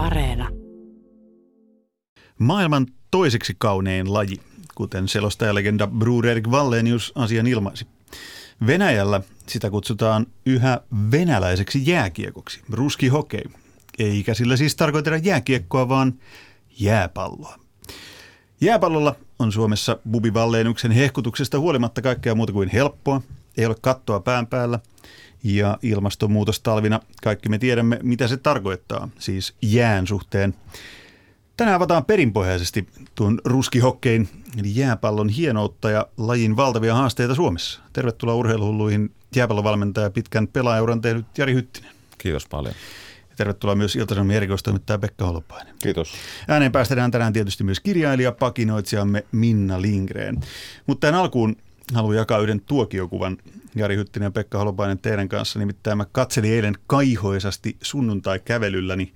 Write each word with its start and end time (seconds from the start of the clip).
Areena. 0.00 0.48
Maailman 2.38 2.86
toiseksi 3.10 3.54
kaunein 3.58 4.12
laji, 4.12 4.40
kuten 4.74 5.08
selostajalegenda 5.08 5.86
Bror 5.86 6.26
Erik 6.26 6.46
Wallenius 6.48 7.12
asian 7.14 7.46
ilmaisi. 7.46 7.86
Venäjällä 8.66 9.20
sitä 9.46 9.70
kutsutaan 9.70 10.26
yhä 10.46 10.80
venäläiseksi 11.10 11.90
jääkiekoksi, 11.90 12.60
ruski 12.70 13.08
hokei. 13.08 13.44
Eikä 13.98 14.34
sillä 14.34 14.56
siis 14.56 14.76
tarkoiteta 14.76 15.16
jääkiekkoa, 15.16 15.88
vaan 15.88 16.14
jääpalloa. 16.78 17.58
Jääpallolla 18.60 19.16
on 19.38 19.52
Suomessa 19.52 19.98
Bubi 20.10 20.30
Walleniuksen 20.30 20.92
hehkutuksesta 20.92 21.58
huolimatta 21.58 22.02
kaikkea 22.02 22.34
muuta 22.34 22.52
kuin 22.52 22.68
helppoa. 22.68 23.22
Ei 23.56 23.66
ole 23.66 23.76
kattoa 23.80 24.20
pään 24.20 24.46
päällä 24.46 24.78
ja 25.44 25.78
ilmastonmuutostalvina 25.82 27.00
kaikki 27.22 27.48
me 27.48 27.58
tiedämme, 27.58 27.98
mitä 28.02 28.28
se 28.28 28.36
tarkoittaa, 28.36 29.08
siis 29.18 29.54
jään 29.62 30.06
suhteen. 30.06 30.54
Tänään 31.56 31.76
avataan 31.76 32.04
perinpohjaisesti 32.04 32.88
tuon 33.14 33.40
ruskihokkein 33.44 34.28
eli 34.58 34.76
jääpallon 34.76 35.28
hienoutta 35.28 35.90
ja 35.90 36.06
lajin 36.16 36.56
valtavia 36.56 36.94
haasteita 36.94 37.34
Suomessa. 37.34 37.80
Tervetuloa 37.92 38.34
urheiluhulluihin 38.34 39.12
jääpallovalmentaja 39.36 40.10
pitkän 40.10 40.48
pelaajauran 40.48 41.00
tehnyt 41.00 41.26
Jari 41.38 41.54
Hyttinen. 41.54 41.90
Kiitos 42.18 42.46
paljon. 42.46 42.74
Ja 43.30 43.36
tervetuloa 43.36 43.74
myös 43.74 43.96
Ilta-Sanomien 43.96 44.36
erikoistoimittaja 44.36 44.98
Pekka 44.98 45.26
Holopainen. 45.26 45.74
Kiitos. 45.82 46.12
Ääneen 46.48 46.72
päästetään 46.72 47.10
tänään 47.10 47.32
tietysti 47.32 47.64
myös 47.64 47.80
kirjailija, 47.80 48.32
pakinoitsijamme 48.32 49.24
Minna 49.32 49.82
Lindgren. 49.82 50.40
Mutta 50.86 51.06
tämän 51.06 51.20
alkuun 51.20 51.56
haluan 51.94 52.16
jakaa 52.16 52.38
yhden 52.38 52.60
tuokiokuvan 52.60 53.38
Jari 53.74 53.96
Hyttinen 53.96 54.26
ja 54.26 54.30
Pekka 54.30 54.58
Holopainen 54.58 54.98
teidän 54.98 55.28
kanssa. 55.28 55.58
Nimittäin 55.58 55.98
mä 55.98 56.06
katselin 56.12 56.52
eilen 56.52 56.74
kaihoisasti 56.86 57.76
sunnuntai-kävelylläni 57.82 59.12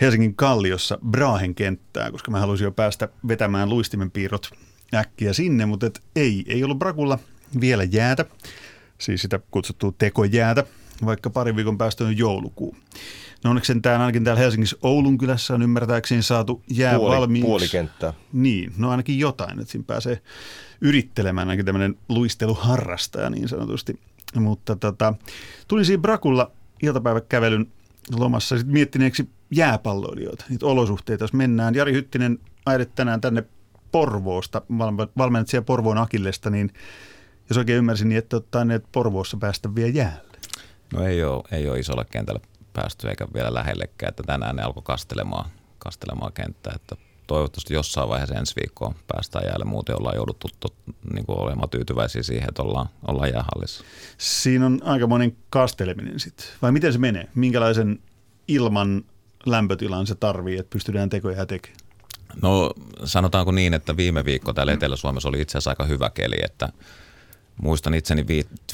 Helsingin 0.00 0.34
Kalliossa 0.34 0.98
Brahen 1.10 1.54
kenttää, 1.54 2.10
koska 2.10 2.30
mä 2.30 2.40
halusin 2.40 2.64
jo 2.64 2.72
päästä 2.72 3.08
vetämään 3.28 3.68
luistimen 3.68 4.10
piirrot 4.10 4.50
äkkiä 4.94 5.32
sinne, 5.32 5.66
mutta 5.66 5.86
et 5.86 6.00
ei, 6.16 6.44
ei 6.48 6.64
ollut 6.64 6.78
Brakulla 6.78 7.18
vielä 7.60 7.84
jäätä, 7.84 8.24
siis 8.98 9.22
sitä 9.22 9.40
kutsuttua 9.50 9.92
tekojäätä, 9.98 10.64
vaikka 11.06 11.30
parin 11.30 11.56
viikon 11.56 11.78
päästä 11.78 12.04
on 12.04 12.18
joulukuu. 12.18 12.76
No 13.44 13.50
onneksi 13.50 13.80
tämä 13.80 13.98
ainakin 13.98 14.24
täällä 14.24 14.40
Helsingissä 14.40 14.76
Oulun 14.82 15.18
kylässä 15.18 15.54
on 15.54 15.62
ymmärtääkseni 15.62 16.22
saatu 16.22 16.62
jää 16.70 16.96
Puoli, 16.96 17.16
valmiiksi. 17.16 17.46
puolikenttää. 17.46 18.12
Niin, 18.32 18.72
no 18.76 18.90
ainakin 18.90 19.18
jotain, 19.18 19.60
että 19.60 19.72
siinä 19.72 19.84
pääsee 19.86 20.22
yrittelemään 20.80 21.48
ainakin 21.48 21.64
tämmöinen 21.66 21.98
luisteluharrastaja 22.08 23.30
niin 23.30 23.48
sanotusti. 23.48 24.00
Mutta 24.34 24.76
tota, 24.76 25.14
tulin 25.68 25.84
siinä 25.84 26.00
Brakulla 26.00 26.50
iltapäiväkävelyn 26.82 27.66
lomassa 28.16 28.56
sitten 28.56 28.72
miettineeksi 28.72 29.28
jääpalloilijoita, 29.50 30.44
niitä 30.48 30.66
olosuhteita, 30.66 31.24
jos 31.24 31.32
mennään. 31.32 31.74
Jari 31.74 31.92
Hyttinen 31.92 32.38
ajat 32.66 32.94
tänään 32.94 33.20
tänne 33.20 33.44
Porvoosta, 33.92 34.62
valmennat 35.18 35.48
siellä 35.48 35.64
Porvoon 35.64 35.98
Akillesta, 35.98 36.50
niin 36.50 36.72
jos 37.50 37.58
oikein 37.58 37.78
ymmärsin, 37.78 38.08
niin 38.08 38.18
että 38.18 38.36
ottaa 38.36 38.64
ne 38.64 38.80
Porvoossa 38.92 39.36
päästä 39.36 39.74
vielä 39.74 39.90
jäälle. 39.90 40.27
No 40.92 41.04
ei 41.04 41.24
ole, 41.24 41.42
ei 41.52 41.68
ole 41.68 41.78
isolle 41.78 42.04
kentälle 42.10 42.40
päästy 42.72 43.08
eikä 43.08 43.26
vielä 43.34 43.54
lähellekään, 43.54 44.10
että 44.10 44.22
tänään 44.22 44.56
ne 44.56 44.62
alkoi 44.62 44.82
kastelemaan, 44.82 45.50
kastelemaan 45.78 46.32
kenttää, 46.32 46.72
että 46.76 46.96
toivottavasti 47.26 47.74
jossain 47.74 48.08
vaiheessa 48.08 48.34
ensi 48.34 48.54
viikkoon 48.60 48.94
päästään 49.06 49.44
jäälle. 49.46 49.64
Muuten 49.64 49.98
ollaan 49.98 50.16
jouduttu 50.16 50.48
tot, 50.60 50.74
niin 51.12 51.26
kuin 51.26 51.38
olemaan 51.38 51.70
tyytyväisiä 51.70 52.22
siihen, 52.22 52.48
että 52.48 52.62
ollaan, 52.62 52.88
ollaan 53.08 53.30
jäähallissa. 53.30 53.84
Siinä 54.18 54.66
on 54.66 54.80
aika 54.84 55.06
monen 55.06 55.36
kasteleminen 55.50 56.20
sitten. 56.20 56.46
Vai 56.62 56.72
miten 56.72 56.92
se 56.92 56.98
menee? 56.98 57.28
Minkälaisen 57.34 57.98
ilman 58.48 59.04
lämpötilan 59.46 60.06
se 60.06 60.14
tarvii, 60.14 60.58
että 60.58 60.70
pystytään 60.70 61.08
tekoja 61.08 61.46
tekemään? 61.46 61.80
No 62.42 62.70
sanotaanko 63.04 63.52
niin, 63.52 63.74
että 63.74 63.96
viime 63.96 64.24
viikko 64.24 64.52
täällä 64.52 64.72
Etelä-Suomessa 64.72 65.28
oli 65.28 65.40
itse 65.40 65.58
asiassa 65.58 65.70
aika 65.70 65.84
hyvä 65.84 66.10
keli, 66.10 66.36
että 66.44 66.68
muistan 67.62 67.94
itseni 67.94 68.26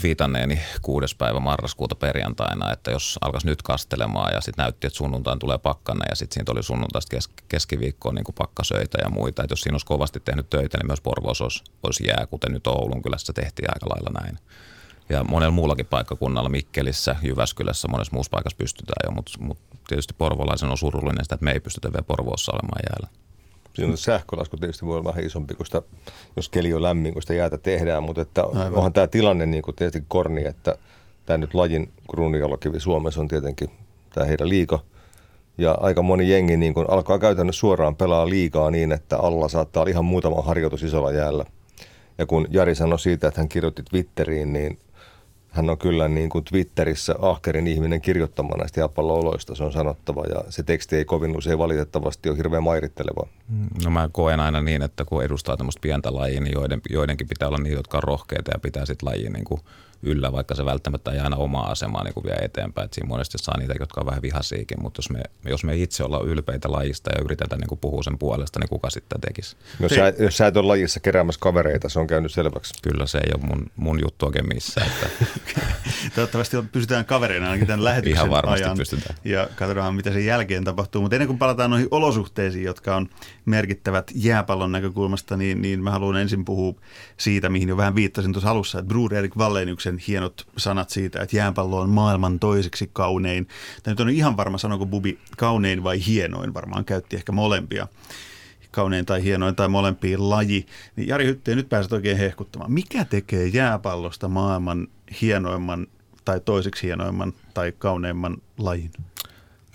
viitanneeni 0.03 0.61
kuudes 0.83 1.15
päivä 1.15 1.41
marraskuuta 1.41 1.95
perjantaina, 1.95 2.73
että 2.73 2.91
jos 2.91 3.19
alkaisi 3.21 3.47
nyt 3.47 3.63
kastelemaan 3.63 4.35
ja 4.35 4.41
sitten 4.41 4.63
näytti, 4.63 4.87
että 4.87 4.97
sunnuntain 4.97 5.39
tulee 5.39 5.59
pakkana 5.59 6.05
ja 6.11 6.17
sitten 6.17 6.35
siitä 6.35 6.53
oli 6.53 6.63
sunnuntaista 6.63 7.11
kes- 7.11 7.31
keskiviikkoon 7.49 8.15
niin 8.15 8.25
pakkasöitä 8.39 8.99
ja 9.03 9.11
muita. 9.11 9.43
Että 9.43 9.53
jos 9.53 9.61
siinä 9.61 9.75
olisi 9.75 9.87
kovasti 9.87 10.21
tehnyt 10.21 10.51
töitä, 10.51 10.79
niin 10.79 10.87
myös 10.87 11.01
Porvoos 11.01 11.41
olisi, 11.41 11.65
olisi 11.83 12.07
jää, 12.07 12.27
kuten 12.27 12.53
nyt 12.53 12.67
Oulun 12.67 13.03
kylässä 13.03 13.33
tehtiin 13.33 13.71
aika 13.75 13.89
lailla 13.89 14.21
näin. 14.21 14.39
Ja 15.09 15.25
monella 15.25 15.51
muullakin 15.51 15.87
paikkakunnalla, 15.87 16.49
Mikkelissä, 16.49 17.17
Jyväskylässä, 17.23 17.89
monessa 17.89 18.13
muussa 18.13 18.31
paikassa 18.31 18.57
pystytään 18.57 19.05
jo, 19.05 19.11
mutta, 19.11 19.33
mutta 19.39 19.77
tietysti 19.89 20.15
porvolaisen 20.19 20.71
on 20.71 20.79
surullinen 20.79 21.25
sitä, 21.25 21.35
että 21.35 21.45
me 21.45 21.53
ei 21.53 21.61
pystytä 21.61 21.93
vielä 21.93 22.03
Porvoossa 22.03 22.53
olemaan 22.53 22.83
jäällä. 22.91 23.24
Siinä 23.75 23.97
sähkölasku 23.97 24.57
tietysti 24.57 24.87
voi 24.87 24.97
olla 24.97 25.05
vähän 25.05 25.25
isompi, 25.25 25.55
kun 25.55 25.67
sitä, 25.67 25.83
jos 26.37 26.49
keli 26.49 26.75
on 26.75 26.83
lämmin, 26.83 27.13
kun 27.13 27.23
sitä 27.23 27.35
jäätä 27.35 27.59
tehdään, 27.59 28.03
mutta 28.03 28.23
että 28.23 28.45
onhan 28.45 28.93
tämä 28.93 29.07
tilanne 29.07 29.47
niin 29.47 29.63
kuin 29.63 29.77
tietysti 29.77 30.05
korni, 30.09 30.45
että 30.45 30.79
tämä 31.27 31.39
nyt 31.39 31.55
lajin 31.55 31.93
kruunijalokivi 32.11 32.81
Suomessa 32.81 33.21
on 33.21 33.29
tietenkin 33.29 33.71
tämä 34.15 34.27
heidän 34.27 34.49
liika. 34.49 34.79
Ja 35.59 35.79
aika 35.81 36.03
moni 36.03 36.31
jengi 36.31 36.57
niin 36.57 36.75
kuin 36.75 36.91
alkaa 36.91 37.19
käytännössä 37.19 37.61
suoraan 37.61 37.97
pelaa 37.97 38.29
liikaa 38.29 38.71
niin, 38.71 38.93
että 38.93 39.19
alla 39.19 39.49
saattaa 39.49 39.81
olla 39.81 39.91
ihan 39.91 40.05
muutama 40.05 40.43
harjoitus 40.43 40.83
isolla 40.83 41.13
jäällä. 41.13 41.45
Ja 42.19 42.27
kun 42.27 42.47
Jari 42.51 42.75
sanoi 42.75 42.99
siitä, 42.99 43.29
että 43.29 43.41
hän 43.41 43.49
kirjoitti 43.49 43.83
Twitteriin, 43.83 44.53
niin 44.53 44.79
hän 45.55 45.71
on 45.71 45.79
kyllä 45.79 46.09
niin 46.09 46.31
kuin 46.31 46.45
Twitterissä 46.45 47.15
ahkerin 47.23 47.67
ihminen 47.67 48.01
kirjoittamaan 48.01 48.59
näistä 48.59 48.81
jalkapallo-oloista, 48.81 49.55
se 49.55 49.65
on 49.65 49.73
sanottava. 49.73 50.25
Ja 50.25 50.45
se 50.49 50.63
teksti 50.63 50.97
ei 50.97 51.05
kovin 51.05 51.37
usein 51.37 51.59
valitettavasti 51.59 52.29
ole 52.29 52.37
hirveän 52.37 52.63
mairitteleva. 52.63 53.27
No 53.85 53.91
mä 53.91 54.09
koen 54.13 54.41
aina 54.41 54.61
niin, 54.61 54.83
että 54.83 55.05
kun 55.05 55.25
edustaa 55.25 55.57
tämmöistä 55.57 55.81
pientä 55.81 56.15
lajia, 56.15 56.41
niin 56.41 56.55
joiden, 56.55 56.81
joidenkin 56.91 57.29
pitää 57.29 57.49
olla 57.49 57.59
niitä, 57.59 57.79
jotka 57.79 57.97
on 57.97 58.03
rohkeita 58.03 58.51
ja 58.55 58.59
pitää 58.59 58.87
sitten 58.87 59.09
lajia 59.09 59.31
niin 59.31 59.45
kuin 59.45 59.61
yllä, 60.05 60.33
vaikka 60.33 60.55
se 60.55 60.65
välttämättä 60.65 61.11
ei 61.11 61.19
aina 61.19 61.37
omaa 61.37 61.71
asemaa 61.71 62.05
niin 62.05 62.15
kuin 62.15 62.25
vie 62.25 62.35
eteenpäin. 62.35 62.85
Et 62.85 62.93
siinä 62.93 63.09
monesti 63.09 63.39
saa 63.39 63.59
niitä, 63.59 63.75
jotka 63.81 64.01
on 64.01 64.07
vähän 64.07 64.23
vihasiikin, 64.23 64.83
mutta 64.83 64.99
jos 64.99 65.11
me, 65.11 65.23
jos 65.45 65.65
me 65.65 65.77
itse 65.77 66.05
ollaan 66.05 66.27
ylpeitä 66.27 66.73
lajista 66.73 67.11
ja 67.11 67.25
yritetään 67.25 67.61
niin 67.61 67.69
kuin 67.69 67.79
puhua 67.79 68.03
sen 68.03 68.19
puolesta, 68.19 68.61
niin 68.61 68.69
kuka 68.69 68.91
sitten 68.91 69.21
tekisi? 69.21 69.57
Jos 69.81 69.93
sä, 69.93 70.13
jos 70.19 70.37
sä 70.37 70.47
et 70.47 70.57
ole 70.57 70.67
lajissa 70.67 71.01
keräämässä 71.01 71.41
kavereita, 71.41 71.89
se 71.89 72.01
on 72.01 72.07
käynyt 72.07 72.33
selväksi. 72.33 72.75
Kyllä 72.83 73.07
se 73.07 73.19
ei 73.19 73.31
ole 73.35 73.47
mun, 73.47 73.67
mun 73.77 74.01
juttu 74.05 74.27
oikein 74.27 74.49
missään. 74.49 74.87
Että... 74.87 75.27
Toivottavasti 76.15 76.57
pysytään 76.73 77.05
kavereina 77.05 77.47
ainakin 77.47 77.67
tämän 77.67 77.85
lähetyksen 77.85 78.17
Ihan 78.17 78.31
varmasti 78.31 78.65
ajan. 78.65 78.77
pystytään. 78.77 79.19
Ja 79.25 79.49
katsotaan, 79.57 79.95
mitä 79.95 80.13
sen 80.13 80.27
jälkeen 80.27 80.65
tapahtuu. 80.65 81.03
Mutta 81.03 81.17
ennen 81.17 81.27
kuin 81.27 81.39
palataan 81.39 81.71
noihin 81.71 81.89
olosuhteisiin, 81.91 82.65
jotka 82.65 82.97
on 82.97 83.09
merkittävät 83.45 84.11
jääpallon 84.15 84.73
näkökulmasta, 84.73 85.37
niin, 85.37 85.63
niin 85.63 85.83
mä 85.83 85.91
haluan 85.91 86.17
ensin 86.17 86.45
puhua 86.45 86.75
siitä, 87.17 87.49
mihin 87.49 87.69
jo 87.69 87.77
vähän 87.77 87.95
viittasin 87.95 88.33
tuossa 88.33 88.51
alussa, 88.51 88.79
että 88.79 88.89
Brur 88.89 89.15
Erik 89.15 89.37
Walleniuksen 89.95 90.07
hienot 90.09 90.47
sanat 90.57 90.91
siitä, 90.91 91.23
että 91.23 91.37
jääpallo 91.37 91.81
on 91.81 91.91
maailman 91.91 92.39
toiseksi 92.39 92.91
kaunein. 92.93 93.49
Tämä 93.83 93.93
nyt 93.93 94.01
on 94.01 94.11
ihan 94.11 94.37
varma, 94.37 94.59
sanoiko 94.59 94.87
Bubi 94.87 95.19
kaunein 95.37 95.85
vai 95.85 96.07
hienoin, 96.07 96.55
varmaan 96.55 96.85
käytti 96.85 97.17
ehkä 97.17 97.33
molempia 97.33 97.89
kaunein 98.71 99.07
tai 99.07 99.23
hienoin 99.23 99.57
tai 99.57 99.69
molempiin 99.69 100.31
laji. 100.31 100.67
Niin 100.97 101.09
Jari 101.09 101.27
Hytteen, 101.27 101.57
nyt 101.57 101.69
pääset 101.69 101.93
oikein 101.93 102.19
hehkuttamaan. 102.19 102.73
Mikä 102.73 103.05
tekee 103.05 103.47
jääpallosta 103.47 104.29
maailman 104.29 104.89
hienoimman 105.21 105.87
tai 106.25 106.41
toiseksi 106.41 106.87
hienoimman 106.87 107.33
tai 107.55 107.73
kauneimman 107.73 108.37
lajin? 108.59 108.91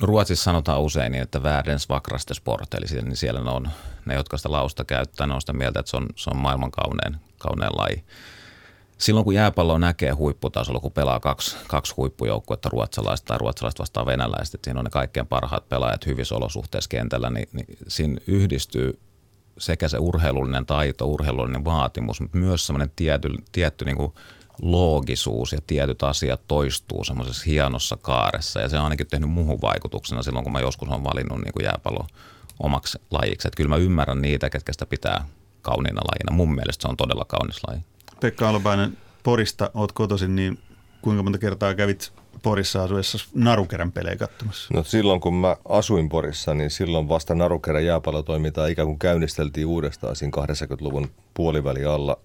No 0.02 0.08
Ruotsissa 0.08 0.44
sanotaan 0.44 0.82
usein 0.82 1.12
niin, 1.12 1.24
että 1.24 1.44
världens 1.44 1.90
vakraste 1.90 2.34
sport, 2.34 2.74
eli 2.74 3.02
niin 3.02 3.18
siellä 3.18 3.44
ne 3.44 3.50
on 3.50 3.70
ne, 4.06 4.14
jotka 4.14 4.38
sitä 4.38 4.52
lausta 4.52 4.86
käyttää, 4.86 5.28
ne 5.28 5.34
on 5.34 5.42
sitä 5.42 5.54
mieltä, 5.54 5.80
että 5.80 5.90
se 5.90 5.98
on, 5.98 6.08
se 6.16 6.30
on 6.30 6.38
maailman 6.38 6.72
kaunein, 6.72 7.16
kaunein 7.38 7.72
laji. 7.78 8.04
Silloin 9.00 9.24
kun 9.24 9.34
jääpallo 9.34 9.78
näkee 9.78 10.12
huipputasolla, 10.12 10.80
kun 10.80 10.92
pelaa 10.92 11.20
kaksi, 11.20 11.58
kaksi 11.68 11.94
huippujoukkuetta, 11.98 12.70
ruotsalaista 12.70 13.26
tai 13.26 13.38
ruotsalaista 13.38 13.82
vastaan 13.82 14.06
venäläistä, 14.06 14.58
että 14.58 14.68
siinä 14.68 14.80
on 14.80 14.84
ne 14.84 14.90
kaikkein 14.90 15.28
parhaat 15.28 15.70
pelaajat 15.70 16.06
hyvissä 16.06 16.36
olosuhteissa 16.36 16.90
kentällä, 16.90 17.30
niin, 17.30 17.50
niin 17.54 17.66
siinä 17.88 18.22
yhdistyy 18.28 19.00
sekä 19.58 19.88
se 19.88 19.98
urheilullinen 19.98 20.66
taito, 20.66 21.06
urheilullinen 21.06 21.66
vaatimus, 21.66 22.22
mutta 22.22 22.38
myös 22.38 22.68
semmoinen 22.68 22.92
tietty, 22.96 23.30
tietty 23.52 23.86
niin 23.86 23.98
kuin 23.98 24.14
loogisuus 24.62 25.54
ja 25.54 25.60
tietyt 25.68 26.04
asiat 26.04 26.42
toistuu 26.48 27.04
semmoisessa 27.04 27.44
hienossa 27.46 27.98
kaaressa. 28.02 28.60
Ja 28.60 28.70
se 28.70 28.78
on 28.78 28.84
ainakin 28.84 29.08
tehnyt 29.08 29.30
muuhun 29.30 29.62
vaikutuksena 29.62 30.24
silloin, 30.24 30.44
kun 30.44 30.54
mä 30.54 30.60
joskus 30.60 30.90
olen 30.90 31.04
valinnut 31.04 31.38
niin 31.38 31.54
kuin 31.54 31.64
jääpallo 31.64 32.08
omaksi 32.60 33.02
lajiksi. 33.12 33.48
Että 33.48 33.58
kyllä 33.58 33.70
mä 33.70 33.76
ymmärrän 33.76 34.22
niitä, 34.22 34.50
ketkä 34.50 34.74
sitä 34.74 34.86
pitää 34.86 35.26
kauniina 35.62 36.02
lajina. 36.02 36.38
Mun 36.38 36.56
mielestä 36.56 36.82
se 36.82 36.88
on 36.88 36.98
todella 36.98 37.26
kaunis 37.26 37.62
laji. 37.68 37.80
Pekka 38.22 38.50
Alopainen, 38.50 38.98
Porista 39.24 39.72
oot 39.74 39.92
kotoisin, 39.92 40.36
niin 40.36 40.60
kuinka 41.02 41.24
monta 41.24 41.40
kertaa 41.40 41.76
kävit 41.76 42.12
Porissa 42.44 42.84
asuessa 42.84 43.18
narukerän 43.34 43.92
pelejä 43.92 44.16
katsomassa? 44.16 44.74
No 44.74 44.84
silloin 44.84 45.22
kun 45.22 45.34
mä 45.34 45.58
asuin 45.70 46.10
Porissa, 46.10 46.54
niin 46.54 46.70
silloin 46.70 47.10
vasta 47.10 47.36
narukerän 47.36 47.86
jääpallotoimintaa 47.86 48.68
ikään 48.68 48.88
kuin 48.88 49.00
käynnisteltiin 49.00 49.68
uudestaan 49.68 50.16
siinä 50.16 50.32
80-luvun 50.38 51.12
puoliväli 51.34 51.86
alla. 51.86 52.18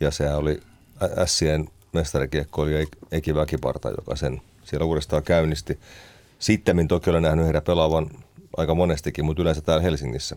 Ja 0.00 0.10
se 0.10 0.34
oli 0.34 0.60
Ässien 1.18 1.68
mestarikiekkoilija 1.92 2.86
Eki 3.12 3.34
Väkiparta, 3.34 3.90
joka 3.90 4.16
sen 4.16 4.40
siellä 4.64 4.86
uudestaan 4.86 5.22
käynnisti. 5.22 5.78
Sitten 6.38 6.88
toki 6.88 7.10
olen 7.10 7.22
nähnyt 7.22 7.46
heidän 7.46 7.62
pelaavan 7.62 8.10
aika 8.56 8.74
monestikin, 8.74 9.24
mutta 9.24 9.42
yleensä 9.42 9.60
täällä 9.60 9.82
Helsingissä. 9.82 10.36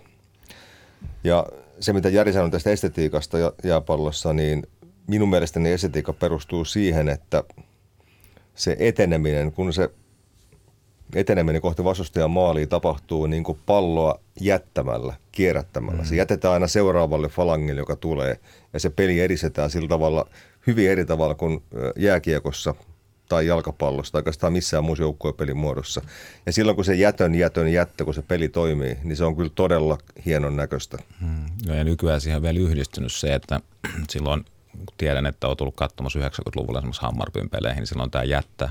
Ja 1.23 1.45
se, 1.79 1.93
mitä 1.93 2.09
Jari 2.09 2.33
sanoi 2.33 2.51
tästä 2.51 2.69
estetiikasta 2.69 3.37
jääpallossa, 3.63 4.33
niin 4.33 4.67
minun 5.07 5.29
mielestäni 5.29 5.71
estetiikka 5.71 6.13
perustuu 6.13 6.65
siihen, 6.65 7.09
että 7.09 7.43
se 8.55 8.75
eteneminen, 8.79 9.51
kun 9.51 9.73
se 9.73 9.89
eteneminen 11.15 11.61
kohti 11.61 11.83
vastustajan 11.83 12.31
maalia 12.31 12.67
tapahtuu 12.67 13.25
niin 13.25 13.43
kuin 13.43 13.59
palloa 13.65 14.19
jättämällä, 14.39 15.13
kierrättämällä. 15.31 16.01
Mm. 16.01 16.07
Se 16.07 16.15
jätetään 16.15 16.53
aina 16.53 16.67
seuraavalle 16.67 17.29
falangille, 17.29 17.81
joka 17.81 17.95
tulee, 17.95 18.39
ja 18.73 18.79
se 18.79 18.89
peli 18.89 19.19
edistetään 19.19 19.69
sillä 19.69 19.87
tavalla 19.87 20.29
hyvin 20.67 20.89
eri 20.89 21.05
tavalla 21.05 21.35
kuin 21.35 21.63
jääkiekossa 21.95 22.75
tai 23.29 23.47
jalkapallossa 23.47 24.11
tai 24.11 24.19
oikeastaan 24.19 24.53
missään 24.53 24.83
muussa 24.83 25.03
joukkuepelin 25.03 25.57
muodossa. 25.57 26.01
Ja 26.45 26.53
silloin 26.53 26.75
kun 26.75 26.85
se 26.85 26.95
jätön, 26.95 27.35
jätön, 27.35 27.73
jättö, 27.73 28.05
kun 28.05 28.13
se 28.13 28.21
peli 28.21 28.49
toimii, 28.49 28.97
niin 29.03 29.17
se 29.17 29.23
on 29.23 29.35
kyllä 29.35 29.51
todella 29.55 29.97
hienon 30.25 30.55
näköistä. 30.55 30.97
Hmm. 31.19 31.45
No 31.67 31.75
ja 31.75 31.83
nykyään 31.83 32.21
siihen 32.21 32.37
on 32.37 32.43
vielä 32.43 32.59
yhdistynyt 32.59 33.13
se, 33.13 33.33
että 33.33 33.59
silloin 34.09 34.45
tiedän, 34.97 35.25
että 35.25 35.47
on 35.47 35.57
tullut 35.57 35.75
katsomassa 35.75 36.19
90-luvulla 36.19 36.79
esimerkiksi 36.79 37.01
Hammarpyn 37.01 37.49
peleihin, 37.49 37.79
niin 37.79 37.87
silloin 37.87 38.11
tämä 38.11 38.23
jättä 38.23 38.69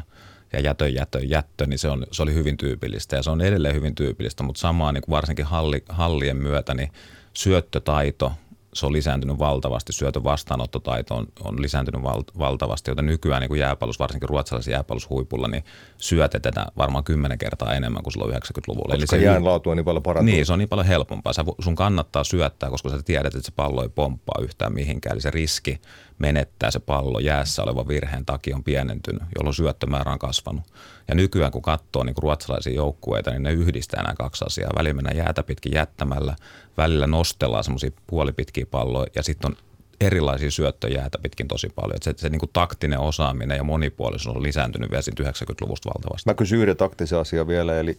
ja 0.52 0.60
jätö, 0.60 0.88
jätö, 0.88 1.20
jättö, 1.20 1.66
niin 1.66 1.78
se, 1.78 1.88
on, 1.88 2.06
se 2.10 2.22
oli 2.22 2.34
hyvin 2.34 2.56
tyypillistä. 2.56 3.16
Ja 3.16 3.22
se 3.22 3.30
on 3.30 3.40
edelleen 3.40 3.74
hyvin 3.74 3.94
tyypillistä, 3.94 4.42
mutta 4.42 4.60
samaan 4.60 4.94
niin 4.94 5.02
kuin 5.02 5.12
varsinkin 5.12 5.44
halli, 5.44 5.84
hallien 5.88 6.36
myötä 6.36 6.74
niin 6.74 6.92
syöttötaito 7.34 8.32
se 8.74 8.86
on 8.86 8.92
lisääntynyt 8.92 9.38
valtavasti, 9.38 9.92
syötön 9.92 10.24
vastaanottotaito 10.24 11.14
on, 11.14 11.26
on 11.44 11.62
lisääntynyt 11.62 12.02
val, 12.02 12.22
valtavasti, 12.38 12.90
joten 12.90 13.06
nykyään 13.06 13.40
niin 13.40 13.48
kuin 13.48 13.60
jääpallus, 13.60 13.98
varsinkin 13.98 14.28
ruotsalaisen 14.28 14.72
jääpallushuipulla, 14.72 15.48
niin 15.48 15.64
syötetään 15.98 16.66
varmaan 16.76 17.04
kymmenen 17.04 17.38
kertaa 17.38 17.74
enemmän 17.74 18.02
kuin 18.02 18.12
silloin 18.12 18.34
90-luvulla. 18.34 18.94
Koska 18.96 19.16
Eli 19.16 19.22
se 19.22 19.26
jään 19.26 19.44
laatu 19.44 19.70
on 19.70 19.76
niin 19.76 19.84
paljon 19.84 20.02
parantunut. 20.02 20.34
Niin, 20.34 20.46
se 20.46 20.52
on 20.52 20.58
niin 20.58 20.68
paljon 20.68 20.86
helpompaa. 20.86 21.32
Sä, 21.32 21.44
sun 21.58 21.74
kannattaa 21.74 22.24
syöttää, 22.24 22.70
koska 22.70 22.88
sä 22.88 23.02
tiedät, 23.02 23.34
että 23.34 23.46
se 23.46 23.52
pallo 23.56 23.82
ei 23.82 23.88
pomppaa 23.88 24.42
yhtään 24.42 24.72
mihinkään. 24.72 25.12
Eli 25.12 25.20
se 25.20 25.30
riski 25.30 25.80
menettää 26.22 26.70
se 26.70 26.80
pallo 26.80 27.18
jäässä 27.18 27.62
olevan 27.62 27.88
virheen 27.88 28.26
takia 28.26 28.56
on 28.56 28.64
pienentynyt, 28.64 29.22
jolloin 29.38 29.54
syöttömäärä 29.54 30.12
on 30.12 30.18
kasvanut. 30.18 30.62
Ja 31.08 31.14
nykyään 31.14 31.52
kun 31.52 31.62
katsoo 31.62 32.04
niin 32.04 32.14
kuin 32.14 32.22
ruotsalaisia 32.22 32.74
joukkueita, 32.74 33.30
niin 33.30 33.42
ne 33.42 33.52
yhdistää 33.52 34.02
nämä 34.02 34.14
kaksi 34.14 34.44
asiaa. 34.46 34.70
Välillä 34.76 34.94
mennään 34.94 35.16
jäätä 35.16 35.42
pitkin 35.42 35.72
jättämällä, 35.74 36.36
välillä 36.76 37.06
nostellaan 37.06 37.64
semmoisia 37.64 37.90
puolipitkiä 38.06 38.66
palloja 38.66 39.10
ja 39.14 39.22
sitten 39.22 39.50
on 39.50 39.56
erilaisia 40.00 40.50
syöttöjä 40.50 41.00
jäätä 41.00 41.18
pitkin 41.22 41.48
tosi 41.48 41.68
paljon. 41.74 41.96
Et 41.96 42.02
se, 42.02 42.14
se 42.16 42.28
niin 42.28 42.40
kuin 42.40 42.50
taktinen 42.52 42.98
osaaminen 42.98 43.56
ja 43.56 43.64
monipuolisuus 43.64 44.36
on 44.36 44.42
lisääntynyt 44.42 44.90
vielä 44.90 45.02
90-luvusta 45.20 45.90
valtavasti. 45.94 46.30
Mä 46.30 46.34
kysyn 46.34 46.58
yhden 46.58 46.76
taktisen 46.76 47.18
asian 47.18 47.48
vielä, 47.48 47.78
eli 47.78 47.98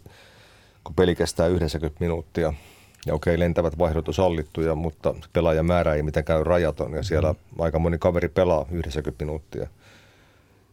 kun 0.83 0.95
peli 0.95 1.15
kestää 1.15 1.47
90 1.47 1.99
minuuttia, 1.99 2.53
ja 3.05 3.13
okei, 3.13 3.39
lentävät 3.39 3.77
vaihdot 3.77 4.07
on 4.07 4.13
sallittuja, 4.13 4.75
mutta 4.75 5.15
pelaajan 5.33 5.65
määrä 5.65 5.93
ei 5.93 6.03
mitenkään 6.03 6.45
rajaton, 6.45 6.93
ja 6.93 7.03
siellä 7.03 7.33
mm. 7.33 7.59
aika 7.59 7.79
moni 7.79 7.97
kaveri 7.97 8.29
pelaa 8.29 8.65
90 8.71 9.25
minuuttia– 9.25 9.67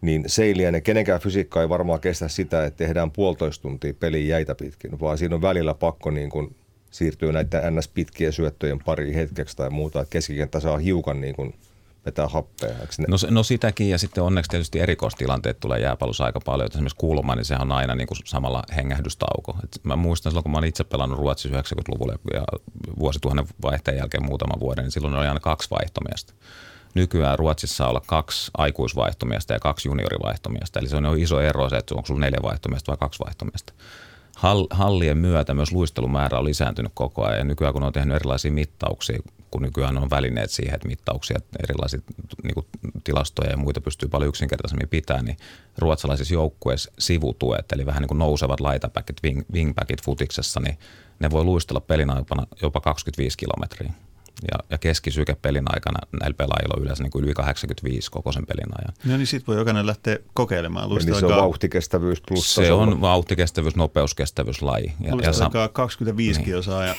niin 0.01 0.25
se 0.27 0.45
ei 0.45 0.57
liene, 0.57 0.81
kenenkään 0.81 1.21
fysiikka 1.21 1.63
ei 1.63 1.69
varmaan 1.69 2.01
kestä 2.01 2.29
sitä, 2.29 2.65
että 2.65 2.79
tehdään 2.79 3.11
puolitoista 3.11 3.63
tuntia 3.63 3.95
peliä 3.95 4.37
jäitä 4.37 4.55
pitkin, 4.55 5.01
vaan 5.01 5.19
siinä 5.19 5.35
on 5.35 5.43
välillä 5.43 5.75
pakko 5.75 6.11
niin 6.11 6.31
kuin 6.31 6.57
siirtyä 6.91 7.33
näiden 7.33 7.77
ns-pitkien 7.77 8.33
syöttöjen 8.33 8.79
pariin 8.79 9.15
hetkeksi 9.15 9.57
tai 9.57 9.71
muuta, 9.71 10.01
että 10.01 10.13
keskikenttä 10.13 10.61
saa 10.61 10.79
hiukan 10.79 11.21
niin 11.21 11.35
kuin 11.35 11.55
vetää 12.07 12.29
happea. 12.29 12.75
No, 13.09 13.17
no 13.31 13.43
sitäkin 13.43 13.91
ja 13.91 13.99
sitten 13.99 14.25
onneksi 14.25 14.51
tietysti 14.51 14.81
erikoistilanteet 14.81 15.61
tulee 15.61 15.81
jääpallossa 15.81 16.25
aika 16.25 16.41
paljon. 16.41 16.67
Että 16.67 16.79
esimerkiksi 16.79 16.97
kulma, 16.97 17.35
niin 17.35 17.45
sehän 17.45 17.63
on 17.63 17.73
aina 17.73 17.95
niin 17.95 18.09
kuin 18.09 18.19
samalla 18.25 18.63
hengähdystauko. 18.77 19.57
Et 19.65 19.81
mä 19.83 19.97
muistan 19.97 20.33
silloin, 20.33 20.43
kun 20.43 20.53
mä 20.53 20.59
olin 20.59 20.69
itse 20.69 20.85
pelannut 20.85 21.19
Ruotsissa 21.19 21.61
90-luvulla 21.61 22.19
ja 22.35 22.45
vuosituhannen 22.99 23.47
vaihteen 23.63 23.97
jälkeen 23.97 24.25
muutama 24.25 24.61
vuoden, 24.61 24.85
niin 24.85 24.93
silloin 24.93 25.15
oli 25.15 25.27
aina 25.27 25.41
kaksi 25.41 25.71
vaihtomiestä 25.71 26.33
nykyään 26.95 27.39
Ruotsissa 27.39 27.89
olla 27.89 28.03
kaksi 28.07 28.51
aikuisvaihtomiestä 28.59 29.55
ja 29.55 29.61
kaksi 29.61 29.89
juniorivaihtomiestä. 29.89 30.81
Eli 30.81 30.89
se 30.89 30.97
on 30.97 31.05
jo 31.05 31.15
iso 31.15 31.41
ero 31.41 31.69
se, 31.69 31.77
että 31.77 31.95
onko 31.95 32.07
sulla 32.07 32.21
neljä 32.21 32.39
vaihtomiestä 32.43 32.93
vai 32.93 32.97
kaksi 32.97 33.25
vaihtomiestä. 33.25 33.73
Hallien 34.71 35.19
myötä 35.19 35.55
myös 35.55 35.73
luistelumäärä 35.73 36.39
on 36.39 36.45
lisääntynyt 36.45 36.93
koko 36.95 37.25
ajan 37.25 37.39
ja 37.39 37.45
nykyään 37.45 37.73
kun 37.73 37.83
on 37.83 37.93
tehnyt 37.93 38.17
erilaisia 38.17 38.53
mittauksia, 38.53 39.19
kun 39.51 39.63
nykyään 39.63 39.99
on 39.99 40.11
välineet 40.11 40.51
siihen, 40.51 40.75
että 40.75 40.89
mittauksia, 40.89 41.39
erilaisia 41.63 42.01
niin 42.43 42.55
kuin 42.55 42.67
tilastoja 43.05 43.51
ja 43.51 43.57
muita 43.57 43.81
pystyy 43.81 44.09
paljon 44.09 44.29
yksinkertaisemmin 44.29 44.89
pitämään, 44.89 45.25
niin 45.25 45.37
ruotsalaisissa 45.79 46.35
joukkueissa 46.35 46.93
sivutuet, 46.99 47.73
eli 47.73 47.87
vähän 47.87 48.01
niin 48.01 48.09
kuin 48.09 48.19
nousevat 48.19 48.61
laitapäkit, 48.61 49.17
wing, 49.25 49.43
wingbackit 49.53 50.03
futiksessa, 50.03 50.61
niin 50.61 50.79
ne 51.19 51.31
voi 51.31 51.45
luistella 51.45 51.81
pelin 51.81 52.09
jopa 52.63 52.81
25 52.81 53.39
kilometriä 53.39 53.93
ja, 54.53 54.59
ja 54.71 54.79
keskisyke 54.79 55.37
pelin 55.43 55.65
aikana 55.67 55.99
näillä 56.21 56.35
pelaajilla 56.35 56.75
on 56.77 56.83
yleensä 56.83 57.03
niin 57.03 57.11
kuin 57.11 57.25
yli 57.25 57.35
85 57.35 58.11
koko 58.11 58.33
sen 58.33 58.47
pelin 58.47 58.73
ajan. 58.79 58.95
No 59.05 59.17
niin 59.17 59.27
sitten 59.27 59.47
voi 59.47 59.57
jokainen 59.57 59.87
lähteä 59.87 60.19
kokeilemaan. 60.35 60.89
Niin 60.91 61.15
se 61.15 61.27
on 61.27 61.37
vauhtikestävyys 61.37 62.23
plus 62.29 62.55
Se 62.55 62.73
on 62.73 63.01
vauhtikestävyys, 63.01 63.77
nopeuskestävyys, 63.77 64.63
laji. 64.63 64.93
Ja, 65.01 65.11
ja 65.23 65.31
sam- 65.31 65.69
25 65.73 66.39
niin. 66.39 66.45
kilsaa 66.45 66.85
ja 66.85 66.95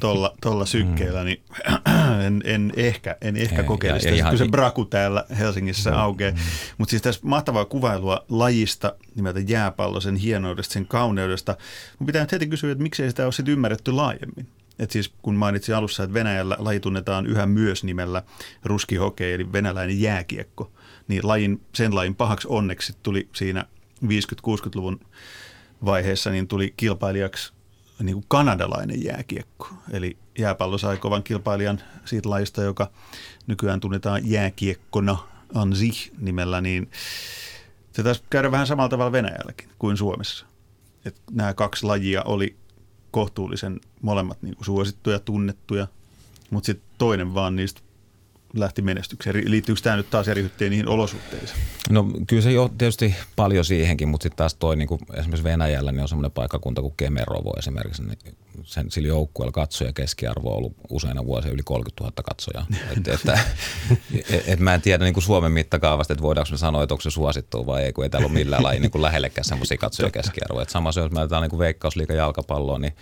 tolla, 0.00 0.34
tolla 0.40 0.66
sykkeellä, 0.66 1.24
niin 1.24 1.42
en, 2.26 2.42
en 2.44 2.72
ehkä, 2.76 3.16
en 3.20 3.36
ehkä 3.36 3.62
kokeile 3.62 4.00
sitä. 4.00 4.14
Kyllä 4.14 4.36
se 4.36 4.48
braku 4.48 4.84
täällä 4.84 5.24
Helsingissä 5.38 5.90
no. 5.90 5.98
aukeaa. 5.98 6.30
Mm. 6.32 6.38
Mutta 6.78 6.90
siis 6.90 7.02
tässä 7.02 7.20
mahtavaa 7.24 7.64
kuvailua 7.64 8.24
lajista 8.28 8.94
nimeltä 9.14 9.40
jääpallo, 9.40 10.00
sen 10.00 10.16
hienoudesta, 10.16 10.72
sen 10.72 10.86
kauneudesta. 10.86 11.56
Mun 11.98 12.06
pitää 12.06 12.22
nyt 12.22 12.32
heti 12.32 12.46
kysyä, 12.46 12.72
että 12.72 12.82
miksei 12.82 13.08
sitä 13.10 13.24
ole 13.24 13.32
sitten 13.32 13.52
ymmärretty 13.52 13.92
laajemmin. 13.92 14.46
Et 14.78 14.90
siis 14.90 15.12
kun 15.22 15.34
mainitsin 15.34 15.74
alussa, 15.74 16.02
että 16.02 16.14
Venäjällä 16.14 16.56
laji 16.58 16.80
tunnetaan 16.80 17.26
yhä 17.26 17.46
myös 17.46 17.84
nimellä 17.84 18.22
ruski 18.64 18.96
hokei, 18.96 19.32
eli 19.32 19.52
venäläinen 19.52 20.00
jääkiekko, 20.00 20.72
niin 21.08 21.28
lajin, 21.28 21.60
sen 21.74 21.94
lajin 21.94 22.14
pahaksi 22.14 22.48
onneksi 22.50 22.96
tuli 23.02 23.28
siinä 23.34 23.64
50-60-luvun 24.04 25.00
vaiheessa, 25.84 26.30
niin 26.30 26.48
tuli 26.48 26.74
kilpailijaksi 26.76 27.52
niin 28.02 28.14
kuin 28.14 28.24
kanadalainen 28.28 29.04
jääkiekko. 29.04 29.68
Eli 29.90 30.16
jääpallo 30.38 30.78
sai 30.78 30.96
kovan 30.96 31.22
kilpailijan 31.22 31.80
siitä 32.04 32.30
lajista, 32.30 32.62
joka 32.62 32.90
nykyään 33.46 33.80
tunnetaan 33.80 34.30
jääkiekkona 34.30 35.18
Anzi 35.54 36.12
nimellä, 36.18 36.60
niin 36.60 36.90
se 37.92 38.02
taisi 38.02 38.22
käydä 38.30 38.50
vähän 38.50 38.66
samalla 38.66 38.88
tavalla 38.88 39.12
Venäjälläkin 39.12 39.68
kuin 39.78 39.96
Suomessa. 39.96 40.46
Et 41.04 41.16
nämä 41.30 41.54
kaksi 41.54 41.86
lajia 41.86 42.22
oli 42.22 42.56
kohtuullisen 43.14 43.80
molemmat 44.02 44.42
niin 44.42 44.56
kuin 44.56 44.64
suosittuja, 44.64 45.18
tunnettuja, 45.18 45.86
mutta 46.50 46.66
sitten 46.66 46.88
toinen 46.98 47.34
vaan 47.34 47.56
niistä 47.56 47.80
lähti 48.54 48.82
menestykseen? 48.82 49.50
Liittyykö 49.50 49.80
tämä 49.80 49.96
nyt 49.96 50.10
taas 50.10 50.28
eri 50.28 50.50
niihin 50.60 50.88
olosuhteisiin? 50.88 51.58
No 51.90 52.06
kyllä 52.26 52.42
se 52.42 52.52
jo 52.52 52.70
tietysti 52.78 53.14
paljon 53.36 53.64
siihenkin, 53.64 54.08
mutta 54.08 54.22
sitten 54.22 54.36
taas 54.36 54.54
toi 54.54 54.76
niin 54.76 54.88
kuin 54.88 55.00
esimerkiksi 55.14 55.44
Venäjällä 55.44 55.92
niin 55.92 56.02
on 56.02 56.08
semmoinen 56.08 56.30
paikkakunta 56.30 56.80
kuin 56.80 56.94
Kemerovo 56.96 57.54
esimerkiksi. 57.58 58.02
Niin 58.02 58.18
sen, 58.62 58.90
sillä 58.90 59.08
joukkueella 59.08 59.52
katsoja 59.52 59.92
keskiarvo 59.92 60.50
on 60.50 60.56
ollut 60.56 60.76
useina 60.90 61.26
vuosia 61.26 61.50
yli 61.50 61.62
30 61.62 62.04
000 62.04 62.12
katsojaa. 62.22 62.66
et, 62.96 63.08
että, 63.08 63.38
et, 64.30 64.48
et 64.48 64.60
mä 64.60 64.74
en 64.74 64.82
tiedä 64.82 65.04
niin 65.04 65.14
kuin 65.14 65.24
Suomen 65.24 65.52
mittakaavasta, 65.52 66.12
että 66.12 66.22
voidaanko 66.22 66.50
me 66.50 66.56
sanoa, 66.56 66.82
että 66.82 66.94
onko 66.94 67.02
se 67.02 67.10
suosittu 67.10 67.66
vai 67.66 67.82
ei, 67.82 67.92
kun 67.92 68.04
ei 68.04 68.10
täällä 68.10 68.26
ole 68.26 68.34
millään 68.34 68.62
lailla 68.62 68.80
niin 68.80 69.02
lähellekään 69.02 69.44
semmoisia 69.44 69.78
katsoja 69.78 70.10
keskiarvoja. 70.10 70.66
sama 70.68 70.92
se, 70.92 71.00
jos 71.00 71.10
me 71.10 71.20
otetaan 71.20 71.48
niin 71.48 71.58
veikkausliikan 71.58 72.16
jalkapalloa, 72.16 72.78
niin 72.78 72.92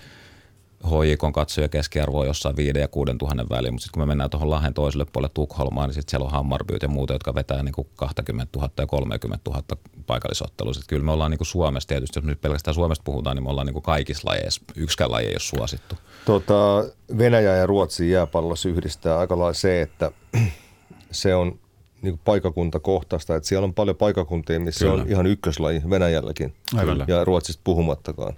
HJK 0.86 1.32
katsoja 1.34 1.68
keskiarvo 1.68 2.20
on 2.20 2.26
jossain 2.26 2.56
5 2.56 2.78
ja 2.78 2.88
6 2.88 3.12
tuhannen 3.18 3.48
väliin, 3.50 3.74
mutta 3.74 3.84
sitten 3.84 3.92
kun 3.92 4.02
me 4.02 4.06
mennään 4.06 4.30
tuohon 4.30 4.50
Lahden 4.50 4.74
toiselle 4.74 5.06
puolelle 5.12 5.30
Tukholmaan, 5.34 5.88
niin 5.88 5.94
sitten 5.94 6.10
siellä 6.10 6.24
on 6.24 6.32
Hammarbyt 6.32 6.82
ja 6.82 6.88
muuta, 6.88 7.12
jotka 7.12 7.34
vetää 7.34 7.62
niin 7.62 7.72
kuin 7.72 7.88
20 7.96 8.58
000 8.58 8.70
ja 8.78 8.86
30 8.86 9.50
000 9.50 9.62
paikallisottelua. 10.06 10.72
Sitten 10.72 10.88
kyllä 10.88 11.04
me 11.04 11.12
ollaan 11.12 11.30
niin 11.30 11.38
kuin 11.38 11.46
Suomessa 11.46 11.88
tietysti, 11.88 12.18
jos 12.18 12.24
nyt 12.24 12.40
pelkästään 12.40 12.74
Suomesta 12.74 13.02
puhutaan, 13.04 13.36
niin 13.36 13.44
me 13.44 13.50
ollaan 13.50 13.66
niin 13.66 13.74
kuin 13.74 13.82
kaikissa 13.82 14.28
lajeissa, 14.28 14.62
yksikään 14.76 15.10
laji 15.10 15.26
ei 15.26 15.32
ole 15.32 15.40
suosittu. 15.40 15.94
Tota, 16.26 16.84
Venäjä 17.18 17.56
ja 17.56 17.66
Ruotsi 17.66 18.10
jääpallossa 18.10 18.68
yhdistää 18.68 19.18
aika 19.18 19.38
lailla 19.38 19.54
se, 19.54 19.82
että 19.82 20.10
se 21.10 21.34
on 21.34 21.58
niin 22.02 22.20
paikakuntakohtaista, 22.24 23.36
että 23.36 23.48
siellä 23.48 23.64
on 23.64 23.74
paljon 23.74 23.96
paikakuntia, 23.96 24.60
missä 24.60 24.84
Kyllä. 24.84 25.02
on 25.02 25.08
ihan 25.08 25.26
ykköslaji 25.26 25.82
Venäjälläkin 25.90 26.54
Aivan. 26.76 27.04
ja 27.08 27.24
Ruotsista 27.24 27.60
puhumattakaan. 27.64 28.32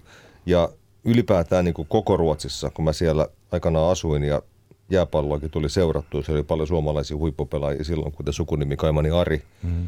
Ja 0.46 0.68
ylipäätään 1.04 1.64
niin 1.64 1.74
kuin 1.74 1.88
koko 1.88 2.16
Ruotsissa, 2.16 2.70
kun 2.70 2.84
mä 2.84 2.92
siellä 2.92 3.28
aikanaan 3.52 3.90
asuin 3.90 4.22
ja 4.22 4.42
jääpalloakin 4.90 5.50
tuli 5.50 5.70
seurattua, 5.70 6.22
siellä 6.22 6.38
oli 6.38 6.44
paljon 6.44 6.68
suomalaisia 6.68 7.16
huippupelaajia 7.16 7.84
silloin, 7.84 8.12
kuten 8.12 8.34
sukunimi 8.34 8.76
Kaimani 8.76 9.10
Ari, 9.10 9.42
mm. 9.62 9.86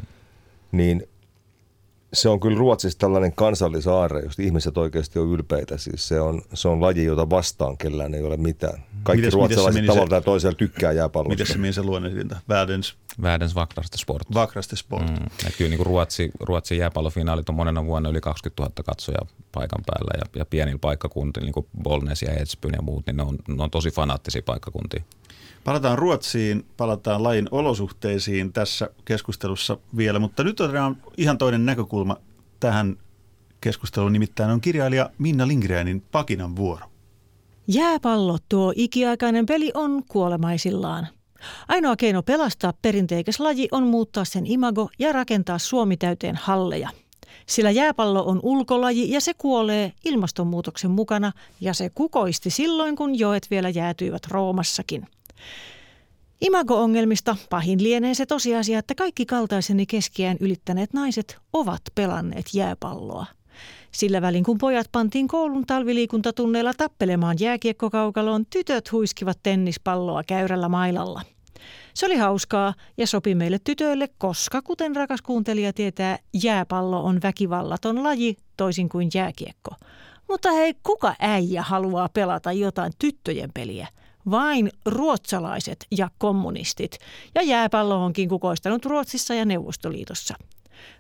niin 0.73 1.09
se 2.13 2.29
on 2.29 2.41
kyllä 2.41 2.59
Ruotsissa 2.59 2.99
tällainen 2.99 3.33
kansallisaare, 3.33 4.21
josta 4.21 4.43
ihmiset 4.43 4.79
oikeasti 4.79 5.19
on 5.19 5.29
ylpeitä. 5.29 5.77
Siis 5.77 6.09
se 6.09 6.21
on, 6.21 6.43
se 6.55 6.69
on 6.69 6.81
laji, 6.81 7.05
jota 7.05 7.31
vastaan 7.31 7.77
kellään 7.77 8.15
ei 8.15 8.23
ole 8.23 8.37
mitään. 8.37 8.83
Kaikki 9.03 9.27
Mites- 9.27 9.35
ruotsalaiset 9.35 9.81
mites 9.83 9.95
tavalla 9.95 10.07
se- 10.07 10.11
tai 10.11 10.23
toisella 10.23 10.55
tykkää 10.57 10.93
jääpallosta. 10.93 11.33
Miten 11.33 11.47
se 11.47 11.59
meni 11.59 11.73
se 11.73 11.83
luonnehdinta? 11.83 12.37
Världens 12.49 12.95
Världens 13.23 13.55
vackraste 13.55 13.99
sport. 13.99 14.35
vakraste 14.35 14.77
sport. 14.77 15.11
Mm. 15.11 15.27
Kyllä 15.59 15.69
niin 15.69 15.77
kuin 15.79 15.87
Ruotsi, 15.87 16.31
Ruotsin 16.41 16.79
jääpallofinaalit 16.79 17.49
on 17.49 17.55
monena 17.55 17.87
vuonna 17.87 18.09
yli 18.09 18.21
20 18.21 18.63
000 18.63 18.73
katsoja 18.87 19.19
paikan 19.53 19.83
päällä 19.87 20.11
ja, 20.19 20.39
ja 20.39 20.45
pienillä 20.45 20.79
paikkakuntilla, 20.79 21.45
niin 21.45 21.53
kuin 21.53 21.67
Bolnes 21.83 22.23
ja 22.23 22.33
Edsbyn 22.35 22.73
ja 22.77 22.83
muut, 22.83 23.07
niin 23.07 23.17
ne 23.17 23.23
on, 23.23 23.39
ne 23.49 23.63
on 23.63 23.71
tosi 23.71 23.91
fanaattisia 23.91 24.43
paikkakuntia. 24.47 25.03
Palataan 25.67 25.99
Ruotsiin, 25.99 26.67
palataan 26.77 27.23
lajin 27.23 27.49
olosuhteisiin 27.51 28.53
tässä 28.53 28.91
keskustelussa 29.05 29.77
vielä, 29.97 30.19
mutta 30.19 30.45
nyt 30.45 30.61
otetaan 30.61 30.97
ihan 31.17 31.39
toinen 31.39 31.67
näkökulma 31.67 32.17
tähän 32.61 32.97
keskusteluun, 33.61 34.13
nimittäin 34.13 34.51
on 34.51 34.61
kirjailija 34.61 35.11
Minna 35.19 35.49
Lindgrenin 35.49 36.03
Pakinan 36.13 36.57
vuoro. 36.57 36.87
Jääpallo, 37.67 38.39
tuo 38.49 38.73
ikiaikainen 38.77 39.47
peli, 39.47 39.71
on 39.75 40.03
kuolemaisillaan. 40.09 41.09
Ainoa 41.69 41.97
keino 41.97 42.23
pelastaa 42.23 42.73
perinteikäs 42.83 43.41
laji 43.41 43.69
on 43.73 43.83
muuttaa 43.83 44.25
sen 44.25 44.47
imago 44.47 44.89
ja 44.99 45.13
rakentaa 45.13 45.59
Suomi 45.59 45.97
täyteen 45.97 46.37
halleja. 46.37 46.89
Sillä 47.47 47.71
jääpallo 47.71 48.25
on 48.25 48.41
ulkolaji 48.43 49.11
ja 49.11 49.21
se 49.21 49.35
kuolee 49.35 49.93
ilmastonmuutoksen 50.05 50.91
mukana 50.91 51.33
ja 51.61 51.75
se 51.75 51.91
kukoisti 51.95 52.51
silloin, 52.51 52.97
kun 52.97 53.19
joet 53.19 53.47
vielä 53.51 53.69
jäätyivät 53.69 54.27
Roomassakin. 54.27 55.07
Imago-ongelmista 56.41 57.37
pahin 57.51 57.83
lienee 57.83 58.15
se 58.15 58.27
tosiasia, 58.27 58.79
että 58.79 58.95
kaikki 58.95 59.27
kaltaiseni 59.27 59.87
keskiään 59.87 60.37
ylittäneet 60.41 60.93
naiset 60.93 61.39
ovat 61.53 61.81
pelanneet 61.95 62.47
jääpalloa. 62.55 63.27
Sillä 63.93 64.23
välin 64.23 64.45
kun 64.45 64.59
pojat 64.59 64.87
pantiin 64.93 65.29
koulun 65.29 65.67
talviliikuntatunneilla 65.67 66.75
tappelemaan 66.75 67.37
jääkiekkokaukaloon, 67.41 68.47
tytöt 68.47 68.93
huiskivat 68.93 69.39
tennispalloa 69.43 70.23
käyrällä 70.25 70.69
mailalla. 70.69 71.23
Se 71.95 72.07
oli 72.07 72.17
hauskaa 72.17 72.75
ja 72.97 73.07
sopi 73.07 73.35
meille 73.35 73.59
tytöille, 73.65 74.09
koska 74.19 74.63
kuten 74.63 74.97
rakas 74.97 75.23
kuuntelija 75.23 75.73
tietää, 75.73 76.19
jääpallo 76.43 77.05
on 77.05 77.23
väkivallaton 77.23 78.03
laji 78.03 78.37
toisin 78.57 78.89
kuin 78.89 79.09
jääkiekko. 79.15 79.71
Mutta 80.29 80.53
hei, 80.53 80.75
kuka 80.83 81.15
äijä 81.21 81.63
haluaa 81.63 82.09
pelata 82.09 82.53
jotain 82.53 82.93
tyttöjen 82.99 83.51
peliä? 83.55 83.89
Vain 84.31 84.71
ruotsalaiset 84.87 85.87
ja 85.91 86.11
kommunistit. 86.19 86.99
Ja 87.35 87.43
jääpallo 87.43 88.05
onkin 88.05 88.29
kukoistanut 88.29 88.85
Ruotsissa 88.85 89.35
ja 89.35 89.45
Neuvostoliitossa. 89.45 90.35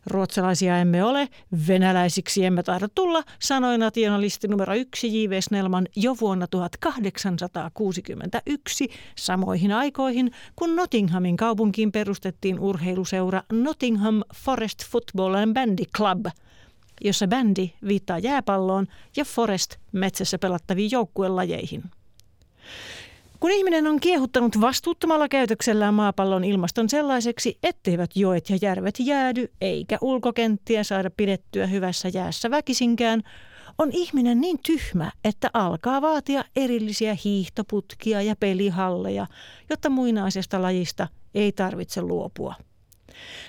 Ruotsalaisia 0.07 0.79
emme 0.79 1.05
ole, 1.05 1.29
venäläisiksi 1.69 2.45
emme 2.45 2.63
taida 2.63 2.89
tulla, 2.95 3.23
sanoi 3.39 3.79
nationalisti 3.79 4.49
numero 4.49 4.75
yksi 4.75 5.23
J.V. 5.23 5.41
Snellman 5.41 5.87
jo 5.97 6.17
vuonna 6.21 6.47
1861 6.47 8.89
samoihin 9.17 9.73
aikoihin, 9.73 10.31
kun 10.57 10.77
Nottinghamin 10.77 11.37
kaupunkiin 11.37 11.93
perustettiin 11.93 12.61
urheiluseura 12.61 13.43
Nottingham 13.53 14.23
Forest 14.45 14.85
Football 14.91 15.35
and 15.35 15.55
Bandy 15.55 15.85
Club, 15.97 16.27
jossa 17.01 17.27
bändi 17.27 17.71
viittaa 17.89 18.19
jääpalloon 18.19 18.87
ja 19.17 19.25
Forest 19.25 19.77
metsässä 19.93 20.39
pelattaviin 20.39 20.91
joukkuelajeihin. 20.91 21.83
Kun 23.41 23.51
ihminen 23.51 23.87
on 23.87 24.01
kiehuttanut 24.01 24.61
vastuuttomalla 24.61 25.29
käytöksellään 25.29 25.95
maapallon 25.95 26.45
ilmaston 26.45 26.89
sellaiseksi, 26.89 27.59
etteivät 27.63 28.11
joet 28.15 28.51
ja 28.51 28.59
järvet 28.63 28.95
jäädy 28.99 29.49
eikä 29.61 29.99
ulkokenttiä 30.01 30.85
saada 30.85 31.11
pidettyä 31.11 31.67
hyvässä 31.67 32.09
jäässä 32.09 32.51
väkisinkään, 32.51 33.23
on 33.79 33.89
ihminen 33.93 34.41
niin 34.41 34.59
tyhmä, 34.67 35.13
että 35.25 35.51
alkaa 35.53 36.03
vaatia 36.03 36.45
erillisiä 36.57 37.17
hiihtoputkia 37.25 38.23
ja 38.23 38.37
pelihalleja, 38.37 39.27
jotta 39.71 39.91
muinaisesta 39.91 40.63
lajista 40.63 41.09
ei 41.35 41.53
tarvitse 41.53 42.03
luopua. 42.03 42.55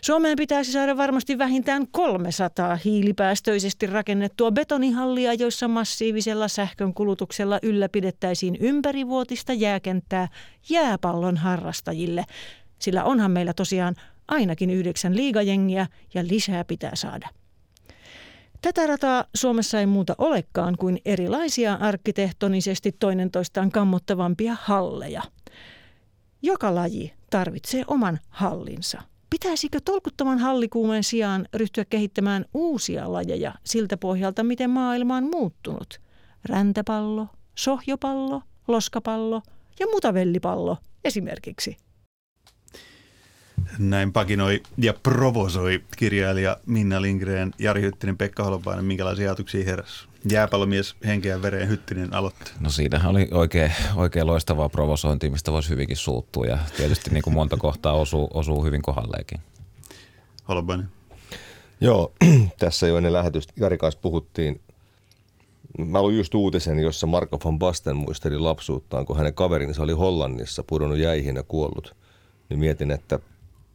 Suomeen 0.02 0.36
pitäisi 0.38 0.72
saada 0.72 0.98
varmasti 0.98 1.38
vähintään 1.38 1.88
300 1.92 2.76
hiilipäästöisesti 2.76 3.88
rakennettua 3.88 4.52
betonihallia, 4.52 5.34
joissa 5.34 5.68
massiivisella 5.68 6.48
sähkön 6.48 6.94
kulutuksella 6.94 7.60
ylläpidettäisiin 7.64 8.58
ympärivuotista 8.60 9.54
jääkenttää 9.54 10.28
jääpallon 10.70 11.38
harrastajille. 11.38 12.26
Sillä 12.80 13.04
onhan 13.04 13.32
meillä 13.32 13.54
tosiaan 13.54 13.96
ainakin 14.28 14.70
yhdeksän 14.70 15.16
liigajengiä 15.16 15.88
ja 16.14 16.28
lisää 16.28 16.64
pitää 16.64 16.96
saada. 16.96 17.30
Tätä 18.62 18.88
rataa 18.88 19.26
Suomessa 19.36 19.80
ei 19.80 19.86
muuta 19.86 20.16
olekaan 20.18 20.78
kuin 20.78 21.00
erilaisia 21.06 21.74
arkkitehtonisesti 21.74 22.92
toinen 22.92 23.32
toistaan 23.32 23.72
kammottavampia 23.72 24.56
halleja. 24.62 25.22
Joka 26.42 26.76
laji 26.76 27.14
tarvitsee 27.30 27.84
oman 27.88 28.20
hallinsa. 28.30 29.02
Pitäisikö 29.30 29.80
tolkuttoman 29.86 30.40
hallikuumeen 30.40 31.04
sijaan 31.04 31.48
ryhtyä 31.54 31.86
kehittämään 31.86 32.46
uusia 32.54 33.14
lajeja 33.14 33.54
siltä 33.64 33.98
pohjalta, 33.98 34.44
miten 34.44 34.70
maailma 34.70 35.16
on 35.16 35.24
muuttunut? 35.24 36.02
Räntäpallo, 36.46 37.28
sohjopallo, 37.56 38.42
loskapallo 38.68 39.42
ja 39.80 39.88
mutavellipallo 39.88 40.78
esimerkiksi. 41.04 41.78
Näin 43.80 44.14
pakinoi 44.14 44.64
ja 44.78 44.94
provosoi 44.94 45.84
kirjailija 45.98 46.58
Minna 46.66 47.02
Lindgren, 47.02 47.54
Jari 47.60 47.82
Hyttinen, 47.82 48.18
Pekka 48.18 48.44
Holopainen. 48.44 48.86
Minkälaisia 48.86 49.30
ajatuksia 49.30 49.66
heräsi? 49.66 50.07
Jääpallomies 50.32 50.96
henkeä 51.06 51.42
vereen 51.42 51.70
Hyttinen 51.70 52.14
aloitti. 52.14 52.52
No 52.60 52.70
siinähän 52.70 53.12
oli 53.12 53.28
oikein, 53.32 53.72
oikein 53.96 54.28
loistavaa 54.28 54.70
provosointia, 54.70 55.32
mistä 55.32 55.52
voisi 55.52 55.70
hyvinkin 55.70 55.98
suuttua 55.98 56.46
ja 56.46 56.58
tietysti 56.78 57.10
niin 57.10 57.24
kuin 57.24 57.34
monta 57.34 57.58
kohtaa 57.58 57.94
osuu, 57.94 58.30
osuu 58.34 58.64
hyvin 58.64 58.82
kohdalleenkin. 58.82 59.40
Holopainen. 60.48 60.90
Joo, 61.82 62.14
tässä 62.60 62.88
jo 62.88 62.98
ennen 62.98 63.14
lähetystä 63.14 63.54
Jari 63.58 63.78
kanssa 63.78 64.00
puhuttiin. 64.02 64.62
Mä 65.78 66.02
luin 66.02 66.18
just 66.18 66.36
uutisen, 66.36 66.80
jossa 66.80 67.08
Marko 67.08 67.40
van 67.46 67.60
Basten 67.60 67.96
muisteli 67.96 68.40
lapsuuttaan, 68.40 69.06
kun 69.06 69.18
hänen 69.18 69.34
kaverinsa 69.34 69.84
oli 69.84 69.94
Hollannissa 69.94 70.64
pudonnut 70.64 70.98
jäihin 70.98 71.36
ja 71.36 71.44
kuollut. 71.44 71.96
Niin 72.50 72.60
mietin, 72.60 72.92
että 72.92 73.20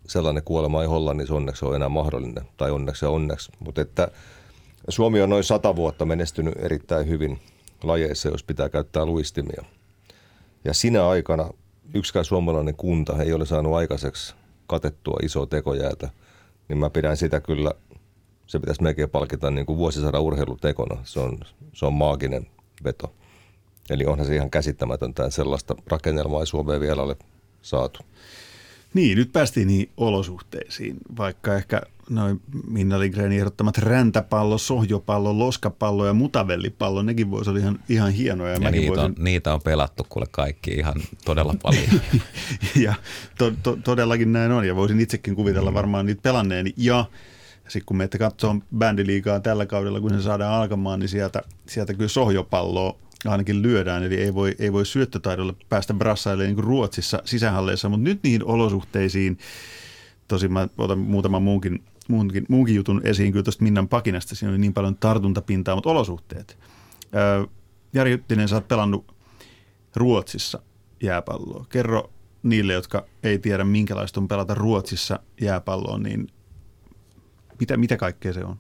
sellainen 0.06 0.42
kuolema 0.42 0.82
ei 0.82 0.88
Hollannissa 0.88 1.34
onneksi 1.34 1.64
ole 1.64 1.76
enää 1.76 1.88
mahdollinen, 1.88 2.48
tai 2.56 2.70
onneksi 2.70 3.04
ja 3.04 3.10
onneksi. 3.10 3.52
Mutta 3.58 3.80
että 3.80 4.08
Suomi 4.88 5.20
on 5.20 5.30
noin 5.30 5.44
sata 5.44 5.76
vuotta 5.76 6.04
menestynyt 6.04 6.54
erittäin 6.58 7.08
hyvin 7.08 7.38
lajeissa, 7.82 8.28
jos 8.28 8.44
pitää 8.44 8.68
käyttää 8.68 9.06
luistimia. 9.06 9.64
Ja 10.64 10.74
sinä 10.74 11.08
aikana 11.08 11.50
yksikään 11.94 12.24
suomalainen 12.24 12.74
kunta 12.76 13.22
ei 13.22 13.32
ole 13.32 13.46
saanut 13.46 13.74
aikaiseksi 13.74 14.34
katettua 14.66 15.18
isoa 15.22 15.46
tekojäätä, 15.46 16.08
niin 16.68 16.78
mä 16.78 16.90
pidän 16.90 17.16
sitä 17.16 17.40
kyllä, 17.40 17.70
se 18.46 18.58
pitäisi 18.58 18.82
melkein 18.82 19.10
palkita 19.10 19.50
niin 19.50 19.66
kuin 19.66 19.78
vuosisadan 19.78 20.22
urheilutekona. 20.22 21.00
Se 21.04 21.20
on, 21.20 21.38
se 21.72 21.86
on 21.86 21.92
maaginen 21.92 22.46
veto. 22.84 23.14
Eli 23.90 24.06
onhan 24.06 24.26
se 24.26 24.34
ihan 24.34 24.50
käsittämätöntä, 24.50 25.24
että 25.24 25.34
sellaista 25.34 25.74
rakennelmaa 25.86 26.40
ei 26.40 26.46
Suomeen 26.46 26.80
vielä 26.80 27.02
ole 27.02 27.16
saatu. 27.62 28.00
Niin, 28.94 29.18
nyt 29.18 29.32
päästiin 29.32 29.66
niihin 29.66 29.90
olosuhteisiin, 29.96 30.96
vaikka 31.16 31.54
ehkä 31.54 31.82
noin 32.14 32.40
Minna 32.70 33.00
Lindgrenin 33.00 33.38
ehdottamat 33.38 33.78
räntäpallo, 33.78 34.58
sohjopallo, 34.58 35.38
loskapallo 35.38 36.06
ja 36.06 36.12
mutavellipallo, 36.12 37.02
nekin 37.02 37.30
voisi 37.30 37.50
olla 37.50 37.60
ihan, 37.60 37.78
ihan 37.88 38.12
hienoja. 38.12 38.52
Ja 38.52 38.60
mäkin 38.60 38.80
niitä 38.80 38.88
voisin, 38.88 39.04
on, 39.04 39.24
niitä 39.24 39.54
on 39.54 39.60
pelattu 39.64 40.06
kuule 40.08 40.26
kaikki 40.30 40.70
ihan 40.70 40.94
todella 41.24 41.54
paljon. 41.62 42.00
ja 42.84 42.94
to, 43.38 43.52
to, 43.62 43.78
todellakin 43.84 44.32
näin 44.32 44.52
on, 44.52 44.64
ja 44.64 44.76
voisin 44.76 45.00
itsekin 45.00 45.36
kuvitella 45.36 45.70
Mm. 45.70 45.74
varmaan 45.74 46.06
niitä 46.06 46.22
pelanneeni. 46.22 46.72
Ja 46.76 47.04
sitten 47.68 47.86
kun 47.86 47.96
menette 47.96 48.18
katsoa 48.18 48.56
bändiliigaa 48.78 49.40
tällä 49.40 49.66
kaudella, 49.66 50.00
kun 50.00 50.10
se 50.10 50.22
saadaan 50.22 50.54
alkamaan, 50.54 51.00
niin 51.00 51.08
sieltä, 51.08 51.42
sieltä 51.68 51.94
kyllä 51.94 52.08
sohjopalloa 52.08 52.98
ainakin 53.24 53.62
lyödään, 53.62 54.02
eli 54.02 54.14
ei 54.14 54.34
voi, 54.34 54.54
ei 54.58 54.72
voi 54.72 54.86
syöttötaidolla 54.86 55.54
päästä 55.68 55.94
brassailemaan 55.94 56.46
niin 56.46 56.54
kuin 56.54 56.64
Ruotsissa 56.64 57.22
sisähalleissa, 57.24 57.88
mutta 57.88 58.04
nyt 58.04 58.22
niihin 58.22 58.44
olosuhteisiin, 58.44 59.38
tosin 60.28 60.52
mä 60.52 60.68
otan 60.78 60.98
muutaman 60.98 61.42
muunkin, 61.42 61.82
muunkin, 62.08 62.44
muunkin 62.48 62.74
jutun 62.74 63.00
esiin 63.04 63.32
kyllä 63.32 63.42
tuosta 63.42 63.62
Minnan 63.62 63.88
pakinasta, 63.88 64.34
siinä 64.34 64.50
oli 64.50 64.58
niin 64.58 64.74
paljon 64.74 64.96
tartuntapintaa, 64.96 65.74
mutta 65.74 65.90
olosuhteet. 65.90 66.58
Öö, 67.14 67.46
Jari 67.92 68.10
Hyttinen, 68.10 68.48
sä 68.48 68.56
oot 68.56 68.68
pelannut 68.68 69.14
Ruotsissa 69.96 70.62
jääpalloa. 71.02 71.66
Kerro 71.68 72.10
niille, 72.42 72.72
jotka 72.72 73.06
ei 73.22 73.38
tiedä 73.38 73.64
minkälaista 73.64 74.20
on 74.20 74.28
pelata 74.28 74.54
Ruotsissa 74.54 75.18
jääpalloa, 75.40 75.98
niin 75.98 76.28
mitä, 77.60 77.76
mitä 77.76 77.96
kaikkea 77.96 78.32
se 78.32 78.44
on? 78.44 78.56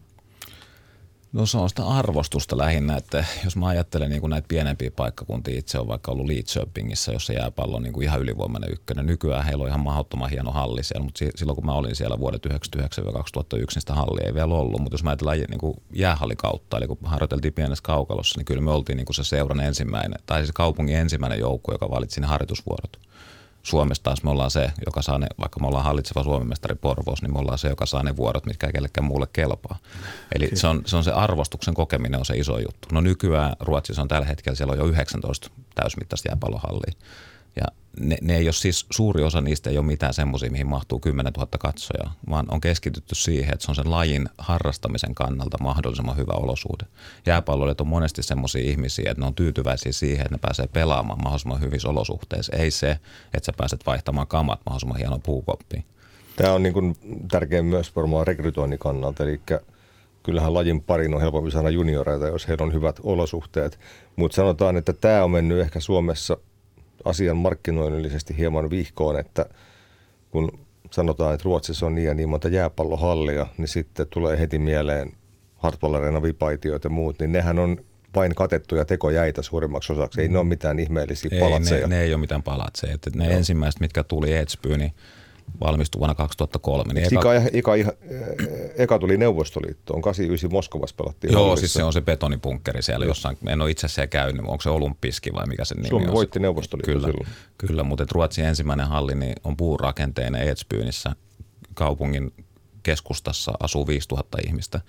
No 1.32 1.46
se 1.46 1.58
on 1.58 1.68
sitä 1.68 1.86
arvostusta 1.86 2.58
lähinnä, 2.58 2.96
että 2.96 3.24
jos 3.44 3.56
mä 3.56 3.66
ajattelen 3.66 4.10
niin 4.10 4.20
kuin 4.20 4.30
näitä 4.30 4.48
pienempiä 4.48 4.90
paikkakuntia, 4.90 5.58
itse 5.58 5.78
on 5.78 5.88
vaikka 5.88 6.12
ollut 6.12 6.26
Lidköpingissä, 6.26 7.12
jossa 7.12 7.32
jääpallo 7.32 7.76
on 7.76 7.82
niin 7.82 7.92
kuin 7.92 8.04
ihan 8.04 8.20
ylivoimainen 8.20 8.72
ykkönen. 8.72 9.06
Nykyään 9.06 9.44
heillä 9.44 9.62
on 9.62 9.68
ihan 9.68 9.80
mahdottoman 9.80 10.30
hieno 10.30 10.50
halli 10.50 10.82
siellä, 10.82 11.04
mutta 11.04 11.24
silloin 11.34 11.56
kun 11.56 11.66
mä 11.66 11.72
olin 11.72 11.96
siellä 11.96 12.18
vuodet 12.18 12.46
1999-2001, 12.46 12.52
niin 13.56 13.66
sitä 13.78 13.94
hallia 13.94 14.26
ei 14.26 14.34
vielä 14.34 14.54
ollut. 14.54 14.80
Mutta 14.80 14.94
jos 14.94 15.02
mä 15.02 15.10
ajatellaan 15.10 15.38
niin 15.38 15.58
kuin 15.58 15.74
jäähalli 15.92 16.36
kautta, 16.36 16.76
eli 16.76 16.86
kun 16.86 16.98
harjoiteltiin 17.04 17.54
pienessä 17.54 17.82
kaukalossa, 17.82 18.38
niin 18.38 18.44
kyllä 18.44 18.62
me 18.62 18.70
oltiin 18.70 18.96
niin 18.96 19.06
kuin 19.06 19.16
se 19.16 19.24
seuran 19.24 19.60
ensimmäinen, 19.60 20.18
tai 20.26 20.46
se 20.46 20.52
kaupungin 20.54 20.96
ensimmäinen 20.96 21.38
joukko, 21.38 21.72
joka 21.72 21.90
valitsi 21.90 22.20
ne 22.20 22.26
harjoitusvuorot. 22.26 22.98
Suomessa 23.62 24.02
taas 24.02 24.22
me 24.22 24.30
ollaan 24.30 24.50
se, 24.50 24.72
joka 24.86 25.02
saa 25.02 25.18
ne, 25.18 25.26
vaikka 25.40 25.60
me 25.60 25.66
ollaan 25.66 25.84
hallitseva 25.84 26.24
Suomen 26.24 26.48
mestari 26.48 26.74
Porvoos, 26.74 27.22
niin 27.22 27.32
me 27.32 27.38
ollaan 27.38 27.58
se, 27.58 27.68
joka 27.68 27.86
saa 27.86 28.02
ne 28.02 28.16
vuorot, 28.16 28.46
mitkä 28.46 28.66
ei 28.66 28.72
kellekään 28.72 29.04
muulle 29.04 29.26
kelpaa. 29.32 29.78
Eli 30.34 30.50
se 30.54 30.66
on, 30.66 30.82
se 30.86 30.96
on 30.96 31.04
se 31.04 31.12
arvostuksen 31.12 31.74
kokeminen 31.74 32.18
on 32.18 32.24
se 32.24 32.36
iso 32.36 32.58
juttu. 32.58 32.88
No 32.92 33.00
nykyään 33.00 33.56
Ruotsissa 33.60 34.02
on 34.02 34.08
tällä 34.08 34.26
hetkellä, 34.26 34.56
siellä 34.56 34.72
on 34.72 34.78
jo 34.78 34.86
19 34.86 35.50
täysmittaista 35.74 36.28
jääpallohallia. 36.28 36.92
Ja 37.56 37.64
ne, 38.00 38.18
ne 38.22 38.36
ei 38.36 38.46
ole 38.46 38.52
siis, 38.52 38.86
suuri 38.90 39.22
osa 39.22 39.40
niistä 39.40 39.70
ei 39.70 39.78
ole 39.78 39.86
mitään 39.86 40.14
semmoisia, 40.14 40.50
mihin 40.50 40.66
mahtuu 40.66 41.00
10 41.00 41.32
000 41.32 41.48
katsojaa, 41.60 42.14
vaan 42.30 42.46
on 42.48 42.60
keskitytty 42.60 43.14
siihen, 43.14 43.54
että 43.54 43.64
se 43.64 43.70
on 43.70 43.74
sen 43.74 43.90
lajin 43.90 44.28
harrastamisen 44.38 45.14
kannalta 45.14 45.58
mahdollisimman 45.60 46.16
hyvä 46.16 46.32
olosuhde. 46.32 46.86
Jääpalloilijat 47.26 47.80
on 47.80 47.86
monesti 47.86 48.22
semmoisia 48.22 48.62
ihmisiä, 48.62 49.10
että 49.10 49.20
ne 49.20 49.26
on 49.26 49.34
tyytyväisiä 49.34 49.92
siihen, 49.92 50.20
että 50.20 50.34
ne 50.34 50.38
pääsee 50.38 50.66
pelaamaan 50.66 51.22
mahdollisimman 51.22 51.60
hyvissä 51.60 51.88
olosuhteissa. 51.88 52.56
Ei 52.56 52.70
se, 52.70 52.90
että 53.34 53.46
sä 53.46 53.52
pääset 53.56 53.86
vaihtamaan 53.86 54.26
kamat 54.26 54.60
mahdollisimman 54.66 54.98
hieno 54.98 55.18
puukoppiin. 55.18 55.84
Tämä 56.36 56.52
on 56.52 56.62
niin 56.62 56.72
kuin 56.72 56.96
tärkeä 57.30 57.62
myös 57.62 57.96
varmaan 57.96 58.26
rekrytoinnin 58.26 58.78
kannalta, 58.78 59.24
eli 59.24 59.40
kyllähän 60.22 60.54
lajin 60.54 60.82
parin 60.82 61.14
on 61.14 61.20
helpompi 61.20 61.50
saada 61.50 61.70
junioreita, 61.70 62.26
jos 62.26 62.48
heillä 62.48 62.64
on 62.64 62.72
hyvät 62.72 63.00
olosuhteet. 63.02 63.78
Mutta 64.16 64.34
sanotaan, 64.34 64.76
että 64.76 64.92
tämä 64.92 65.24
on 65.24 65.30
mennyt 65.30 65.60
ehkä 65.60 65.80
Suomessa– 65.80 66.36
asian 67.04 67.36
markkinoinnillisesti 67.36 68.36
hieman 68.38 68.70
vihkoon, 68.70 69.18
että 69.18 69.46
kun 70.30 70.58
sanotaan, 70.90 71.34
että 71.34 71.44
Ruotsissa 71.44 71.86
on 71.86 71.94
niin 71.94 72.06
ja 72.06 72.14
niin 72.14 72.28
monta 72.28 72.48
jääpallohallia, 72.48 73.46
niin 73.58 73.68
sitten 73.68 74.06
tulee 74.10 74.38
heti 74.38 74.58
mieleen 74.58 75.12
Hartwall 75.56 75.94
Arena, 75.94 76.22
vipaitiot 76.22 76.84
ja 76.84 76.90
muut, 76.90 77.18
niin 77.18 77.32
nehän 77.32 77.58
on 77.58 77.84
vain 78.14 78.34
katettuja 78.34 78.84
tekojäitä 78.84 79.42
suurimmaksi 79.42 79.92
osaksi. 79.92 80.20
Ei 80.20 80.28
ne 80.28 80.38
ole 80.38 80.46
mitään 80.46 80.78
ihmeellisiä 80.78 81.40
palatseja. 81.40 81.80
Ei, 81.80 81.88
ne, 81.88 81.96
ne 81.96 82.02
ei 82.02 82.14
ole 82.14 82.20
mitään 82.20 82.42
palatseja. 82.42 82.94
Että 82.94 83.10
ne 83.14 83.24
Joo. 83.24 83.36
ensimmäiset, 83.36 83.80
mitkä 83.80 84.02
tuli 84.02 84.34
Edsbyyn, 84.34 84.78
niin 84.78 84.92
valmistui 85.60 85.98
vuonna 85.98 86.14
2003. 86.14 86.94
Niin 86.94 87.06
eka, 87.06 87.34
eka, 87.34 87.48
eka, 87.52 87.74
eka, 87.74 87.92
eka 88.76 88.98
tuli 88.98 89.16
Neuvostoliittoon, 89.16 90.02
89 90.02 90.52
Moskovassa 90.52 90.96
pelattiin. 90.96 91.32
Joo, 91.32 91.56
siis 91.56 91.72
se 91.72 91.84
on 91.84 91.92
se 91.92 92.00
betonipunkkeri 92.00 92.82
siellä 92.82 93.06
jossain, 93.06 93.36
en 93.46 93.60
ole 93.60 93.70
itse 93.70 93.86
asiassa 93.86 94.06
käynyt, 94.06 94.42
onko 94.46 94.60
se 94.60 94.70
Olympiski 94.70 95.32
vai 95.32 95.46
mikä 95.46 95.64
se 95.64 95.74
nimi 95.74 95.88
Suomi 95.88 96.06
on? 96.06 96.12
voitti 96.12 96.40
Neuvostoliitto 96.40 96.92
kyllä, 96.92 97.06
silloin. 97.06 97.28
Kyllä, 97.58 97.82
mutta 97.82 98.06
Ruotsin 98.12 98.44
ensimmäinen 98.44 98.88
halli 98.88 99.14
niin 99.14 99.34
on 99.44 99.56
puurakenteinen 99.56 100.48
Edsbynissä 100.48 101.16
kaupungin 101.74 102.32
keskustassa 102.82 103.52
asuu 103.60 103.86
5000 103.86 104.38
ihmistä 104.46 104.80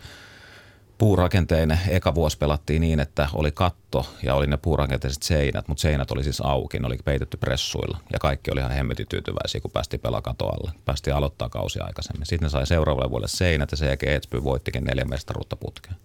puurakenteinen. 0.97 1.79
Eka 1.87 2.15
vuosi 2.15 2.37
pelattiin 2.37 2.81
niin, 2.81 2.99
että 2.99 3.29
oli 3.33 3.51
katto 3.51 4.05
ja 4.23 4.35
oli 4.35 4.47
ne 4.47 4.57
puurakenteiset 4.57 5.23
seinät, 5.23 5.67
mutta 5.67 5.81
seinät 5.81 6.11
oli 6.11 6.23
siis 6.23 6.41
auki, 6.41 6.79
ne 6.79 6.87
oli 6.87 6.97
peitetty 7.05 7.37
pressuilla 7.37 7.97
ja 8.13 8.19
kaikki 8.19 8.51
oli 8.51 8.59
ihan 8.59 8.71
hemmetin 8.71 9.07
tyytyväisiä, 9.09 9.61
kun 9.61 9.71
päästiin 9.71 9.99
pelaa 9.99 10.21
katoalle. 10.21 10.71
Päästiin 10.85 11.15
aloittaa 11.15 11.49
kausi 11.49 11.79
aikaisemmin. 11.79 12.25
Sitten 12.25 12.45
ne 12.45 12.49
sai 12.49 12.67
seuraavalle 12.67 13.09
vuodelle 13.09 13.27
seinät 13.27 13.71
ja 13.71 13.77
sen 13.77 13.87
jälkeen 13.87 14.15
Etsby 14.15 14.43
voittikin 14.43 14.83
neljä 14.83 15.05
mestaruutta 15.05 15.55
putkeen. 15.55 15.95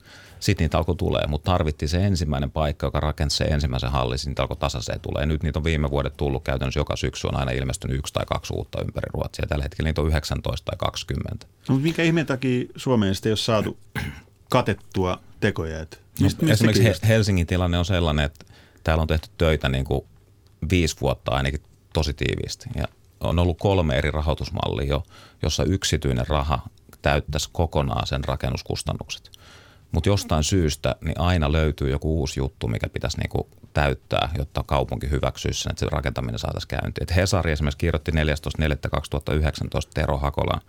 Sitten 0.41 0.65
niitä 0.65 0.79
alkoi 0.79 0.97
tulee, 0.97 1.27
mutta 1.27 1.53
tarvittiin 1.53 1.89
se 1.89 2.07
ensimmäinen 2.07 2.51
paikka, 2.51 2.87
joka 2.87 3.01
rakensi 3.01 3.37
se 3.37 3.45
ensimmäisen 3.45 3.91
hallin, 3.91 4.19
niitä 4.27 4.43
alkoi 4.43 4.57
tasaiseen 4.57 5.01
tulee. 5.01 5.27
Nyt 5.27 5.43
niitä 5.43 5.59
on 5.59 5.65
viime 5.65 5.91
vuodet 5.91 6.17
tullut 6.17 6.45
käytännössä 6.45 6.81
joka 6.81 6.97
syksy 6.97 7.27
on 7.27 7.37
aina 7.37 7.51
ilmestynyt 7.51 7.99
yksi 7.99 8.13
tai 8.13 8.27
kaksi 8.27 8.55
uutta 8.55 8.81
ympäri 8.81 9.09
Ruotsia. 9.15 9.47
Tällä 9.47 9.63
hetkellä 9.63 9.89
niitä 9.89 10.01
on 10.01 10.07
19 10.07 10.65
tai 10.65 10.79
20. 10.79 11.47
No, 11.69 11.79
mikä 11.79 12.03
ihmeen 12.03 12.27
takia 12.27 12.65
Suomeen 12.77 13.15
sitten 13.15 13.31
ei 13.31 13.33
ole 13.33 13.37
saatu 13.37 13.79
katettua 14.49 15.21
tekoja. 15.41 15.81
Että 15.81 15.97
mistä, 16.21 16.47
no, 16.47 16.53
esimerkiksi 16.53 16.85
He- 16.85 17.09
Helsingin 17.09 17.47
tilanne 17.47 17.79
on 17.79 17.85
sellainen, 17.85 18.25
että 18.25 18.47
täällä 18.85 19.03
on 19.03 19.09
tehty 19.09 19.29
töitä 19.39 19.69
niin 19.69 19.85
kuin 19.85 20.07
viisi 20.71 20.97
vuotta 21.01 21.33
ainakin 21.33 21.61
tosi 21.93 22.15
tiiviisti. 22.15 22.69
Ja 22.77 22.85
on 23.21 23.39
ollut 23.39 23.59
kolme 23.59 23.97
eri 23.97 24.11
rahoitusmallia 24.11 24.89
jo, 24.89 25.03
jossa 25.43 25.65
yksityinen 25.65 26.27
raha 26.29 26.69
täyttäisi 27.03 27.49
kokonaan 27.53 28.07
sen 28.07 28.25
rakennuskustannukset. 28.25 29.31
Mutta 29.93 30.09
jostain 30.09 30.45
syystä 30.45 30.97
niin 31.01 31.21
aina 31.21 31.53
löytyy 31.53 31.91
joku 31.91 32.19
uusi 32.21 32.41
juttu, 32.41 32.69
mikä 32.69 32.89
pitäisi 32.89 33.19
niinku 33.19 33.49
täyttää, 33.73 34.31
jotta 34.39 34.63
kaupunki 34.63 35.11
hyväksyisi 35.11 35.63
sen, 35.63 35.71
että 35.71 35.81
se 35.81 35.87
rakentaminen 35.93 36.39
saataisiin 36.39 36.69
käyntiin. 36.69 37.03
Et 37.03 37.17
Hesari 37.17 37.53
esimerkiksi 37.53 37.79
kirjoitti 37.79 38.13
14.4.2019 38.13 38.19
Tero 39.95 40.19
Hakolan 40.19 40.61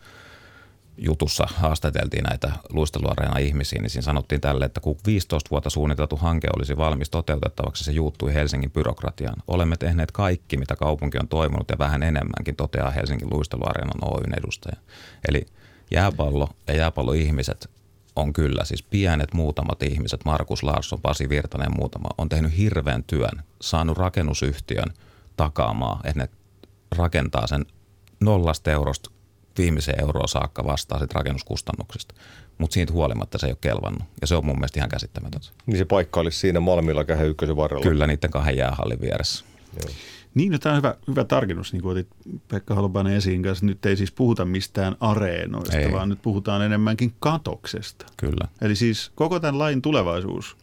jutussa 1.02 1.48
haastateltiin 1.56 2.24
näitä 2.24 2.52
luisteluareena 2.70 3.38
ihmisiä, 3.38 3.82
niin 3.82 3.90
siinä 3.90 4.02
sanottiin 4.02 4.42
tälle, 4.42 4.66
että 4.66 4.82
kun 4.82 4.98
15 5.06 5.50
vuotta 5.52 5.70
suunniteltu 5.70 6.16
hanke 6.16 6.48
olisi 6.56 6.78
valmis 6.78 7.10
toteutettavaksi, 7.10 7.84
se 7.84 7.92
juuttui 7.92 8.34
Helsingin 8.34 8.72
byrokratiaan. 8.72 9.44
Olemme 9.48 9.78
tehneet 9.78 10.12
kaikki, 10.12 10.58
mitä 10.58 10.76
kaupunki 10.76 11.18
on 11.18 11.28
toivonut 11.28 11.70
ja 11.70 11.78
vähän 11.78 12.04
enemmänkin, 12.04 12.56
toteaa 12.56 12.92
Helsingin 12.92 13.30
luisteluareenan 13.32 14.14
Oyn 14.14 14.34
edustaja. 14.38 14.76
Eli 15.28 15.46
jääpallo 15.92 16.50
ja 16.68 16.76
jääpalloihmiset 16.76 17.70
on 18.16 18.34
kyllä, 18.34 18.66
siis 18.66 18.84
pienet 18.84 19.34
muutamat 19.34 19.84
ihmiset, 19.84 20.26
Markus 20.26 20.64
Larsson, 20.64 21.02
Pasi 21.02 21.30
Virtanen 21.30 21.76
muutama, 21.78 22.10
on 22.18 22.30
tehnyt 22.30 22.58
hirveän 22.58 23.04
työn, 23.04 23.44
saanut 23.62 23.98
rakennusyhtiön 23.98 24.94
takaamaan, 25.38 26.08
että 26.08 26.22
ne 26.22 26.30
rakentaa 26.98 27.48
sen 27.48 27.66
nollasta 28.20 28.72
eurosta 28.72 29.12
viimeiseen 29.58 30.02
euroa 30.02 30.28
saakka 30.28 30.64
vastaa 30.64 31.00
sit 31.00 31.14
rakennuskustannuksista. 31.14 32.16
Mutta 32.58 32.74
siitä 32.74 32.94
huolimatta 32.94 33.38
se 33.38 33.48
ei 33.48 33.52
ole 33.52 33.58
kelvannut. 33.62 34.04
Ja 34.22 34.28
se 34.28 34.36
on 34.36 34.46
mun 34.46 34.56
mielestä 34.56 34.80
ihan 34.80 34.90
käsittämätöntä. 34.90 35.48
Niin 35.66 35.78
se 35.78 35.86
paikka 35.86 36.20
olisi 36.20 36.40
siinä 36.40 36.60
Malmilla 36.60 37.04
kähän 37.04 37.28
ykkösen 37.28 37.56
varrella. 37.56 37.84
Kyllä, 37.84 38.08
niiden 38.08 38.30
kahden 38.30 38.58
jäähallin 38.58 39.02
vieressä. 39.02 39.46
Joo. 39.82 39.94
Niin, 40.36 40.52
no 40.52 40.58
tämä 40.58 40.76
on 40.76 40.78
hyvä, 40.78 40.96
hyvä 41.08 41.24
tarkennus, 41.24 41.74
niin 41.74 41.82
kuin 41.82 41.92
otit 41.92 42.08
Pekka 42.48 42.76
Holopainen 42.76 43.14
esiin 43.14 43.44
kanssa. 43.44 43.66
Nyt 43.66 43.86
ei 43.86 43.98
siis 43.98 44.12
puhuta 44.12 44.46
mistään 44.46 44.96
areenoista, 45.00 45.78
ei. 45.78 45.92
vaan 45.92 46.10
nyt 46.10 46.22
puhutaan 46.22 46.62
enemmänkin 46.62 47.14
katoksesta. 47.20 48.06
Kyllä. 48.18 48.48
Eli 48.62 48.76
siis 48.76 49.12
koko 49.16 49.40
tämän 49.40 49.60
lain 49.60 49.82
tulevaisuus 49.82 50.58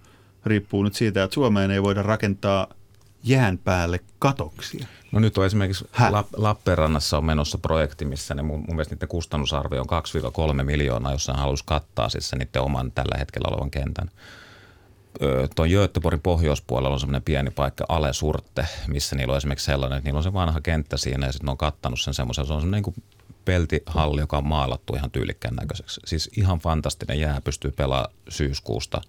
riippuu 0.47 0.83
nyt 0.83 0.95
siitä, 0.95 1.25
että 1.25 1.35
Suomeen 1.35 1.71
ei 1.71 1.83
voida 1.83 2.03
rakentaa 2.03 2.67
jään 3.27 3.59
päälle 3.59 4.01
katoksia. 4.19 4.87
No 5.13 5.21
nyt 5.21 5.39
on 5.39 5.47
esimerkiksi 5.47 5.85
Lap- 5.85 6.37
Lappeenrannassa 6.37 7.19
on 7.19 7.25
menossa 7.25 7.59
projekti, 7.59 8.05
missä 8.05 8.35
ne 8.35 8.43
mun, 8.43 8.59
mun 8.67 8.77
mielestä 8.77 8.95
niiden 8.95 9.09
kustannusarvio 9.09 9.85
on 9.89 10.61
2-3 10.61 10.63
miljoonaa, 10.63 11.13
jossa 11.13 11.33
ne 11.33 11.39
haluaisi 11.39 11.65
kattaa 11.67 12.09
siis 12.09 12.29
se 12.29 12.37
niiden 12.37 12.63
oman 12.63 12.93
tällä 12.93 13.19
hetkellä 13.19 13.49
olevan 13.49 13.71
kentän. 13.71 14.11
tuon 15.57 15.69
Göteborgin 15.69 16.23
pohjoispuolella 16.23 16.95
on 16.95 17.01
semmoinen 17.01 17.23
pieni 17.23 17.51
paikka 17.51 17.85
Ale 17.89 18.13
Surte, 18.13 18.67
missä 18.87 19.17
niillä 19.17 19.33
on 19.33 19.39
esimerkiksi 19.39 19.67
sellainen, 19.67 19.99
että 19.99 20.09
niillä 20.09 20.19
on 20.19 20.25
se 20.25 20.33
vanha 20.33 20.61
kenttä 20.61 20.97
siinä 20.97 21.27
ja 21.27 21.33
sitten 21.33 21.47
ne 21.47 21.51
on 21.51 21.59
kattanut 21.59 22.01
sen 22.01 22.15
semmoisen, 22.15 22.47
se 22.47 22.53
on 22.53 22.61
semmoinen 22.61 22.83
niin 22.83 23.05
peltihalli, 23.45 24.21
joka 24.21 24.39
on 24.39 24.47
maalattu 24.47 24.95
ihan 24.95 25.11
tyylikkään 25.11 25.55
näköiseksi. 25.55 26.01
Siis 26.05 26.31
ihan 26.37 26.59
fantastinen 26.59 27.21
jää, 27.21 27.41
pystyy 27.41 27.71
pelaamaan 27.71 28.15
syyskuusta 28.29 29.01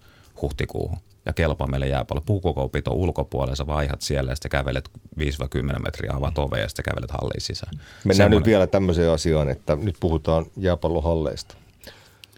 huhtikuuhun 0.42 0.98
ja 1.26 1.32
kelpaa 1.32 1.66
meille 1.66 1.88
jääpallo. 1.88 2.22
Puukokoupit 2.26 2.88
on 2.88 2.94
ulkopuolella, 2.94 3.56
sä 3.56 3.66
vaihat 3.66 4.02
siellä 4.02 4.30
ja 4.30 4.34
sitten 4.34 4.50
kävelet 4.50 4.90
5-10 5.20 5.22
metriä, 5.78 6.12
avaat 6.14 6.38
ovea 6.38 6.60
ja 6.60 6.68
sitten 6.68 6.84
kävelet 6.84 7.10
halliin 7.10 7.40
sisään. 7.40 7.72
Mennään 7.76 8.16
Semmoinen. 8.16 8.38
nyt 8.38 8.46
vielä 8.46 8.66
tämmöiseen 8.66 9.10
asiaan, 9.10 9.48
että 9.50 9.76
nyt 9.76 9.96
puhutaan 10.00 10.46
jääpallohalleista. 10.56 11.54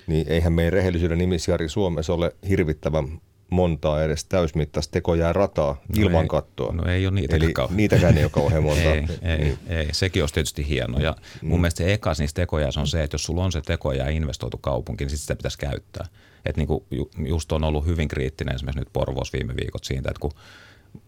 Niin 0.06 0.28
eihän 0.28 0.52
meidän 0.52 0.72
rehellisyyden 0.72 1.18
nimissä 1.18 1.52
Jari 1.52 1.68
Suomessa 1.68 2.14
ole 2.14 2.36
hirvittävän 2.48 3.20
montaa 3.50 4.02
edes 4.04 4.24
täysmittaista 4.24 4.92
tekojää 4.92 5.32
rataa 5.32 5.72
no 5.72 6.02
ilman 6.02 6.22
ei, 6.22 6.28
kattoa. 6.28 6.72
No 6.72 6.92
ei 6.92 7.06
ole 7.06 7.14
niitä 7.14 7.36
Eli 7.36 7.54
niitäkään 7.70 8.18
ei 8.18 8.24
ole 8.24 8.30
kauhean 8.30 8.62
monta. 8.68 8.82
ei, 8.82 9.06
ei, 9.22 9.38
niin. 9.38 9.58
ei, 9.66 9.88
sekin 9.92 10.22
olisi 10.22 10.34
tietysti 10.34 10.68
hieno. 10.68 10.98
Ja 10.98 11.16
mun 11.42 11.58
mm. 11.58 11.60
mielestä 11.60 11.78
se 11.78 11.92
ekas 11.92 12.18
niistä 12.18 12.42
tekojäässä 12.42 12.80
on 12.80 12.86
se, 12.86 13.02
että 13.02 13.14
jos 13.14 13.22
sulla 13.22 13.44
on 13.44 13.52
se 13.52 13.60
tekojää 13.60 14.08
investoitu 14.08 14.58
kaupunkiin, 14.58 15.06
niin 15.06 15.10
sitten 15.10 15.22
sitä 15.22 15.36
pitäisi 15.36 15.58
käyttää. 15.58 16.06
Että 16.46 16.60
niin 16.60 16.68
kuin 16.68 16.84
just 17.18 17.52
on 17.52 17.64
ollut 17.64 17.86
hyvin 17.86 18.08
kriittinen 18.08 18.54
esimerkiksi 18.54 18.80
nyt 18.80 18.92
Porvoos 18.92 19.32
viime 19.32 19.54
viikot 19.56 19.84
siitä, 19.84 20.10
että 20.10 20.20
kun 20.20 20.32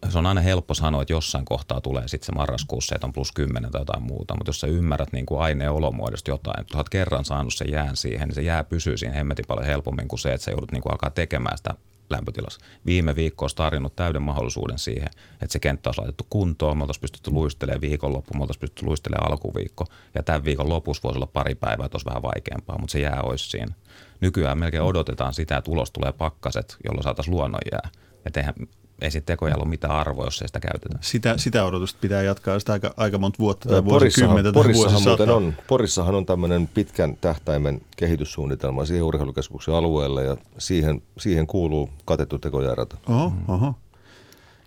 se 0.09 0.19
on 0.19 0.27
aina 0.27 0.41
helppo 0.41 0.75
sanoa, 0.75 1.03
että 1.03 1.13
jossain 1.13 1.45
kohtaa 1.45 1.81
tulee 1.81 2.09
sitten 2.09 2.27
se 2.27 2.33
marraskuussa, 2.33 2.95
että 2.95 3.07
on 3.07 3.13
plus 3.13 3.33
10 3.33 3.71
tai 3.71 3.81
jotain 3.81 4.03
muuta, 4.03 4.35
mutta 4.35 4.49
jos 4.49 4.61
sä 4.61 4.67
ymmärrät 4.67 5.13
niin 5.13 5.27
kuin 5.27 5.41
aineen 5.41 5.71
olomuodosta 5.71 6.31
jotain, 6.31 6.61
että 6.61 6.79
olet 6.79 6.89
kerran 6.89 7.25
saanut 7.25 7.55
sen 7.55 7.71
jään 7.71 7.97
siihen, 7.97 8.29
niin 8.29 8.35
se 8.35 8.43
jää 8.43 8.65
pysyy 8.65 8.97
siinä 8.97 9.15
hemmetin 9.15 9.45
paljon 9.49 9.67
helpommin 9.67 10.09
kuin 10.09 10.21
se, 10.21 10.33
että 10.33 10.45
sä 10.45 10.51
joudut 10.51 10.73
niin 10.73 10.83
kuin 10.83 10.93
alkaa 10.93 11.11
tekemään 11.11 11.57
sitä 11.57 11.75
lämpötilassa. 12.13 12.61
Viime 12.87 13.17
viikko 13.17 13.45
olisi 13.45 13.57
tarjonnut 13.57 13.97
täyden 13.97 14.23
mahdollisuuden 14.23 14.79
siihen, 14.79 15.09
että 15.33 15.53
se 15.53 15.59
kenttä 15.59 15.89
olisi 15.89 16.01
laitettu 16.01 16.27
kuntoon, 16.31 16.77
me 16.77 16.83
oltaisiin 16.83 17.01
pystytty 17.01 17.31
luistelemaan 17.31 17.81
viikonloppu, 17.81 18.35
me 18.35 18.41
oltaisiin 18.41 18.61
pystytty 18.61 18.87
luistelemaan 18.87 19.31
alkuviikko 19.31 19.87
ja 20.15 20.23
tämän 20.23 20.45
viikon 20.45 20.69
lopussa 20.69 21.03
voisi 21.03 21.19
olla 21.19 21.27
pari 21.27 21.55
päivää, 21.55 21.87
että 21.87 21.97
olisi 21.97 22.07
vähän 22.07 22.23
vaikeampaa, 22.23 22.79
mutta 22.79 22.93
se 22.93 23.01
jää 23.01 23.21
olisi 23.23 23.51
siinä. 23.51 23.75
Nykyään 24.21 24.59
melkein 24.59 24.83
odotetaan 24.83 25.35
sitä, 25.35 25.57
että 25.57 25.71
ulos 25.71 25.91
tulee 25.91 26.13
pakkaset, 26.13 26.77
jolloin 26.85 27.03
saataisiin 27.03 27.35
luonnon 27.35 27.61
jää. 27.73 27.91
Että 28.27 28.41
eihän, 28.41 28.55
ei 29.03 29.11
sitten 29.11 29.33
tekojalla 29.33 29.63
ole 29.63 29.71
mitään 29.71 29.93
arvoa, 29.93 30.25
jos 30.25 30.43
ei 30.43 30.49
sitä 30.49 30.61
käytetä. 30.61 30.99
Sitä, 31.01 31.39
sitä 31.39 31.65
odotusta 31.65 31.99
pitää 32.01 32.23
jatkaa 32.23 32.59
sitä 32.59 32.73
aika, 32.73 32.95
aika 32.97 33.19
monta 33.19 33.39
vuotta 33.39 33.69
tai 33.69 33.85
vuosikymmentä 33.85 34.53
tai 34.53 34.63
Porissahan, 34.63 35.31
on, 35.31 35.55
Porissahan 35.67 36.15
on 36.15 36.27
tämmöinen 36.27 36.69
pitkän 36.75 37.17
tähtäimen 37.21 37.81
kehityssuunnitelma 37.97 38.85
siihen 38.85 39.05
urheilukeskuksen 39.05 39.75
alueelle 39.75 40.25
ja 40.25 40.37
siihen, 40.59 41.03
siihen 41.19 41.47
kuuluu 41.47 41.91
katettu 42.05 42.39
tekojärjata. 42.39 42.97
Oho, 43.09 43.33
oho. 43.49 43.75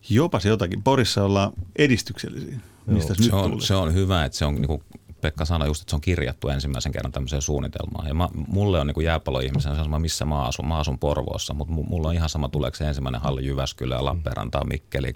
Jopa 0.10 0.40
se 0.40 0.50
jotakin. 0.50 0.84
Porissa 0.84 1.24
ollaan 1.24 1.52
edistyksellisiä. 1.76 2.60
Mistä 2.86 3.14
se, 3.20 3.36
on, 3.36 3.62
se 3.62 3.76
on 3.76 3.94
hyvä, 3.94 4.26
että 4.26 4.38
se 4.38 4.46
on 4.46 4.56
niinku 4.56 4.84
Pekka 5.26 5.46
sanoi 5.46 5.68
just, 5.68 5.82
että 5.82 5.90
se 5.90 5.96
on 5.96 6.02
kirjattu 6.02 6.50
ensimmäisen 6.50 6.92
kerran 6.92 7.12
tämmöiseen 7.12 7.42
suunnitelmaan. 7.42 8.08
Ja 8.08 8.14
mä, 8.14 8.30
mulle 8.48 8.80
on 8.80 8.88
niin 8.88 8.94
kuin 8.94 9.08
sama, 9.62 10.00
missä 10.00 10.26
mä 10.26 10.44
asun. 10.44 10.68
Mä 10.68 10.78
asun 10.78 11.00
Porvoossa, 11.00 11.54
mutta 11.54 11.74
mulla 11.74 12.08
on 12.08 12.14
ihan 12.14 12.30
sama, 12.30 12.50
tuleeko 12.50 12.76
se 12.76 12.88
ensimmäinen 12.88 13.22
halli 13.22 13.46
Jyväskylä, 13.46 14.06
Lappeenranta, 14.06 14.66
Mikkeli, 14.66 15.14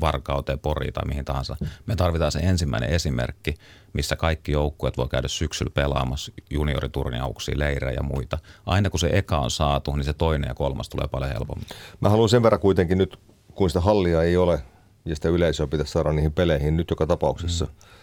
Varkauteen, 0.00 0.58
Pori 0.58 0.92
tai 0.92 1.04
mihin 1.04 1.24
tahansa. 1.24 1.56
Me 1.86 1.96
tarvitaan 1.96 2.32
se 2.32 2.38
ensimmäinen 2.38 2.90
esimerkki, 2.90 3.54
missä 3.92 4.16
kaikki 4.16 4.52
joukkueet 4.52 4.96
voi 4.96 5.08
käydä 5.08 5.28
syksyllä 5.28 5.70
pelaamassa 5.74 6.32
junioriturniauksia, 6.50 7.58
leirejä 7.58 7.92
ja 7.92 8.02
muita. 8.02 8.38
Aina 8.66 8.90
kun 8.90 9.00
se 9.00 9.10
eka 9.12 9.38
on 9.38 9.50
saatu, 9.50 9.96
niin 9.96 10.04
se 10.04 10.12
toinen 10.12 10.48
ja 10.48 10.54
kolmas 10.54 10.88
tulee 10.88 11.08
paljon 11.08 11.32
helpommin. 11.32 11.66
Mä 12.00 12.08
haluan 12.08 12.28
sen 12.28 12.42
verran 12.42 12.60
kuitenkin 12.60 12.98
nyt, 12.98 13.18
kun 13.54 13.70
sitä 13.70 13.80
hallia 13.80 14.22
ei 14.22 14.36
ole 14.36 14.62
ja 15.04 15.14
sitä 15.14 15.28
yleisöä 15.28 15.66
pitäisi 15.66 15.92
saada 15.92 16.12
niihin 16.12 16.32
peleihin 16.32 16.76
nyt 16.76 16.90
joka 16.90 17.06
tapauksessa 17.06 17.64
mm 17.64 17.97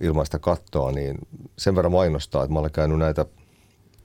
ilmaista 0.00 0.38
kattoa, 0.38 0.92
niin 0.92 1.18
sen 1.58 1.76
verran 1.76 1.92
mainostaa, 1.92 2.44
että 2.44 2.52
mä 2.52 2.58
olen 2.58 2.72
käynyt 2.72 2.98
näitä 2.98 3.26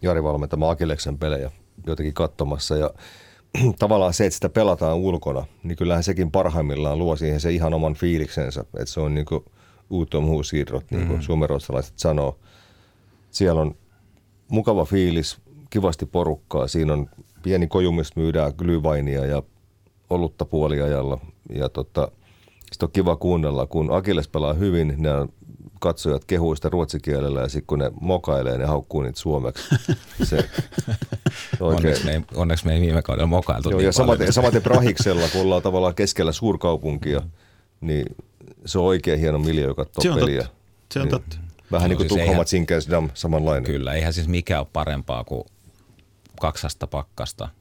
Jari 0.01 0.23
valmentama 0.23 0.69
Akileksen 0.69 1.17
pelejä 1.17 1.51
jotenkin 1.87 2.13
katsomassa 2.13 2.77
ja 2.77 2.91
tavallaan 3.79 4.13
se, 4.13 4.25
että 4.25 4.35
sitä 4.35 4.49
pelataan 4.49 4.97
ulkona, 4.97 5.45
niin 5.63 5.77
kyllähän 5.77 6.03
sekin 6.03 6.31
parhaimmillaan 6.31 6.99
luo 6.99 7.15
siihen 7.15 7.39
se 7.39 7.51
ihan 7.51 7.73
oman 7.73 7.93
fiiliksensä, 7.93 8.61
että 8.61 8.85
se 8.85 8.99
on 8.99 9.13
niin 9.13 9.25
kuin 9.25 9.45
utomhuusiirrot, 9.91 10.91
niin 10.91 11.07
kuin 11.07 11.19
mm. 11.19 11.23
suomenruotsalaiset 11.23 11.99
sanoo. 11.99 12.39
Siellä 13.31 13.61
on 13.61 13.75
mukava 14.47 14.85
fiilis, 14.85 15.37
kivasti 15.69 16.05
porukkaa, 16.05 16.67
siinä 16.67 16.93
on 16.93 17.09
pieni 17.43 17.67
koju, 17.67 17.91
myydään 18.15 18.53
glyvainia 18.57 19.25
ja 19.25 19.43
olutta 20.09 20.45
puoliajalla 20.45 21.19
ja 21.53 21.69
tota, 21.69 22.11
sitten 22.71 22.87
on 22.87 22.91
kiva 22.91 23.15
kuunnella, 23.15 23.67
kun 23.67 23.95
Akilles 23.95 24.27
pelaa 24.27 24.53
hyvin, 24.53 24.93
ne 24.97 25.13
on 25.13 25.29
katsojat 25.79 26.25
kehuu 26.25 26.55
sitä 26.55 26.69
ruotsikielellä 26.69 27.41
ja 27.41 27.49
sitten 27.49 27.67
kun 27.67 27.79
ne 27.79 27.91
mokailee, 28.01 28.57
ne 28.57 28.65
haukkuu 28.65 29.01
niitä 29.01 29.19
suomeksi. 29.19 29.63
Se, 30.23 30.49
onneksi, 31.59 32.05
me 32.05 32.11
ei, 32.11 32.21
onneksi 32.35 32.65
me 32.65 32.73
ei 32.73 32.81
viime 32.81 33.01
kaudella 33.01 33.27
mokailtu 33.27 33.69
Joo, 33.69 33.77
niin 33.77 33.85
ja 33.85 33.91
samaten, 33.91 34.33
samaten 34.33 34.61
Prahiksella, 34.61 35.29
kun 35.31 35.41
ollaan 35.41 35.61
tavallaan 35.61 35.95
keskellä 35.95 36.31
suurkaupunkia, 36.31 37.21
niin 37.81 38.05
se 38.65 38.79
on 38.79 38.85
oikein 38.85 39.19
hieno 39.19 39.39
miljöö 39.39 39.73
katsoa 39.73 40.01
se 40.01 40.11
on 40.11 40.19
peliä. 40.19 40.41
Totta. 40.41 40.57
Se 40.93 40.99
on 40.99 41.05
niin, 41.05 41.11
totta. 41.11 41.37
Vähän 41.71 41.89
niin 41.89 41.97
kuin 41.97 42.09
siis 42.09 42.19
Tukholma 42.21 42.45
Zinkensdam, 42.45 43.09
samanlainen. 43.13 43.63
Kyllä, 43.63 43.93
eihän 43.93 44.13
siis 44.13 44.27
mikään 44.27 44.61
ole 44.61 44.67
parempaa 44.73 45.23
kuin 45.23 45.43
kaksasta 46.41 46.87
pakkasta– 46.87 47.49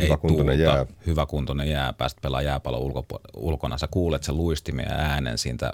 Hyvä 0.00 0.16
kuntoinen 0.16 0.58
jää. 0.58 0.86
Hyvä 1.06 1.26
kuntoinen 1.26 1.70
jää, 1.70 1.92
päästä 1.92 2.20
pelaa 2.20 2.42
jääpallo 2.42 2.78
ulkopo- 2.78 3.20
ulkona. 3.36 3.78
Sä 3.78 3.88
kuulet 3.90 4.22
sen 4.22 4.36
luistimen 4.36 4.86
ja 4.88 4.96
äänen 4.96 5.38
siitä, 5.38 5.72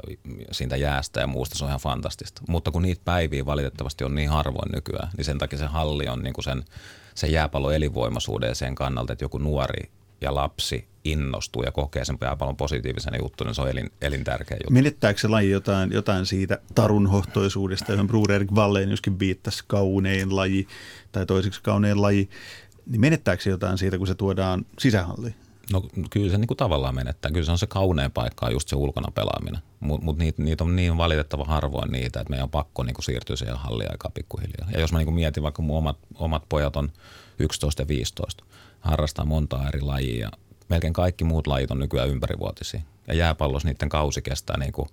siitä 0.52 0.76
jäästä 0.76 1.20
ja 1.20 1.26
muusta, 1.26 1.58
se 1.58 1.64
on 1.64 1.70
ihan 1.70 1.80
fantastista. 1.80 2.42
Mutta 2.48 2.70
kun 2.70 2.82
niitä 2.82 3.02
päiviä 3.04 3.46
valitettavasti 3.46 4.04
on 4.04 4.14
niin 4.14 4.30
harvoin 4.30 4.72
nykyään, 4.74 5.10
niin 5.16 5.24
sen 5.24 5.38
takia 5.38 5.58
se 5.58 5.66
halli 5.66 6.08
on 6.08 6.22
niin 6.22 6.34
kuin 6.34 6.44
sen, 6.44 6.64
sen 7.14 7.32
jääpallon 7.32 7.74
elinvoimaisuuden 7.74 8.54
sen 8.54 8.74
kannalta, 8.74 9.12
että 9.12 9.24
joku 9.24 9.38
nuori 9.38 9.90
ja 10.20 10.34
lapsi 10.34 10.88
innostuu 11.04 11.62
ja 11.62 11.72
kokee 11.72 12.04
sen 12.04 12.18
jääpallon 12.22 12.56
positiivisen 12.56 13.14
juttu, 13.22 13.44
niin 13.44 13.54
se 13.54 13.62
on 13.62 13.68
elin, 13.68 13.90
elintärkeä 14.00 14.56
juttu. 14.56 14.72
Menettääkö 14.72 15.20
se 15.20 15.28
laji 15.28 15.50
jotain, 15.50 15.92
jotain 15.92 16.26
siitä 16.26 16.58
tarunhohtoisuudesta, 16.74 17.92
johon 17.92 18.06
Bruder 18.06 18.34
Erik 18.34 18.52
Walleen 18.52 18.90
joskin 18.90 19.18
viittasi 19.18 19.64
kaunein 19.66 20.36
laji 20.36 20.66
tai 21.12 21.26
toiseksi 21.26 21.62
kaunein 21.62 22.02
laji, 22.02 22.28
niin 22.88 23.00
menettääkö 23.00 23.42
se 23.42 23.50
jotain 23.50 23.78
siitä, 23.78 23.98
kun 23.98 24.06
se 24.06 24.14
tuodaan 24.14 24.66
sisähalliin? 24.78 25.34
No 25.72 25.82
kyllä 26.10 26.30
se 26.30 26.38
niin 26.38 26.48
kuin 26.48 26.58
tavallaan 26.58 26.94
menettää. 26.94 27.30
Kyllä 27.30 27.44
se 27.44 27.52
on 27.52 27.58
se 27.58 27.66
kaunein 27.66 28.10
paikka 28.10 28.50
just 28.50 28.68
se 28.68 28.76
ulkona 28.76 29.10
pelaaminen. 29.10 29.62
Mutta 29.80 30.04
mut 30.04 30.18
niitä, 30.18 30.42
niitä 30.42 30.64
on 30.64 30.76
niin 30.76 30.96
valitettava 30.96 31.44
harvoin 31.44 31.92
niitä, 31.92 32.20
että 32.20 32.30
meidän 32.30 32.44
on 32.44 32.50
pakko 32.50 32.82
niin 32.82 32.94
kuin 32.94 33.04
siirtyä 33.04 33.36
siihen 33.36 33.56
halliin 33.56 33.90
aika 33.90 34.10
pikkuhiljaa. 34.10 34.68
Ja 34.72 34.80
jos 34.80 34.92
mä 34.92 34.98
niin 34.98 35.06
kuin 35.06 35.14
mietin, 35.14 35.42
vaikka 35.42 35.62
mun 35.62 35.78
omat, 35.78 35.98
omat 36.14 36.42
pojat 36.48 36.76
on 36.76 36.92
11 37.38 37.82
ja 37.82 37.88
15, 37.88 38.44
harrastaa 38.80 39.24
montaa 39.24 39.68
eri 39.68 39.80
lajia. 39.80 40.30
Melkein 40.68 40.92
kaikki 40.92 41.24
muut 41.24 41.46
lajit 41.46 41.70
on 41.70 41.78
nykyään 41.78 42.08
ympärivuotisia. 42.08 42.80
Ja 43.08 43.14
jääpallossa 43.14 43.68
niiden 43.68 43.88
kausi 43.88 44.22
kestää 44.22 44.58
niin 44.58 44.72
kuin 44.72 44.88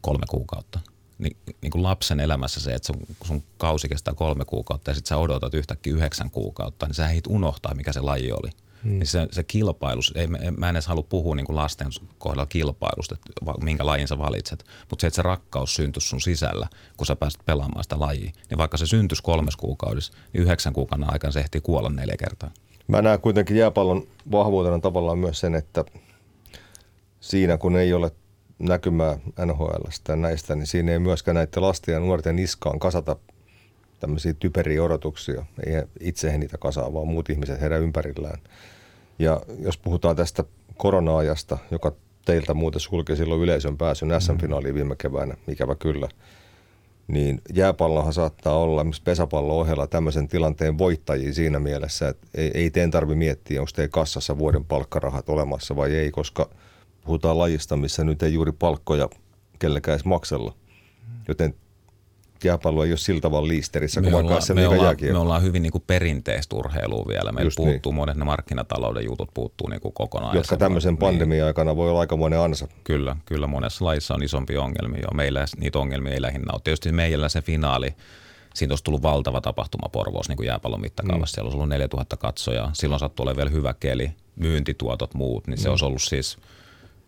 kolme 0.00 0.24
kuukautta 0.30 0.80
niin, 1.20 1.36
niin 1.62 1.70
kuin 1.70 1.82
lapsen 1.82 2.20
elämässä 2.20 2.60
se, 2.60 2.74
että 2.74 2.86
sun, 2.86 2.96
sun 3.24 3.42
kausi 3.58 3.88
kestää 3.88 4.14
kolme 4.14 4.44
kuukautta 4.44 4.90
ja 4.90 4.94
sitten 4.94 5.08
sä 5.08 5.16
odotat 5.16 5.54
yhtäkkiä 5.54 5.94
yhdeksän 5.94 6.30
kuukautta, 6.30 6.86
niin 6.86 6.94
sä 6.94 7.06
heit 7.06 7.26
unohtaa, 7.26 7.74
mikä 7.74 7.92
se 7.92 8.00
laji 8.00 8.32
oli. 8.32 8.50
Hmm. 8.84 8.98
Niin 8.98 9.06
se, 9.06 9.28
se 9.30 9.44
kilpailus, 9.44 10.12
ei, 10.16 10.26
mä 10.56 10.68
en 10.68 10.76
edes 10.76 10.86
halua 10.86 11.06
puhua 11.08 11.34
niin 11.34 11.46
kuin 11.46 11.56
lasten 11.56 11.88
kohdalla 12.18 12.46
kilpailusta, 12.46 13.14
että 13.14 13.64
minkä 13.64 13.86
lajin 13.86 14.08
sä 14.08 14.18
valitset, 14.18 14.64
mutta 14.90 15.00
se, 15.00 15.06
että 15.06 15.16
se 15.16 15.22
rakkaus 15.22 15.74
syntyisi 15.74 16.08
sun 16.08 16.20
sisällä, 16.20 16.68
kun 16.96 17.06
sä 17.06 17.16
pääset 17.16 17.40
pelaamaan 17.44 17.84
sitä 17.84 18.00
lajia, 18.00 18.30
niin 18.50 18.58
vaikka 18.58 18.76
se 18.76 18.86
syntyisi 18.86 19.22
kolmes 19.22 19.56
kuukaudessa, 19.56 20.12
niin 20.32 20.42
yhdeksän 20.42 20.72
kuukauden 20.72 21.12
aikana 21.12 21.32
se 21.32 21.40
ehtii 21.40 21.60
kuolla 21.60 21.90
neljä 21.90 22.16
kertaa. 22.18 22.50
Mä 22.86 23.02
näen 23.02 23.20
kuitenkin 23.20 23.56
jääpallon 23.56 24.06
vahvuutena 24.32 24.78
tavallaan 24.78 25.18
myös 25.18 25.40
sen, 25.40 25.54
että 25.54 25.84
siinä 27.20 27.58
kun 27.58 27.76
ei 27.76 27.92
ole 27.92 28.12
näkymää 28.60 29.18
NHLstä 29.46 30.12
ja 30.12 30.16
näistä, 30.16 30.54
niin 30.54 30.66
siinä 30.66 30.92
ei 30.92 30.98
myöskään 30.98 31.34
näiden 31.34 31.62
lasten 31.62 31.92
ja 31.92 32.00
nuorten 32.00 32.36
niskaan 32.36 32.78
kasata 32.78 33.16
tämmöisiä 34.00 34.34
typeriä 34.34 34.82
odotuksia. 34.82 35.44
Ei 35.66 35.82
itse 36.00 36.32
he 36.32 36.38
niitä 36.38 36.58
kasaa, 36.58 36.94
vaan 36.94 37.08
muut 37.08 37.30
ihmiset 37.30 37.60
heidän 37.60 37.82
ympärillään. 37.82 38.38
Ja 39.18 39.40
jos 39.58 39.78
puhutaan 39.78 40.16
tästä 40.16 40.44
korona-ajasta, 40.76 41.58
joka 41.70 41.92
teiltä 42.24 42.54
muuten 42.54 42.80
sulki 42.80 43.16
silloin 43.16 43.40
yleisön 43.40 43.78
pääsyn 43.78 44.20
SM-finaaliin 44.20 44.74
viime 44.74 44.96
keväänä, 44.96 45.34
ikävä 45.48 45.74
kyllä, 45.74 46.08
niin 47.08 47.40
jääpallohan 47.54 48.12
saattaa 48.12 48.58
olla 48.58 48.84
myös 48.84 49.00
pesäpallon 49.00 49.56
ohella 49.56 49.86
tämmöisen 49.86 50.28
tilanteen 50.28 50.78
voittajia 50.78 51.32
siinä 51.32 51.58
mielessä, 51.58 52.08
että 52.08 52.26
ei, 52.34 52.50
ei 52.54 52.70
teen 52.70 52.90
tarvi 52.90 53.14
miettiä, 53.14 53.60
onko 53.60 53.70
teidän 53.74 53.90
kassassa 53.90 54.38
vuoden 54.38 54.64
palkkarahat 54.64 55.28
olemassa 55.28 55.76
vai 55.76 55.94
ei, 55.94 56.10
koska– 56.10 56.48
puhutaan 57.04 57.38
lajista, 57.38 57.76
missä 57.76 58.04
nyt 58.04 58.22
ei 58.22 58.32
juuri 58.32 58.52
palkkoja 58.52 59.08
kellekään 59.58 59.94
edes 59.94 60.04
maksella. 60.04 60.54
Joten 61.28 61.54
jääpallo 62.44 62.84
ei 62.84 62.90
ole 62.90 62.98
sillä 62.98 63.20
tavalla 63.20 63.48
liisterissä 63.48 64.00
me, 64.00 64.16
ollaan, 64.16 64.42
me 65.12 65.18
ollaan 65.18 65.42
hyvin 65.42 65.62
niin 65.62 65.72
kuin 65.72 65.84
perinteistä 65.86 66.56
urheilua 66.56 67.04
vielä. 67.08 67.32
Meillä 67.32 67.46
Just 67.46 67.56
puuttuu 67.56 67.92
niin. 67.92 67.96
monet 67.96 68.16
ne 68.16 68.24
markkinatalouden 68.24 69.04
jutut 69.04 69.30
puuttuu 69.34 69.68
niin 69.68 69.80
kuin 69.80 69.94
kokonaan. 69.94 70.36
Jotka 70.36 70.56
tämmöisen 70.56 70.92
niin. 70.92 70.98
pandemian 70.98 71.46
aikana 71.46 71.76
voi 71.76 71.90
olla 71.90 72.00
aikamoinen 72.00 72.38
ansa. 72.38 72.68
Kyllä, 72.84 73.16
kyllä 73.26 73.46
monessa 73.46 73.84
lajissa 73.84 74.14
on 74.14 74.22
isompi 74.22 74.56
ongelmia. 74.56 75.08
Meillä 75.14 75.44
niitä 75.56 75.78
ongelmia 75.78 76.12
ei 76.12 76.22
lähinnä 76.22 76.52
ole. 76.52 76.60
Tietysti 76.64 76.92
meillä 76.92 77.28
se 77.28 77.42
finaali, 77.42 77.94
siitä 78.54 78.72
olisi 78.72 78.84
tullut 78.84 79.02
valtava 79.02 79.40
tapahtuma 79.40 79.88
Porvoos 79.88 80.28
niin 80.28 80.36
kuin 80.36 80.46
jääpallon 80.46 80.80
mittakaavassa. 80.80 81.32
Mm. 81.32 81.34
Siellä 81.34 81.46
olisi 81.46 81.56
ollut 81.56 81.68
4000 81.68 82.16
katsojaa. 82.16 82.70
Silloin 82.72 83.00
sattui 83.00 83.24
olemaan 83.24 83.36
vielä 83.36 83.50
hyvä 83.50 83.74
keli, 83.80 84.10
myyntituotot, 84.36 85.14
muut, 85.14 85.46
niin 85.46 85.58
se 85.58 85.68
mm. 85.68 85.70
olisi 85.70 85.84
ollut 85.84 86.02
siis– 86.02 86.36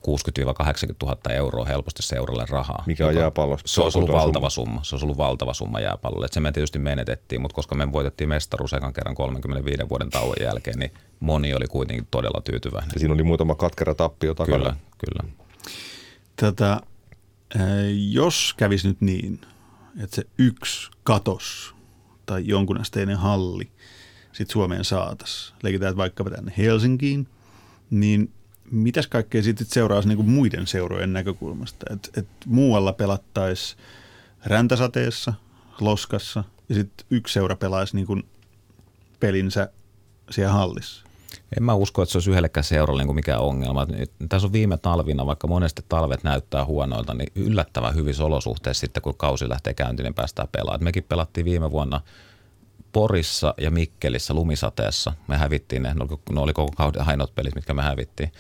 60-80 0.07 0.95
000 1.03 1.17
euroa 1.31 1.65
helposti 1.65 2.03
seuralle 2.03 2.45
rahaa. 2.49 2.85
Mikä 2.87 3.07
on 3.07 3.15
jääpallossa? 3.15 3.67
Se 3.67 3.81
olisi 3.81 3.99
ollut 3.99 4.13
valtava 4.13 4.51
summa. 4.51 4.85
Se 4.85 4.95
olisi 4.95 5.07
ollut 5.07 5.19
valtava 5.19 5.55
summa 5.55 5.81
jääpallolle. 5.81 6.27
Et 6.27 6.33
se 6.33 6.41
me 6.41 6.53
tietysti 6.53 6.79
menetettiin, 6.79 7.41
mutta 7.41 7.55
koska 7.55 7.75
me 7.75 7.93
voitettiin 7.93 8.29
mestaruus 8.29 8.73
ekan 8.73 8.93
kerran 8.93 9.15
35 9.15 9.89
vuoden 9.89 10.11
tauon 10.11 10.37
jälkeen, 10.41 10.79
niin 10.79 10.93
moni 11.21 11.55
oli 11.55 11.67
kuitenkin 11.67 12.07
todella 12.11 12.41
tyytyväinen. 12.41 12.91
Ja 12.95 13.01
siinä 13.01 13.15
oli 13.15 13.23
muutama 13.23 13.55
katkera 13.55 13.95
tappio 13.95 14.35
takana. 14.35 14.59
Kyllä, 14.59 14.77
kyllä. 14.99 15.33
Tätä, 16.37 16.81
jos 18.11 18.55
kävisi 18.57 18.89
nyt 18.89 19.01
niin, 19.01 19.41
että 20.03 20.17
se 20.17 20.25
yksi 20.39 20.91
katos 21.05 21.75
tai 22.27 22.43
jonkun 22.47 22.81
asteinen 22.81 23.17
halli 23.17 23.71
sitten 24.33 24.53
Suomeen 24.53 24.85
saataisiin, 24.85 25.57
leikitään 25.63 25.97
vaikkapa 25.97 26.31
tänne 26.31 26.53
Helsinkiin, 26.59 27.29
niin 27.91 28.33
mitäs 28.73 29.07
kaikkea 29.07 29.43
sitten 29.43 29.67
seuraisi 29.67 30.09
niin 30.09 30.31
muiden 30.31 30.67
seurojen 30.67 31.13
näkökulmasta? 31.13 31.87
Että 31.91 32.09
et 32.17 32.29
muualla 32.47 32.93
pelattaisiin 32.93 33.81
räntäsateessa, 34.45 35.35
loskassa 35.81 36.45
ja 36.69 36.75
sitten 36.75 37.07
yksi 37.11 37.35
seura 37.35 37.57
pelaisi 37.57 37.97
niin 37.97 38.25
pelinsä 39.21 39.69
siellä 40.31 40.53
hallissa. 40.53 41.05
En 41.57 41.63
mä 41.63 41.75
usko, 41.75 42.03
että 42.03 42.13
se 42.13 42.19
olisi 42.19 42.31
yhdellekään 42.31 42.65
seuralle 42.65 43.05
niin 43.05 43.15
mikään 43.15 43.41
ongelma. 43.41 43.87
Tässä 44.29 44.47
on 44.47 44.53
viime 44.53 44.77
talvina, 44.77 45.27
vaikka 45.27 45.47
monesti 45.47 45.85
talvet 45.89 46.25
näyttää 46.25 46.65
huonoilta, 46.65 47.15
niin 47.15 47.33
yllättävän 47.35 47.95
hyvissä 47.95 48.25
olosuhteissa 48.25 48.81
sitten, 48.81 49.03
kun 49.03 49.15
kausi 49.17 49.49
lähtee 49.49 49.75
käyntiin, 49.75 50.05
niin 50.05 50.15
päästään 50.15 50.49
pelaamaan. 50.53 50.85
Mekin 50.85 51.05
pelattiin 51.05 51.45
viime 51.45 51.71
vuonna 51.71 52.01
Porissa 52.93 53.55
ja 53.59 53.71
Mikkelissä 53.71 54.35
lumisateessa. 54.35 55.13
Me 55.29 55.37
hävittiin 55.37 55.83
ne, 55.83 55.95
ne 56.31 56.41
oli 56.41 56.53
koko 56.53 56.73
kauden 56.77 57.09
ainoat 57.09 57.35
pelit, 57.35 57.55
mitkä 57.55 57.75
me 57.75 57.83
hävittiin. 57.83 58.33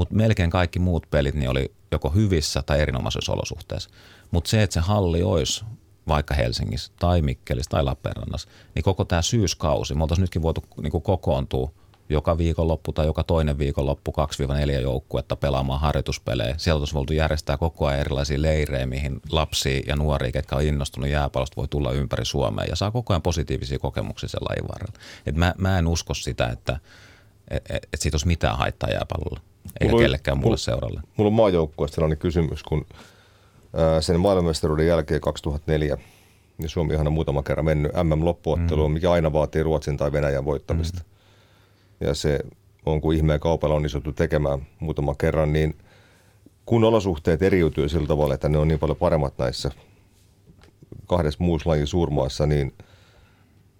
Mutta 0.00 0.14
melkein 0.14 0.50
kaikki 0.50 0.78
muut 0.78 1.06
pelit 1.10 1.34
niin 1.34 1.50
oli 1.50 1.72
joko 1.92 2.10
hyvissä 2.10 2.62
tai 2.62 2.80
erinomaisissa 2.80 3.32
olosuhteissa. 3.32 3.90
Mutta 4.30 4.50
se, 4.50 4.62
että 4.62 4.74
se 4.74 4.80
halli 4.80 5.22
olisi 5.22 5.64
vaikka 6.08 6.34
Helsingissä 6.34 6.92
tai 6.98 7.22
Mikkelissä 7.22 7.70
tai 7.70 7.84
Lappeenrannassa, 7.84 8.48
niin 8.74 8.82
koko 8.82 9.04
tämä 9.04 9.22
syyskausi, 9.22 9.94
me 9.94 10.02
oltaisiin 10.02 10.22
nytkin 10.22 10.42
voitu 10.42 10.64
niin 10.82 11.02
kokoontua 11.02 11.70
joka 12.08 12.38
viikonloppu 12.38 12.92
tai 12.92 13.06
joka 13.06 13.24
toinen 13.24 13.58
viikonloppu 13.58 14.14
2-4 14.68 14.70
joukkuetta 14.70 15.36
pelaamaan 15.36 15.80
harjoituspelejä. 15.80 16.54
Sieltä 16.56 16.78
olisi 16.78 16.94
voitu 16.94 17.12
järjestää 17.12 17.56
koko 17.56 17.86
ajan 17.86 18.00
erilaisia 18.00 18.42
leirejä, 18.42 18.86
mihin 18.86 19.20
lapsia 19.32 19.82
ja 19.86 19.96
nuoria, 19.96 20.30
jotka 20.34 20.56
on 20.56 20.62
innostunut 20.62 21.10
jääpallosta, 21.10 21.56
voi 21.56 21.68
tulla 21.68 21.92
ympäri 21.92 22.24
Suomea 22.24 22.64
ja 22.64 22.76
saa 22.76 22.90
koko 22.90 23.12
ajan 23.12 23.22
positiivisia 23.22 23.78
kokemuksia 23.78 24.28
sen 24.28 24.40
lajin 24.48 24.68
varrella. 24.68 25.00
Et 25.26 25.34
mä, 25.34 25.54
mä 25.58 25.78
en 25.78 25.86
usko 25.86 26.14
sitä, 26.14 26.46
että 26.46 26.80
et, 27.50 27.70
et, 27.70 27.88
et 27.92 28.00
siitä 28.00 28.14
olisi 28.14 28.26
mitään 28.26 28.58
haittaa 28.58 28.90
jääpallolla, 28.90 29.40
eikä 29.80 29.90
mulla 29.90 30.02
kellekään 30.02 30.38
muulle 30.38 30.58
seuralle. 30.58 31.00
Mulla 31.16 31.28
on 31.28 31.34
maajoukkueesta 31.34 31.94
sellainen 31.94 32.18
kysymys, 32.18 32.62
kun 32.62 32.86
sen 34.00 34.20
maailmanmestaruuden 34.20 34.86
jälkeen 34.86 35.20
2004 35.20 35.98
niin 36.58 36.68
Suomi 36.68 36.96
on 36.96 37.12
muutama 37.12 37.42
kerran 37.42 37.64
mennyt 37.64 37.92
MM-loppuotteluun, 37.92 38.90
mm. 38.90 38.94
mikä 38.94 39.12
aina 39.12 39.32
vaatii 39.32 39.62
Ruotsin 39.62 39.96
tai 39.96 40.12
Venäjän 40.12 40.44
voittamista. 40.44 40.98
Mm 40.98 41.10
ja 42.00 42.14
se 42.14 42.40
on 42.86 43.00
kuin 43.00 43.16
ihmeen 43.16 43.40
kaupalla 43.40 43.74
onnistuttu 43.74 44.12
tekemään 44.12 44.66
muutama 44.80 45.14
kerran, 45.14 45.52
niin 45.52 45.78
kun 46.66 46.84
olosuhteet 46.84 47.42
eriytyy 47.42 47.88
sillä 47.88 48.06
tavalla, 48.06 48.34
että 48.34 48.48
ne 48.48 48.58
on 48.58 48.68
niin 48.68 48.80
paljon 48.80 48.96
paremmat 48.96 49.38
näissä 49.38 49.70
kahdessa 51.06 51.44
muussa 51.44 51.70
lajin 51.70 51.86
suurmaassa, 51.86 52.46
niin 52.46 52.74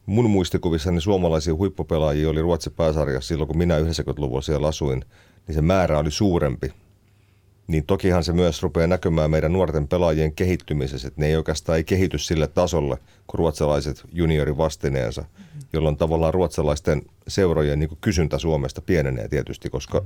mun 0.07 0.31
muistikuvissani 0.31 1.01
suomalaisia 1.01 1.55
huippupelaajia 1.55 2.31
oli 2.31 2.43
Ruotsin 2.43 2.73
pääsarjassa 2.73 3.29
silloin, 3.29 3.49
kun 3.49 3.59
minä 3.59 3.79
90-luvulla 3.79 4.43
siellä 4.43 4.69
asuin, 4.69 5.05
niin 5.51 5.55
se 5.55 5.63
määrä 5.63 5.99
oli 5.99 6.11
suurempi 6.11 6.73
niin 7.71 7.87
tokihan 7.87 8.25
se 8.25 8.33
myös 8.33 8.63
rupeaa 8.63 8.87
näkymään 8.87 9.31
meidän 9.31 9.53
nuorten 9.53 9.89
pelaajien 9.89 10.33
kehittymisessä, 10.33 11.09
että 11.09 11.21
ne 11.21 11.27
ei 11.27 11.37
oikeastaan 11.37 11.79
ei 11.79 11.85
kehity 11.85 12.19
sille 12.19 12.47
tasolle 12.47 12.97
kuin 13.27 13.39
ruotsalaiset 13.39 14.03
juniorivastineensa, 14.13 15.25
jolloin 15.73 15.97
tavallaan 15.97 16.35
ruotsalaisten 16.35 17.03
seurojen 17.29 17.79
niin 17.79 17.99
kysyntä 18.01 18.39
Suomesta 18.39 18.81
pienenee 18.81 19.29
tietysti, 19.29 19.71
koska 19.71 20.05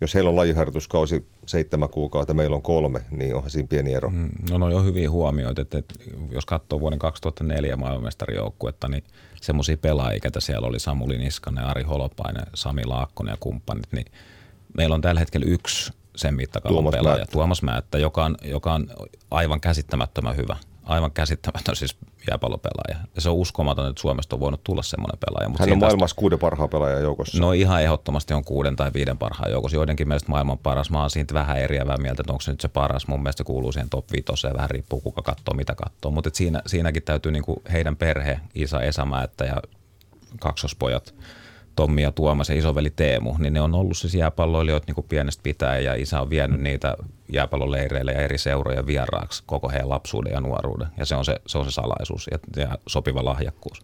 jos 0.00 0.14
heillä 0.14 0.30
on 0.30 0.36
lajiharjoituskausi 0.36 1.26
seitsemän 1.46 1.88
kuukautta, 1.88 2.34
meillä 2.34 2.56
on 2.56 2.62
kolme, 2.62 3.00
niin 3.10 3.34
onhan 3.34 3.50
siinä 3.50 3.68
pieni 3.68 3.94
ero. 3.94 4.10
Mm, 4.10 4.30
no 4.50 4.58
no 4.58 4.66
on 4.66 4.84
hyviä 4.84 5.10
huomioita, 5.10 5.62
että, 5.62 5.78
että 5.78 5.94
jos 6.30 6.46
katsoo 6.46 6.80
vuoden 6.80 6.98
2004 6.98 7.76
maailmanmestarijoukkuetta, 7.76 8.88
niin 8.88 9.04
semmoisia 9.40 9.76
pelaajia, 9.76 10.30
siellä 10.38 10.68
oli 10.68 10.80
Samuli 10.80 11.18
Niskanen, 11.18 11.64
Ari 11.64 11.82
Holopainen, 11.82 12.46
Sami 12.54 12.84
Laakkonen 12.84 13.32
ja 13.32 13.36
kumppanit, 13.40 13.92
niin 13.92 14.06
meillä 14.76 14.94
on 14.94 15.00
tällä 15.00 15.18
hetkellä 15.18 15.46
yksi 15.48 15.92
sen 16.16 16.34
mittakaavan 16.34 16.74
Tuomas 16.74 16.92
pelaaja, 16.92 17.16
Määttä. 17.16 17.32
Tuomas 17.32 17.62
Määttä, 17.62 17.98
joka 17.98 18.24
on, 18.24 18.36
joka 18.42 18.72
on 18.72 18.86
aivan 19.30 19.60
käsittämättömän 19.60 20.36
hyvä. 20.36 20.56
Aivan 20.82 21.12
käsittämätön 21.12 21.76
siis 21.76 21.96
jääpallopelaaja. 22.30 23.06
Ja 23.14 23.20
se 23.20 23.28
on 23.28 23.36
uskomaton, 23.36 23.88
että 23.88 24.00
Suomesta 24.00 24.36
on 24.36 24.40
voinut 24.40 24.64
tulla 24.64 24.82
semmoinen 24.82 25.18
pelaaja. 25.26 25.48
Mutta 25.48 25.62
Hän 25.64 25.72
on 25.72 25.78
maailmassa 25.78 26.16
kuuden 26.16 26.38
parhaan 26.38 26.70
pelaajan 26.70 27.02
joukossa. 27.02 27.40
No 27.40 27.52
ihan 27.52 27.82
ehdottomasti 27.82 28.34
on 28.34 28.44
kuuden 28.44 28.76
tai 28.76 28.90
viiden 28.94 29.18
parhaan 29.18 29.50
joukossa. 29.50 29.76
Joidenkin 29.76 30.08
mielestä 30.08 30.30
maailman 30.30 30.58
paras. 30.58 30.90
Mä 30.90 31.00
oon 31.00 31.10
siitä 31.10 31.34
vähän 31.34 31.58
eriävää 31.58 31.96
mieltä, 31.96 32.22
että 32.22 32.32
onko 32.32 32.40
se 32.40 32.50
nyt 32.50 32.60
se 32.60 32.68
paras. 32.68 33.06
Mun 33.06 33.22
mielestä 33.22 33.38
se 33.40 33.44
kuuluu 33.44 33.72
siihen 33.72 33.90
top 33.90 34.12
5 34.12 34.46
ja 34.46 34.54
vähän 34.54 34.70
riippuu 34.70 35.00
kuka 35.00 35.22
katsoo, 35.22 35.54
mitä 35.54 35.74
katsoo. 35.74 36.10
Mutta 36.10 36.30
siinä, 36.32 36.62
siinäkin 36.66 37.02
täytyy 37.02 37.32
niinku 37.32 37.62
heidän 37.72 37.96
perhe, 37.96 38.40
Isa 38.54 38.80
Esämäättä 38.80 39.44
ja 39.44 39.56
kaksospojat– 40.40 41.14
Tommi 41.76 42.02
ja 42.02 42.12
Tuomas 42.12 42.48
ja 42.48 42.54
isoveli 42.54 42.90
Teemu, 42.90 43.34
niin 43.38 43.52
ne 43.52 43.60
on 43.60 43.74
ollut 43.74 43.96
siis 43.96 44.14
jääpalloilijoita 44.14 44.86
niin 44.86 44.94
kuin 44.94 45.06
pienestä 45.08 45.42
pitäen 45.42 45.84
ja 45.84 45.94
isä 45.94 46.20
on 46.20 46.30
vienyt 46.30 46.60
niitä 46.60 46.96
jääpalloleireille 47.32 48.12
ja 48.12 48.20
eri 48.20 48.38
seuroja 48.38 48.86
vieraaksi 48.86 49.42
koko 49.46 49.68
heidän 49.68 49.88
lapsuuden 49.88 50.32
ja 50.32 50.40
nuoruuden. 50.40 50.88
Ja 50.96 51.06
se 51.06 51.14
on 51.14 51.24
se, 51.24 51.36
se, 51.46 51.58
on 51.58 51.64
se 51.64 51.70
salaisuus 51.70 52.28
ja, 52.30 52.38
ja 52.56 52.78
sopiva 52.86 53.24
lahjakkuus. 53.24 53.82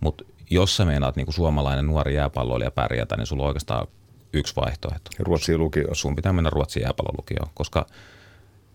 Mutta 0.00 0.24
jos 0.50 0.76
sä 0.76 0.84
meinaat 0.84 1.16
niin 1.16 1.26
kuin 1.26 1.34
suomalainen 1.34 1.86
nuori 1.86 2.14
jääpalloilija 2.14 2.70
pärjätä, 2.70 3.16
niin 3.16 3.26
sulla 3.26 3.42
on 3.42 3.48
oikeastaan 3.48 3.86
yksi 4.32 4.56
vaihtoehto. 4.56 5.10
Ruotsin 5.18 5.58
lukio. 5.58 5.94
Sun 5.94 6.16
pitää 6.16 6.32
mennä 6.32 6.50
Ruotsin 6.50 6.82
jääpallolukioon, 6.82 7.50
koska 7.54 7.86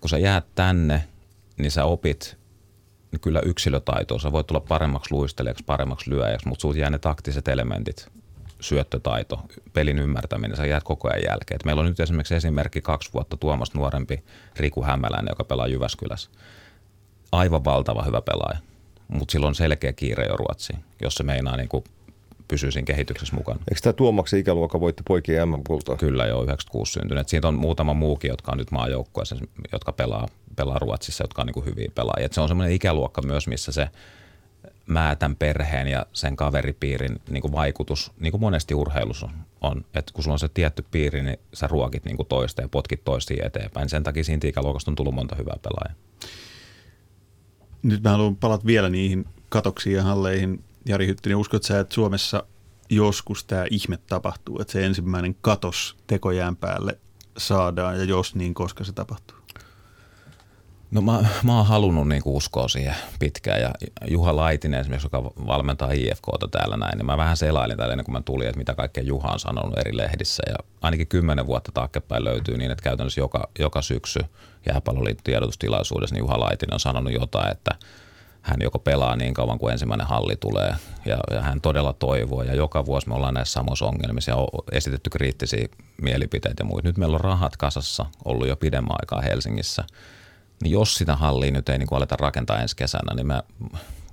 kun 0.02 0.10
sä 0.10 0.18
jäät 0.18 0.46
tänne, 0.56 1.04
niin 1.58 1.72
sä 1.72 1.86
opit 1.86 2.38
niin 3.12 3.20
kyllä 3.20 3.42
yksilötaitoa. 3.46 4.20
Sä 4.20 4.32
voit 4.32 4.48
tulla 4.48 4.62
paremmaksi 4.62 5.14
luistelijaksi, 5.14 5.64
paremmaksi 5.64 6.10
lyöjäksi, 6.10 6.48
mutta 6.48 6.62
sulta 6.62 6.80
jää 6.80 6.90
ne 6.90 7.00
taktiset 7.00 7.48
elementit 7.48 8.08
syöttötaito, 8.64 9.40
pelin 9.74 10.00
ymmärtäminen, 10.00 10.58
sä 10.58 10.66
jäät 10.66 10.84
koko 10.84 11.10
ajan 11.10 11.24
jälkeen. 11.30 11.56
Et 11.56 11.66
meillä 11.66 11.80
on 11.80 11.86
nyt 11.86 12.00
esimerkiksi 12.00 12.36
esimerkki 12.36 12.82
kaksi 12.82 13.10
vuotta 13.14 13.38
Tuomas 13.38 13.74
nuorempi 13.74 14.24
Riku 14.58 14.84
Hämäläinen, 14.84 15.32
joka 15.32 15.44
pelaa 15.44 15.68
Jyväskylässä. 15.68 16.30
Aivan 17.32 17.66
valtava 17.66 18.04
hyvä 18.04 18.22
pelaaja, 18.22 18.58
mutta 19.08 19.32
sillä 19.32 19.48
on 19.48 19.56
selkeä 19.56 19.94
kiire 19.94 20.26
jo 20.26 20.38
Ruotsiin, 20.38 20.84
jos 21.02 21.16
se 21.16 21.24
meinaa 21.24 21.58
niin 21.58 21.70
kuin 21.70 21.84
siinä 22.58 22.86
kehityksessä 22.86 23.36
mukana. 23.36 23.60
Eikö 23.60 23.82
tämä 23.82 23.94
Tuomaksen 23.94 24.40
ikäluokka 24.40 24.80
voitti 24.80 25.04
poikien 25.08 25.50
MM-kultaa? 25.50 25.96
Kyllä 25.96 26.26
jo, 26.26 26.44
96 26.44 26.92
syntynyt. 26.92 27.30
Siitä 27.30 27.48
on 27.48 27.56
muutama 27.56 27.94
muukin, 27.94 28.30
jotka 28.30 28.52
on 28.52 28.58
nyt 28.58 28.72
maajoukkueessa, 28.72 29.36
jotka 29.72 29.92
pelaa, 29.92 30.28
pelaa 30.56 30.80
Ruotsissa, 30.80 31.24
jotka 31.24 31.42
on 31.42 31.46
niin 31.46 31.54
kuin 31.54 31.66
hyviä 31.66 31.92
pelaajia. 31.96 32.26
Et 32.26 32.34
se 32.34 32.42
on 32.42 32.48
semmoinen 32.48 32.76
ikäluokka 32.76 33.22
myös, 33.22 33.48
missä 33.48 33.72
se– 33.72 33.90
määtän 34.86 35.36
perheen 35.36 35.88
ja 35.88 36.06
sen 36.14 36.36
kaveripiirin 36.36 37.22
niin 37.30 37.42
kuin 37.42 37.52
vaikutus, 37.52 38.12
niin 38.20 38.32
kuin 38.32 38.42
monesti 38.42 38.74
urheilussa 38.74 39.30
on, 39.62 39.86
että 39.94 40.14
kun 40.14 40.24
sulla 40.24 40.36
on 40.36 40.40
se 40.40 40.50
tietty 40.50 40.86
piiri, 40.92 41.24
niin 41.24 41.38
sä 41.54 41.68
ruokit 41.68 42.06
niin 42.06 42.18
kuin 42.18 42.28
toista 42.28 42.62
ja 42.62 42.70
potkit 42.70 43.04
toista 43.04 43.34
eteenpäin. 43.44 43.90
Sen 43.90 44.04
takia 44.04 44.24
siitä 44.24 44.48
ikäluokasta 44.48 44.92
on 44.92 44.96
tullut 44.96 45.16
monta 45.16 45.36
hyvää 45.36 45.58
pelaajaa. 45.62 46.00
Nyt 47.84 48.04
mä 48.04 48.10
haluan 48.10 48.36
palata 48.36 48.66
vielä 48.66 48.90
niihin 48.90 49.26
katoksiin 49.50 49.96
ja 49.96 50.04
halleihin. 50.04 50.64
Jari 50.86 51.08
Hyttinen, 51.08 51.38
uskot 51.38 51.64
sä, 51.64 51.80
että 51.80 51.96
Suomessa 51.96 52.44
joskus 52.90 53.44
tämä 53.44 53.66
ihme 53.72 53.98
tapahtuu, 53.98 54.62
että 54.62 54.74
se 54.74 54.86
ensimmäinen 54.86 55.36
katos 55.42 55.98
tekojään 56.08 56.56
päälle 56.56 57.00
saadaan 57.38 57.98
ja 57.98 58.04
jos 58.04 58.36
niin, 58.36 58.54
koska 58.54 58.84
se 58.84 58.94
tapahtuu? 58.94 59.43
No 60.94 61.02
mä, 61.02 61.26
mä 61.44 61.58
oon 61.58 61.66
halunnut 61.66 62.08
niin 62.08 62.22
uskoa 62.26 62.68
siihen 62.68 62.96
pitkään 63.20 63.62
ja 63.62 63.72
Juha 64.08 64.36
Laitinen 64.36 64.80
esimerkiksi, 64.80 65.06
joka 65.06 65.24
valmentaa 65.24 65.92
IFKta 65.92 66.48
täällä 66.52 66.78
näin, 66.78 66.98
niin 66.98 67.06
mä 67.06 67.18
vähän 67.18 67.38
selailin 67.38 67.78
täällä 67.78 67.94
ennen 67.94 68.06
kuin 68.06 68.14
mä 68.14 68.22
tulin, 68.22 68.48
että 68.48 68.58
mitä 68.58 68.76
kaikkea 68.76 69.04
Juha 69.04 69.32
on 69.32 69.40
sanonut 69.40 69.78
eri 69.78 69.98
lehdissä 69.98 70.44
ja 70.48 70.56
ainakin 70.82 71.08
kymmenen 71.08 71.48
vuotta 71.48 71.72
taaksepäin 71.74 72.24
löytyy 72.24 72.58
niin, 72.58 72.72
että 72.72 72.84
käytännössä 72.84 73.22
joka, 73.22 73.50
joka 73.60 73.82
syksy 73.82 74.20
jääpalloliiton 74.66 75.24
tiedotustilaisuudessa 75.24 76.16
niin 76.16 76.24
Juha 76.24 76.40
Laitinen 76.40 76.74
on 76.74 76.80
sanonut 76.80 77.14
jotain, 77.14 77.52
että 77.52 77.72
hän 78.42 78.62
joko 78.62 78.80
pelaa 78.80 79.16
niin 79.16 79.34
kauan 79.34 79.60
kuin 79.60 79.72
ensimmäinen 79.72 80.08
halli 80.08 80.36
tulee 80.36 80.76
ja, 81.06 81.18
ja 81.32 81.42
hän 81.42 81.62
todella 81.62 81.94
toivoo 81.94 82.44
ja 82.44 82.56
joka 82.56 82.86
vuosi 82.86 83.10
me 83.10 83.16
ollaan 83.16 83.34
näissä 83.34 83.54
samoissa 83.54 83.86
ongelmissa 83.86 84.32
ja 84.32 84.38
esitetty 84.72 85.10
kriittisiä 85.10 85.68
mielipiteitä 86.02 86.62
ja 86.62 86.66
muita. 86.66 86.88
Nyt 86.88 86.98
meillä 86.98 87.16
on 87.16 87.22
rahat 87.22 87.58
kasassa 87.58 88.06
ollut 88.26 88.48
jo 88.48 88.56
pidemmän 88.56 88.98
aikaa 89.02 89.22
Helsingissä– 89.22 89.84
niin 90.64 90.72
jos 90.72 90.96
sitä 90.96 91.16
hallia 91.16 91.52
nyt 91.52 91.70
ei 91.70 91.78
niin 91.78 91.88
kuin 91.88 91.98
aleta 91.98 92.16
rakentaa 92.16 92.62
ensi 92.62 92.76
kesänä, 92.76 93.16
niin 93.16 93.28
mä, 93.28 93.44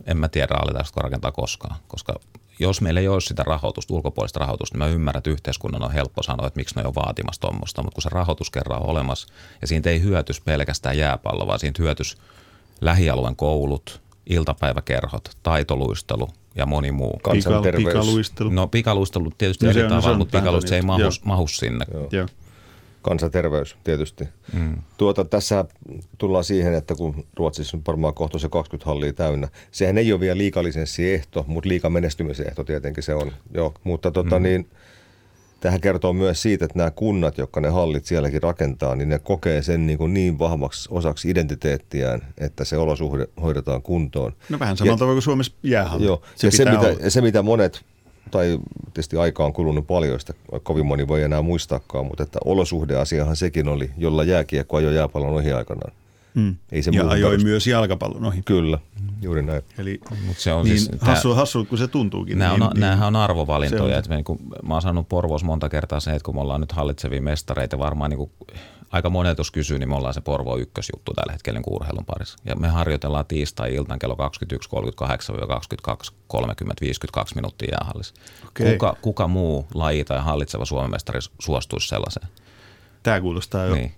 en 0.06 0.16
mä 0.16 0.28
tiedä 0.28 0.54
aletaanko 0.54 1.00
rakentaa 1.00 1.32
koskaan, 1.32 1.76
koska 1.88 2.14
jos 2.58 2.80
meillä 2.80 3.00
ei 3.00 3.08
olisi 3.08 3.28
sitä 3.28 3.42
rahoitusta, 3.42 3.94
ulkopuolista 3.94 4.40
rahoitusta, 4.40 4.78
niin 4.78 4.88
mä 4.88 4.94
ymmärrän, 4.94 5.18
että 5.18 5.30
yhteiskunnan 5.30 5.82
on 5.82 5.92
helppo 5.92 6.22
sanoa, 6.22 6.46
että 6.46 6.58
miksi 6.58 6.76
ne 6.76 6.86
on 6.86 6.94
vaatimassa 6.94 7.40
tuommoista, 7.40 7.82
mutta 7.82 7.94
kun 7.94 8.02
se 8.02 8.08
rahoitus 8.12 8.50
kerran 8.50 8.82
on 8.82 8.88
olemassa 8.88 9.28
ja 9.60 9.66
siitä 9.66 9.90
ei 9.90 10.02
hyötys 10.02 10.40
pelkästään 10.40 10.98
jääpallo, 10.98 11.46
vaan 11.46 11.58
siitä 11.58 11.82
hyötys 11.82 12.16
lähialueen 12.80 13.36
koulut, 13.36 14.00
iltapäiväkerhot, 14.26 15.30
taitoluistelu 15.42 16.28
ja 16.54 16.66
moni 16.66 16.92
muu. 16.92 17.20
Kansanterveys. 17.22 17.86
Pikaluistelu. 17.86 18.50
No 18.50 18.66
pikaluistelu 18.66 19.32
tietysti 19.38 19.66
no, 19.66 19.70
eri 19.70 19.88
tavalla, 19.88 20.18
mutta 20.18 20.38
pikaluistelu 20.38 20.76
ei 20.76 20.82
mahu, 20.82 21.02
mahu 21.24 21.48
sinne. 21.48 21.86
Joo. 22.10 22.26
Kansanterveys 23.02 23.76
tietysti. 23.84 24.28
Mm. 24.52 24.76
Tuota, 24.96 25.24
tässä 25.24 25.64
tullaan 26.18 26.44
siihen, 26.44 26.74
että 26.74 26.94
kun 26.94 27.24
Ruotsissa 27.36 27.76
on 27.76 27.82
varmaan 27.86 28.14
kohta 28.14 28.38
se 28.38 28.48
20 28.48 28.86
hallia 28.86 29.12
täynnä. 29.12 29.48
Sehän 29.70 29.98
ei 29.98 30.12
ole 30.12 30.20
vielä 30.20 30.38
liikalisenssiehto, 30.38 31.44
mutta 31.48 31.68
liikamenestymisehto 31.68 32.64
tietenkin 32.64 33.02
se 33.02 33.14
on. 33.14 33.32
Joo, 33.54 33.74
mutta 33.84 34.10
tota, 34.10 34.38
mm. 34.38 34.42
niin, 34.42 34.70
tähän 35.60 35.80
kertoo 35.80 36.12
myös 36.12 36.42
siitä, 36.42 36.64
että 36.64 36.78
nämä 36.78 36.90
kunnat, 36.90 37.38
jotka 37.38 37.60
ne 37.60 37.68
hallit 37.68 38.04
sielläkin 38.04 38.42
rakentaa, 38.42 38.94
niin 38.94 39.08
ne 39.08 39.18
kokee 39.18 39.62
sen 39.62 39.86
niin, 39.86 39.98
kuin 39.98 40.14
niin 40.14 40.38
vahvaksi 40.38 40.88
osaksi 40.92 41.30
identiteettiään, 41.30 42.20
että 42.38 42.64
se 42.64 42.76
olosuhde 42.76 43.26
hoidetaan 43.42 43.82
kuntoon. 43.82 44.32
No 44.48 44.58
vähän 44.58 44.76
samalla 44.76 44.98
tavalla 44.98 45.14
kuin 45.14 45.22
Suomessa 45.22 45.52
jäähalli. 45.62 46.06
Joo, 46.06 46.22
se 46.36 46.46
ja 46.46 46.50
se 46.50 46.64
mitä, 46.64 47.10
se 47.10 47.20
mitä 47.20 47.42
monet 47.42 47.84
tai 48.30 48.58
tietysti 48.84 49.16
aika 49.16 49.44
on 49.44 49.52
kulunut 49.52 49.86
paljon, 49.86 50.20
sitä 50.20 50.34
kovin 50.62 50.86
moni 50.86 51.08
voi 51.08 51.22
enää 51.22 51.42
muistaakaan, 51.42 52.06
mutta 52.06 52.22
että 52.22 52.38
olosuhdeasiahan 52.44 53.36
sekin 53.36 53.68
oli, 53.68 53.90
jolla 53.96 54.24
jääkiekko 54.24 54.76
ajoi 54.76 54.94
jääpallon 54.94 55.34
ohi 55.34 55.52
aikanaan. 55.52 55.92
Mm. 56.34 56.56
Ei 56.72 56.82
se 56.82 56.90
ja 56.94 57.08
ajoi 57.08 57.30
perustu. 57.30 57.48
myös 57.48 57.66
jalkapallon 57.66 58.24
ohi. 58.24 58.42
Kyllä, 58.42 58.78
juuri 59.22 59.42
näin. 59.42 59.62
Eli 59.78 60.00
Mut 60.26 60.38
se 60.38 60.52
on 60.52 60.64
niin 60.64 60.78
siis, 60.78 61.00
hassu, 61.00 61.34
hassu, 61.34 61.64
kun 61.64 61.78
se 61.78 61.88
tuntuukin. 61.88 62.38
Nämä 62.38 62.52
on, 62.52 62.60
niin, 62.60 62.80
nämähän 62.80 63.06
on 63.06 63.16
arvovalintoja. 63.16 63.98
Että 63.98 64.08
me, 64.08 64.16
niin 64.16 64.24
kuin, 64.24 64.38
mä 64.62 64.74
oon 64.74 64.82
sanonut 64.82 65.08
Porvoos 65.08 65.44
monta 65.44 65.68
kertaa 65.68 66.00
se, 66.00 66.10
että 66.10 66.24
kun 66.24 66.34
me 66.34 66.40
ollaan 66.40 66.60
nyt 66.60 66.72
hallitsevia 66.72 67.22
mestareita, 67.22 67.78
varmaan 67.78 68.10
niin 68.10 68.18
kuin, 68.18 68.30
aika 68.90 69.10
monet 69.10 69.38
jos 69.38 69.50
kysyy, 69.50 69.78
niin 69.78 69.88
me 69.88 69.94
ollaan 69.94 70.14
se 70.14 70.20
Porvo 70.20 70.56
ykkösjuttu 70.56 71.14
tällä 71.14 71.32
hetkellä 71.32 71.60
niin 71.60 71.74
urheilun 71.74 72.04
parissa. 72.04 72.38
Ja 72.44 72.56
me 72.56 72.68
harjoitellaan 72.68 73.26
tiistai-iltaan 73.26 73.98
kello 73.98 74.16
21.38-22.30 74.16 74.20
52 76.80 77.34
minuuttia 77.34 77.68
jäähallissa. 77.72 78.14
Okay. 78.48 78.72
Kuka, 78.72 78.96
kuka 79.02 79.28
muu 79.28 79.66
laji 79.74 80.04
tai 80.04 80.20
hallitseva 80.20 80.64
Suomen 80.64 80.90
mestari 80.90 81.20
suostuisi 81.38 81.88
sellaiseen? 81.88 82.28
Tämä 83.02 83.20
kuulostaa 83.20 83.64
jo 83.64 83.74
niin. 83.74 83.94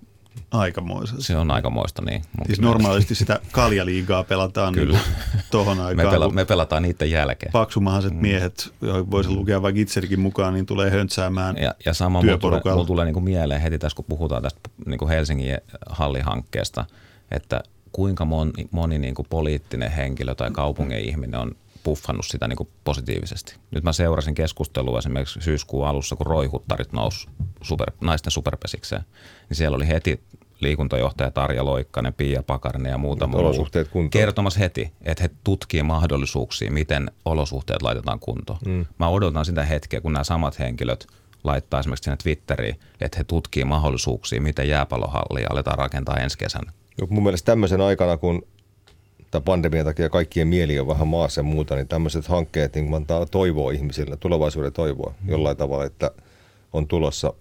Aikamoista. 0.50 1.16
Se 1.18 1.36
on 1.36 1.50
aikamoista, 1.50 2.02
niin. 2.02 2.22
Siis 2.46 2.60
normaalisti 2.60 3.14
sitä 3.14 3.40
kaljaliigaa 3.52 4.24
pelataan 4.24 4.74
Kyllä. 4.74 4.98
Niin 4.98 5.44
tohon 5.50 5.80
aikaan. 5.80 6.06
Me, 6.06 6.12
pela, 6.12 6.28
me 6.28 6.44
pelataan 6.44 6.82
niiden 6.82 7.10
jälkeen. 7.10 7.52
Paksumahaiset 7.52 8.12
mm. 8.12 8.20
miehet, 8.20 8.74
joihin 8.80 9.10
voisi 9.10 9.30
mm. 9.30 9.36
lukea 9.36 9.62
vaikka 9.62 9.80
itserikin 9.80 10.20
mukaan, 10.20 10.54
niin 10.54 10.66
tulee 10.66 10.90
höntsäämään 10.90 11.56
Ja, 11.56 11.74
ja 11.84 11.94
sama 11.94 12.22
mulla 12.22 12.38
tulee, 12.38 12.60
mulla 12.64 12.84
tulee 12.84 13.04
niin 13.04 13.14
kuin 13.14 13.24
mieleen 13.24 13.60
heti 13.60 13.78
tässä, 13.78 13.96
kun 13.96 14.04
puhutaan 14.08 14.42
tästä 14.42 14.60
niin 14.86 14.98
kuin 14.98 15.08
Helsingin 15.08 15.58
hallihankkeesta, 15.88 16.84
että 17.30 17.62
kuinka 17.92 18.24
moni, 18.24 18.52
moni 18.70 18.98
niin 18.98 19.14
kuin 19.14 19.26
poliittinen 19.30 19.90
henkilö 19.90 20.34
tai 20.34 20.50
kaupungin 20.50 20.98
ihminen 20.98 21.40
on 21.40 21.52
puffannut 21.82 22.26
sitä 22.26 22.48
niin 22.48 22.56
kuin 22.56 22.68
positiivisesti. 22.84 23.54
Nyt 23.70 23.84
mä 23.84 23.92
seurasin 23.92 24.34
keskustelua 24.34 24.98
esimerkiksi 24.98 25.40
syyskuun 25.40 25.86
alussa, 25.86 26.16
kun 26.16 26.26
roihuttarit 26.26 26.92
nousi 26.92 27.28
super, 27.62 27.90
naisten 28.00 28.30
superpesikseen, 28.30 29.02
niin 29.48 29.56
siellä 29.56 29.76
oli 29.76 29.88
heti 29.88 30.20
liikuntajohtaja 30.60 31.30
Tarja 31.30 31.64
Loikkanen, 31.64 32.14
Pia 32.14 32.42
Pakarinen 32.42 32.90
ja 32.90 32.98
muutama 32.98 33.38
muu 33.38 34.08
kertomassa 34.10 34.60
heti, 34.60 34.92
että 35.02 35.22
he 35.22 35.30
tutkii 35.44 35.82
mahdollisuuksia, 35.82 36.70
miten 36.70 37.10
olosuhteet 37.24 37.82
laitetaan 37.82 38.20
kuntoon. 38.20 38.58
Mm. 38.66 38.86
Mä 38.98 39.08
odotan 39.08 39.44
sitä 39.44 39.64
hetkeä, 39.64 40.00
kun 40.00 40.12
nämä 40.12 40.24
samat 40.24 40.58
henkilöt 40.58 41.06
laittaa 41.44 41.80
esimerkiksi 41.80 42.04
sinne 42.04 42.16
Twitteriin, 42.16 42.80
että 43.00 43.18
he 43.18 43.24
tutkii 43.24 43.64
mahdollisuuksia, 43.64 44.40
miten 44.40 44.68
jääpallohallia 44.68 45.46
aletaan 45.50 45.78
rakentaa 45.78 46.16
ensi 46.16 46.38
kesänä. 46.38 46.72
Mun 47.08 47.22
mielestä 47.22 47.46
tämmöisen 47.46 47.80
aikana, 47.80 48.16
kun 48.16 48.42
tämän 49.32 49.44
pandemian 49.44 49.86
takia 49.86 50.08
kaikkien 50.08 50.48
mieli 50.48 50.78
on 50.78 50.86
vähän 50.86 51.08
maassa 51.08 51.38
ja 51.38 51.42
muuta, 51.42 51.74
niin 51.74 51.88
tämmöiset 51.88 52.26
hankkeet 52.26 52.74
niin 52.74 52.94
antaa 52.94 53.26
toivoa 53.26 53.72
ihmisille, 53.72 54.16
tulevaisuuden 54.16 54.72
toivoa 54.72 55.14
jollain 55.26 55.56
tavalla, 55.56 55.84
että 55.84 56.10
on 56.72 56.88
tulossa 56.88 57.34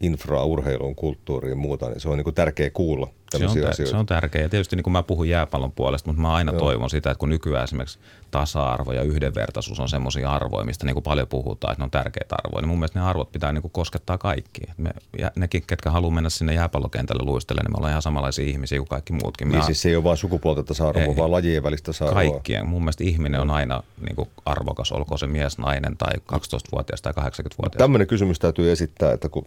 infraa 0.00 0.44
urheiluun, 0.44 0.94
kulttuuriin 0.94 1.50
ja 1.50 1.56
muuta, 1.56 1.88
niin 1.88 2.00
se 2.00 2.08
on 2.08 2.16
niin 2.16 2.24
kuin 2.24 2.34
tärkeä 2.34 2.70
kuulla 2.70 3.08
se 3.30 3.44
on, 3.44 3.50
asioita. 3.50 3.86
se 3.86 3.96
on 3.96 4.06
tärkeä. 4.06 4.42
Ja 4.42 4.48
tietysti 4.48 4.76
niin 4.76 4.84
kuin 4.84 4.92
mä 4.92 5.02
puhun 5.02 5.28
jääpallon 5.28 5.72
puolesta, 5.72 6.08
mutta 6.08 6.22
mä 6.22 6.34
aina 6.34 6.52
Joo. 6.52 6.58
toivon 6.58 6.90
sitä, 6.90 7.10
että 7.10 7.18
kun 7.18 7.28
nykyään 7.28 7.64
esimerkiksi 7.64 7.98
tasa-arvo 8.30 8.92
ja 8.92 9.02
yhdenvertaisuus 9.02 9.80
on 9.80 9.88
semmoisia 9.88 10.30
arvoja, 10.30 10.64
mistä 10.64 10.86
niin 10.86 10.94
kuin 10.94 11.02
paljon 11.02 11.28
puhutaan, 11.28 11.72
että 11.72 11.80
ne 11.80 11.84
on 11.84 11.90
tärkeitä 11.90 12.36
arvoja, 12.44 12.60
niin 12.60 12.68
mun 12.68 12.78
mielestä 12.78 12.98
ne 12.98 13.06
arvot 13.06 13.32
pitää 13.32 13.52
niin 13.52 13.62
kuin 13.62 13.72
koskettaa 13.72 14.18
kaikkia. 14.18 14.74
Me, 14.76 14.90
ja 15.18 15.30
nekin, 15.36 15.62
ketkä 15.66 15.90
haluaa 15.90 16.14
mennä 16.14 16.30
sinne 16.30 16.54
jääpallokentälle 16.54 17.22
luistelemaan, 17.24 17.64
niin 17.64 17.72
me 17.72 17.76
ollaan 17.76 17.92
ihan 17.92 18.02
samanlaisia 18.02 18.46
ihmisiä 18.46 18.78
kuin 18.78 18.88
kaikki 18.88 19.12
muutkin. 19.12 19.48
Niin 19.48 19.62
siis 19.62 19.82
se 19.82 19.88
ei 19.88 19.96
ole 19.96 20.04
vain 20.04 20.16
sukupuolta 20.16 20.62
tasa-arvoa, 20.62 21.16
vaan 21.16 21.30
lajien 21.30 21.62
välistä 21.62 21.86
tasa-arvoa. 21.86 22.22
Kaikkien. 22.22 22.68
Mun 22.68 22.82
mielestä 22.82 23.04
ihminen 23.04 23.40
on 23.40 23.50
aina 23.50 23.82
niin 24.00 24.16
kuin 24.16 24.28
arvokas, 24.44 24.92
olkoon 24.92 25.18
se 25.18 25.26
mies, 25.26 25.58
nainen 25.58 25.96
tai 25.96 26.12
12-vuotias 26.32 27.02
tai 27.02 27.12
80-vuotias. 27.12 27.78
Tämmöinen 27.78 28.06
kysymys 28.06 28.38
täytyy 28.38 28.72
esittää, 28.72 29.12
että 29.12 29.28
kun 29.28 29.46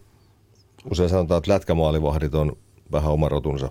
usein 0.91 1.09
sanotaan, 1.09 1.37
että 1.37 1.51
lätkämaalivahdit 1.51 2.35
on 2.35 2.57
vähän 2.91 3.11
oma 3.11 3.29
rotunsa, 3.29 3.69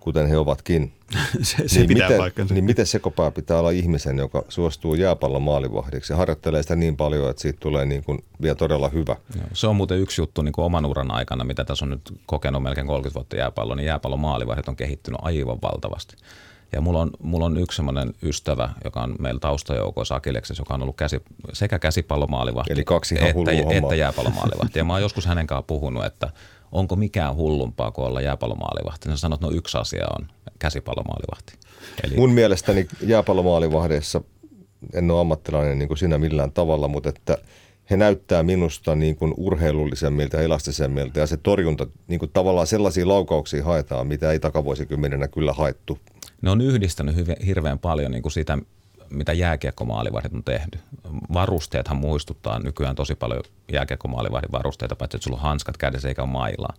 kuten 0.00 0.26
he 0.26 0.38
ovatkin. 0.38 0.92
se, 1.42 1.68
se 1.68 1.78
niin 1.78 1.88
pitää 1.88 2.08
miten, 2.08 2.18
paikkansa. 2.18 2.54
Niin 2.54 2.64
miten 2.64 2.86
sekopää 2.86 3.30
pitää 3.30 3.58
olla 3.58 3.70
ihmisen, 3.70 4.18
joka 4.18 4.44
suostuu 4.48 4.94
jääpallon 4.94 5.42
maalivahdiksi 5.42 6.12
ja 6.12 6.16
harjoittelee 6.16 6.62
sitä 6.62 6.76
niin 6.76 6.96
paljon, 6.96 7.30
että 7.30 7.42
siitä 7.42 7.60
tulee 7.60 7.86
niin 7.86 8.04
kuin 8.04 8.24
vielä 8.42 8.54
todella 8.54 8.88
hyvä. 8.88 9.16
Joo, 9.36 9.44
se 9.52 9.66
on 9.66 9.76
muuten 9.76 9.98
yksi 9.98 10.20
juttu 10.20 10.42
niin 10.42 10.52
kuin 10.52 10.64
oman 10.64 10.86
uran 10.86 11.10
aikana, 11.10 11.44
mitä 11.44 11.64
tässä 11.64 11.84
on 11.84 11.90
nyt 11.90 12.12
kokenut 12.26 12.62
melkein 12.62 12.86
30 12.86 13.14
vuotta 13.14 13.36
jääpallon, 13.36 13.76
niin 13.76 13.86
jääpallon 13.86 14.20
maalivahdit 14.20 14.68
on 14.68 14.76
kehittynyt 14.76 15.20
aivan 15.22 15.58
valtavasti. 15.62 16.16
Ja 16.72 16.80
mulla 16.80 17.00
on, 17.00 17.10
mulla 17.22 17.46
on 17.46 17.58
yksi 17.58 17.76
semmoinen 17.76 18.14
ystävä, 18.22 18.70
joka 18.84 19.02
on 19.02 19.16
meillä 19.18 19.40
taustajoukoissa 19.40 20.14
Akileksessa, 20.14 20.60
joka 20.60 20.74
on 20.74 20.82
ollut 20.82 20.96
käsi, 20.96 21.22
sekä 21.52 21.78
käsipallomaalivahti 21.78 22.72
Eli 22.72 22.84
kaksi 22.84 23.14
että, 23.14 23.52
että 23.70 23.94
jääpallomaalivahti. 23.94 24.78
Ja 24.78 24.84
mä 24.84 24.92
oon 24.92 25.02
joskus 25.02 25.26
hänen 25.26 25.46
kanssaan 25.46 25.64
puhunut, 25.64 26.04
että 26.04 26.30
onko 26.72 26.96
mikään 26.96 27.36
hullumpaa 27.36 27.90
kuin 27.90 28.06
olla 28.06 28.20
jääpallomaalivahti. 28.20 29.08
Hän 29.08 29.18
sanoi, 29.18 29.34
että 29.34 29.46
no 29.46 29.52
yksi 29.52 29.78
asia 29.78 30.06
on 30.18 30.28
käsipallomaalivahti. 30.58 31.54
Eli... 32.04 32.16
Mun 32.16 32.32
mielestäni 32.32 32.88
jääpallomaalivahdeissa, 33.00 34.20
en 34.94 35.10
ole 35.10 35.20
ammattilainen 35.20 35.78
niin 35.78 35.88
kuin 35.88 35.98
sinä 35.98 36.18
millään 36.18 36.52
tavalla, 36.52 36.88
mutta 36.88 37.08
että 37.08 37.38
he 37.90 37.96
näyttää 37.96 38.42
minusta 38.42 38.94
niin 38.94 39.16
kuin 39.16 39.34
urheilullisemmilta 39.36 40.36
ja 40.36 40.42
elastisemmilta 40.42 41.20
ja 41.20 41.26
se 41.26 41.36
torjunta, 41.36 41.86
niin 42.08 42.18
kuin 42.18 42.30
tavallaan 42.32 42.66
sellaisia 42.66 43.08
laukauksia 43.08 43.64
haetaan, 43.64 44.06
mitä 44.06 44.32
ei 44.32 44.40
takavuosikymmenenä 44.40 45.28
kyllä 45.28 45.52
haettu 45.52 45.98
ne 46.42 46.50
on 46.50 46.60
yhdistänyt 46.60 47.16
hyvin, 47.16 47.36
hirveän 47.46 47.78
paljon 47.78 48.12
niin 48.12 48.22
kuin 48.22 48.32
sitä, 48.32 48.58
mitä 49.10 49.32
jääkiekkomaalivahdit 49.32 50.34
on 50.34 50.44
tehnyt. 50.44 50.80
Varusteethan 51.32 51.96
muistuttaa 51.96 52.58
nykyään 52.58 52.96
tosi 52.96 53.14
paljon 53.14 53.42
jääkiekkomaalivahdin 53.72 54.52
varusteita, 54.52 54.96
paitsi 54.96 55.16
että 55.16 55.24
sulla 55.24 55.36
on 55.36 55.42
hanskat 55.42 55.76
kädessä 55.76 56.08
eikä 56.08 56.26
mailaa. 56.26 56.74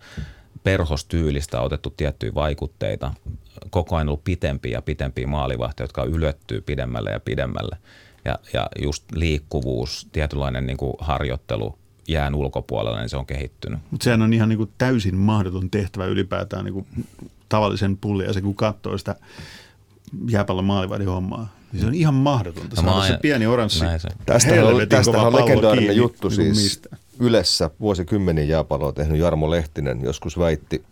Perhostyylistä 0.64 1.60
on 1.60 1.66
otettu 1.66 1.90
tiettyjä 1.90 2.34
vaikutteita. 2.36 3.14
Koko 3.70 3.96
ajan 3.96 4.10
ollut 4.10 4.24
pitempiä 4.24 4.78
ja 4.78 4.82
pitempiä 4.82 5.28
maalivahtia, 5.28 5.84
jotka 5.84 6.04
ylettyy 6.04 6.62
pidemmälle 6.62 7.12
ja 7.12 7.20
pidemmälle. 7.20 7.78
Ja, 8.26 8.40
ja 8.54 8.70
just 8.82 9.04
liikkuvuus, 9.12 10.08
tietynlainen 10.12 10.68
niin 10.68 10.78
kuin 10.78 10.94
harjoittelu 11.00 11.78
jään 12.08 12.36
ulkopuolella, 12.36 13.00
niin 13.00 13.10
se 13.10 13.18
on 13.18 13.26
kehittynyt. 13.26 13.80
Mutta 13.92 14.04
sehän 14.04 14.22
on 14.22 14.34
ihan 14.34 14.50
niin 14.50 14.58
kuin 14.58 14.70
täysin 14.78 15.16
mahdoton 15.16 15.70
tehtävä 15.70 16.06
ylipäätään 16.06 16.66
niin 16.66 16.74
kuin 16.74 16.86
tavallisen 17.50 17.98
se 18.32 18.42
kun 18.42 18.56
katsoo 18.56 18.98
sitä 18.98 19.16
jääpallon 20.30 20.66
maalivahdin 20.66 21.08
hommaa. 21.08 21.54
Niin 21.72 21.82
se 21.82 21.88
on 21.88 21.94
ihan 21.94 22.14
mahdotonta 22.14 22.82
no, 22.82 22.92
saada 22.92 23.08
se 23.08 23.18
pieni 23.22 23.48
oranssi 23.48 23.86
Tästä 24.26 24.66
on, 24.66 24.88
tästä 24.90 25.22
on 25.22 25.36
legendaarinen 25.36 25.96
juttu 25.96 26.30
niin 26.30 26.56
siis. 26.56 26.82
Ylessä 27.20 27.70
vuosikymmenen 27.80 28.48
jääpalloa 28.48 28.92
tehnyt 28.92 29.20
Jarmo 29.20 29.52
Lehtinen 29.52 30.02
joskus 30.02 30.40
väitti 30.40 30.84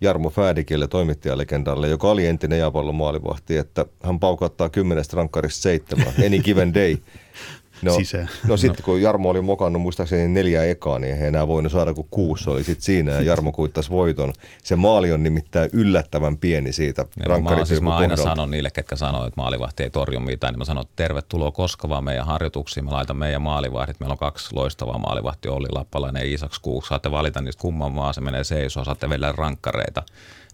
Jarmo 0.00 0.30
Fäädikille 0.30 0.88
toimittajalegendalle, 0.88 1.88
joka 1.88 2.10
oli 2.10 2.26
entinen 2.26 2.58
jääpallon 2.58 2.94
maalivahti, 2.94 3.56
että 3.56 3.86
hän 4.02 4.20
paukauttaa 4.20 4.68
kymmenestä 4.68 5.16
rankkarista 5.16 5.62
seitsemän, 5.62 6.12
any 6.26 6.38
given 6.38 6.74
day. 6.74 6.96
no, 7.82 7.94
sisään. 7.94 8.28
No 8.46 8.56
sitten 8.56 8.84
kun 8.84 9.02
Jarmo 9.02 9.30
oli 9.30 9.40
mokannut 9.40 9.82
muistaakseni 9.82 10.28
neljä 10.28 10.64
ekaa, 10.64 10.98
niin 10.98 11.16
ei 11.16 11.26
enää 11.26 11.48
voinut 11.48 11.72
saada 11.72 11.94
kuin 11.94 12.06
kuusi 12.10 12.50
oli 12.50 12.64
sitten 12.64 12.84
siinä 12.84 13.12
ja 13.12 13.22
Jarmo 13.22 13.52
kuittasi 13.52 13.90
voiton. 13.90 14.32
Se 14.64 14.76
maali 14.76 15.12
on 15.12 15.22
nimittäin 15.22 15.70
yllättävän 15.72 16.36
pieni 16.36 16.72
siitä 16.72 17.06
mä, 17.28 17.64
siis 17.64 17.80
mä 17.80 17.96
aina 17.96 18.16
sanon 18.16 18.50
niille, 18.50 18.70
ketkä 18.70 18.96
sanoo, 18.96 19.26
että 19.26 19.40
maalivahti 19.40 19.82
ei 19.82 19.90
torju 19.90 20.20
mitään, 20.20 20.52
niin 20.52 20.58
mä 20.58 20.64
sanon, 20.64 20.82
että 20.82 20.96
tervetuloa 20.96 21.50
koska 21.50 21.88
vaan 21.88 22.04
meidän 22.04 22.26
harjoituksiin. 22.26 22.84
Mä 22.84 22.90
laitan 22.90 23.16
meidän 23.16 23.42
maalivahdit. 23.42 24.00
Meillä 24.00 24.12
on 24.12 24.18
kaksi 24.18 24.54
loistavaa 24.54 24.98
maalivahtia, 24.98 25.52
Olli 25.52 25.68
Lappalainen 25.70 26.20
ja 26.20 26.26
Iisaks 26.26 26.58
Kuuks. 26.58 26.88
Saatte 26.88 27.10
valita 27.10 27.40
niistä 27.40 27.60
kumman 27.60 27.92
maa 27.92 28.12
se 28.12 28.20
menee 28.20 28.44
seisoa, 28.44 28.84
saatte 28.84 29.10
vielä 29.10 29.32
rankkareita 29.32 30.02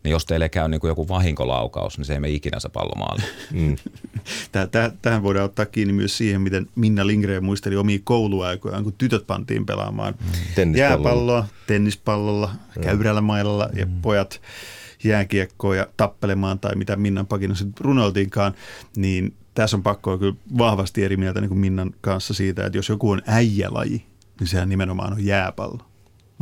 niin 0.04 0.12
jos 0.12 0.26
teille 0.26 0.48
käy 0.48 0.68
niin 0.68 0.80
kuin 0.80 0.88
joku 0.88 1.08
vahinkolaukaus, 1.08 1.98
niin 1.98 2.04
se 2.04 2.12
ei 2.12 2.20
mene 2.20 2.32
ikinä 2.32 2.60
se 2.60 2.68
pallo 2.68 2.94
maaliin. 2.94 3.28
Mm. 3.52 3.76
Tähän 5.02 5.22
voidaan 5.22 5.44
ottaa 5.44 5.66
kiinni 5.66 5.92
myös 5.92 6.18
siihen, 6.18 6.40
miten 6.40 6.66
Minna 6.74 7.06
Lindgren 7.06 7.44
muisteli 7.44 7.76
omia 7.76 7.98
kouluaikojaan, 8.04 8.84
kun 8.84 8.94
tytöt 8.98 9.26
pantiin 9.26 9.66
pelaamaan 9.66 10.14
mm. 10.64 10.76
jääpalloa, 10.76 11.46
tennispallolla, 11.66 12.50
mm. 12.76 12.82
käyrällä 12.82 13.20
mailalla 13.20 13.68
ja 13.74 13.86
mm. 13.86 13.92
pojat 14.02 14.40
jääkiekkoa 15.04 15.76
ja 15.76 15.86
tappelemaan 15.96 16.58
tai 16.58 16.74
mitä 16.74 16.96
Minnan 16.96 17.26
pakinossa 17.26 17.64
runoiltiinkaan, 17.80 18.54
niin 18.96 19.34
tässä 19.54 19.76
on 19.76 19.82
pakko 19.82 20.18
kyllä 20.18 20.34
vahvasti 20.58 21.04
eri 21.04 21.16
mieltä 21.16 21.40
niin 21.40 21.48
kuin 21.48 21.58
Minnan 21.58 21.94
kanssa 22.00 22.34
siitä, 22.34 22.66
että 22.66 22.78
jos 22.78 22.88
joku 22.88 23.10
on 23.10 23.22
äijälaji, 23.26 24.06
niin 24.40 24.48
sehän 24.48 24.68
nimenomaan 24.68 25.12
on 25.12 25.24
jääpallo 25.24 25.91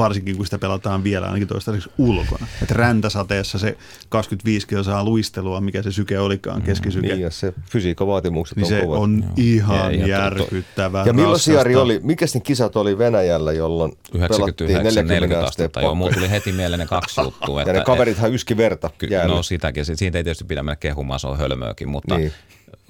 varsinkin 0.01 0.37
kun 0.37 0.45
sitä 0.45 0.59
pelataan 0.59 1.05
vielä 1.05 1.27
ainakin 1.27 1.49
toistaiseksi 1.49 1.91
ulkona. 1.99 2.47
Että 2.63 2.75
räntäsateessa 2.75 3.59
se 3.59 3.77
25 4.09 4.67
kilsaa 4.67 5.05
luistelua, 5.05 5.61
mikä 5.61 5.83
se 5.83 5.93
syke 5.93 6.19
olikaan, 6.19 6.63
keskisyke. 6.63 7.07
Niin, 7.07 7.21
ja 7.21 7.31
se 7.31 7.53
fysiikkavaatimukset 7.71 8.57
niin 8.57 8.65
on 8.65 8.69
se 8.69 8.81
kovat. 8.81 8.99
on 9.01 9.21
Joo. 9.23 9.33
ihan 9.37 9.99
ja, 9.99 10.07
järkyttävää. 10.07 11.05
Ja 11.07 11.13
milloin 11.13 11.41
Siari 11.41 11.77
oli, 11.77 12.01
mikä 12.03 12.27
ne 12.35 12.41
kisat 12.41 12.77
oli 12.77 12.99
Venäjällä, 12.99 13.53
jolloin 13.53 13.93
99, 14.15 15.07
40 15.07 15.47
astetta. 15.49 15.81
Joo, 15.81 15.95
mulla 15.95 16.13
tuli 16.13 16.31
heti 16.31 16.53
mieleen 16.53 16.81
ne 16.81 16.87
kaksi 16.87 17.21
juttua. 17.25 17.61
Että, 17.63 17.73
ja 17.73 17.79
ne 17.79 17.85
kaverithan 17.85 18.35
yski 18.35 18.57
verta 18.57 18.91
ky- 18.99 19.09
No 19.27 19.43
sitäkin, 19.43 19.85
siitä 19.85 20.19
ei 20.19 20.25
tietysti 20.25 20.45
pidä 20.45 20.63
mennä 20.63 20.77
kehumaan, 20.77 21.21
se 21.21 21.27
on 21.27 21.39
hölmöäkin, 21.39 21.89
mutta 21.89 22.17
niin 22.17 22.33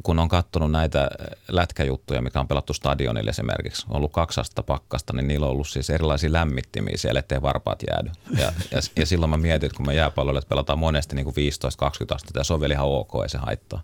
kun 0.02 0.18
on 0.18 0.28
katsonut 0.28 0.70
näitä 0.70 1.10
lätkäjuttuja, 1.48 2.22
mikä 2.22 2.40
on 2.40 2.48
pelattu 2.48 2.72
stadionille 2.72 3.30
esimerkiksi, 3.30 3.86
on 3.88 3.96
ollut 3.96 4.12
kaksasta 4.12 4.62
pakkasta, 4.62 5.12
niin 5.12 5.28
niillä 5.28 5.46
on 5.46 5.52
ollut 5.52 5.68
siis 5.68 5.90
erilaisia 5.90 6.32
lämmittimiä 6.32 6.96
siellä, 6.96 7.20
ettei 7.20 7.42
varpaat 7.42 7.82
jäädy. 7.90 8.10
Ja, 8.38 8.52
ja, 8.70 8.80
ja 8.96 9.06
silloin 9.06 9.30
mä 9.30 9.36
mietin, 9.36 9.66
että 9.66 9.76
kun 9.76 9.86
me 9.86 9.94
jääpalloille 9.94 10.40
pelataan 10.48 10.78
monesti 10.78 11.16
niin 11.16 11.24
kuin 11.24 11.34
15-20 11.34 12.14
astetta, 12.14 12.40
ja 12.40 12.44
se 12.44 12.54
on 12.54 12.60
vielä 12.60 12.74
ihan 12.74 12.86
ok, 12.86 13.10
ei 13.22 13.28
se 13.28 13.38
haittaa. 13.38 13.82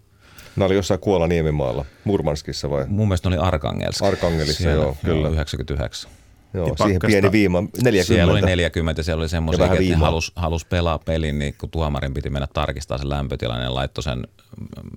Nämä 0.57 0.67
oli 0.67 0.75
jossain 0.75 1.01
Kuola 1.01 1.27
Niemimaalla, 1.27 1.85
Murmanskissa 2.05 2.71
vai? 2.71 2.85
Mun 2.89 3.09
mielestä 3.09 3.31
ne 3.31 3.39
oli 3.39 3.47
Arkangelissa. 3.47 4.07
Arkangelissa, 4.07 4.63
Siellä, 4.63 4.85
joo, 4.85 4.97
kyllä. 5.05 5.29
99. 5.29 6.11
Joo, 6.57 6.67
ja 6.67 6.85
siihen 6.85 7.01
pieni 7.07 7.33
viima, 7.33 7.61
40. 7.61 8.05
Siellä 8.07 8.33
oli 8.33 8.41
40, 8.41 9.03
siellä 9.03 9.21
oli 9.21 9.29
semmoisia, 9.29 9.67
että 9.67 9.81
ne 9.81 9.95
halus, 9.95 10.33
halus 10.37 10.65
pelaa 10.65 10.99
pelin, 10.99 11.39
niin 11.39 11.55
kun 11.59 11.71
tuomarin 11.71 12.15
piti 12.15 12.31
mennä 12.31 12.49
tarkistaa 12.55 12.99
sen 12.99 13.09
lämpötilan, 13.09 13.61
niin 13.61 13.75
laittoi 13.75 14.03
sen 14.03 14.27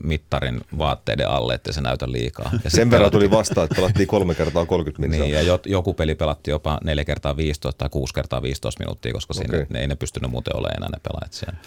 mittarin 0.04 0.62
vaatteiden 0.78 1.30
alle, 1.30 1.54
ettei 1.54 1.74
se 1.74 1.82
näytä 1.82 2.12
liikaa. 2.12 2.52
Ja 2.64 2.70
sen 2.70 2.92
verran 2.92 3.12
tuli 3.12 3.32
vastaan, 3.32 3.66
että 3.66 3.76
pelattiin 3.76 4.08
kolme 4.08 4.36
kertaa 4.36 4.66
30 4.66 5.02
minuuttia. 5.02 5.40
Niin, 5.40 5.48
ja 5.48 5.60
joku 5.66 5.94
peli 5.94 6.16
pelattiin 6.16 6.52
jopa 6.52 6.80
neljä 6.84 7.06
kertaa 7.06 7.38
15 7.38 7.78
tai 7.78 7.90
kuusi 7.90 8.14
kertaa 8.14 8.42
15 8.42 8.84
minuuttia, 8.84 9.14
koska 9.14 9.34
okay. 9.38 9.48
siinä 9.50 9.66
ne 9.70 9.80
ei 9.80 9.88
ne 9.88 9.96
pystynyt 9.96 10.32
muuten 10.32 10.56
olemaan 10.56 10.78
enää 10.78 10.90
ne 10.90 11.00
pelaajat 11.04 11.34
siellä. 11.34 11.58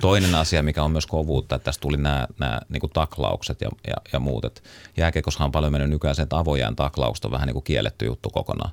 Toinen 0.00 0.34
asia, 0.34 0.62
mikä 0.62 0.82
on 0.82 0.90
myös 0.90 1.06
kovuutta, 1.06 1.54
että 1.54 1.64
tässä 1.64 1.80
tuli 1.80 1.96
nämä, 1.96 2.26
nämä 2.38 2.60
niin 2.68 2.80
kuin 2.80 2.92
taklaukset 2.92 3.60
ja, 3.60 3.68
ja, 3.86 3.96
ja 4.12 4.20
muut. 4.20 4.44
Että 4.44 4.60
jääkiekossa 4.96 5.44
on 5.44 5.52
paljon 5.52 5.72
mennyt 5.72 5.90
nykyään 5.90 6.16
se, 6.16 6.22
että 6.22 6.38
avojään 6.38 6.76
taklaukset 6.76 7.24
on 7.24 7.30
vähän 7.30 7.46
niin 7.46 7.54
kuin 7.54 7.64
kielletty 7.64 8.04
juttu 8.04 8.30
kokonaan 8.30 8.70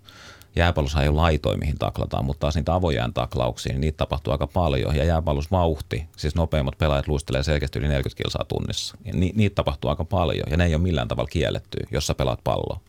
jääpallossa 0.55 1.01
ei 1.01 1.07
ole 1.07 1.15
laitoja, 1.15 1.57
mihin 1.57 1.77
taklataan, 1.77 2.25
mutta 2.25 2.39
taas 2.39 2.55
niitä 2.55 2.73
avojään 2.73 3.13
taklauksia, 3.13 3.71
niin 3.73 3.81
niitä 3.81 3.97
tapahtuu 3.97 4.31
aika 4.31 4.47
paljon. 4.47 4.95
Ja 4.95 5.03
jääpallossa 5.03 5.51
vauhti, 5.51 6.05
siis 6.17 6.35
nopeimmat 6.35 6.77
pelaajat 6.77 7.07
luistelee 7.07 7.43
selkeästi 7.43 7.79
yli 7.79 7.87
40 7.87 8.23
kilsaa 8.23 8.45
tunnissa. 8.45 8.97
Ja 9.05 9.13
ni, 9.13 9.31
niitä 9.35 9.55
tapahtuu 9.55 9.89
aika 9.89 10.05
paljon 10.05 10.47
ja 10.51 10.57
ne 10.57 10.65
ei 10.65 10.75
ole 10.75 10.83
millään 10.83 11.07
tavalla 11.07 11.29
kielletty, 11.29 11.77
jos 11.91 12.07
sä 12.07 12.15
pelaat 12.15 12.39
palloa. 12.43 12.79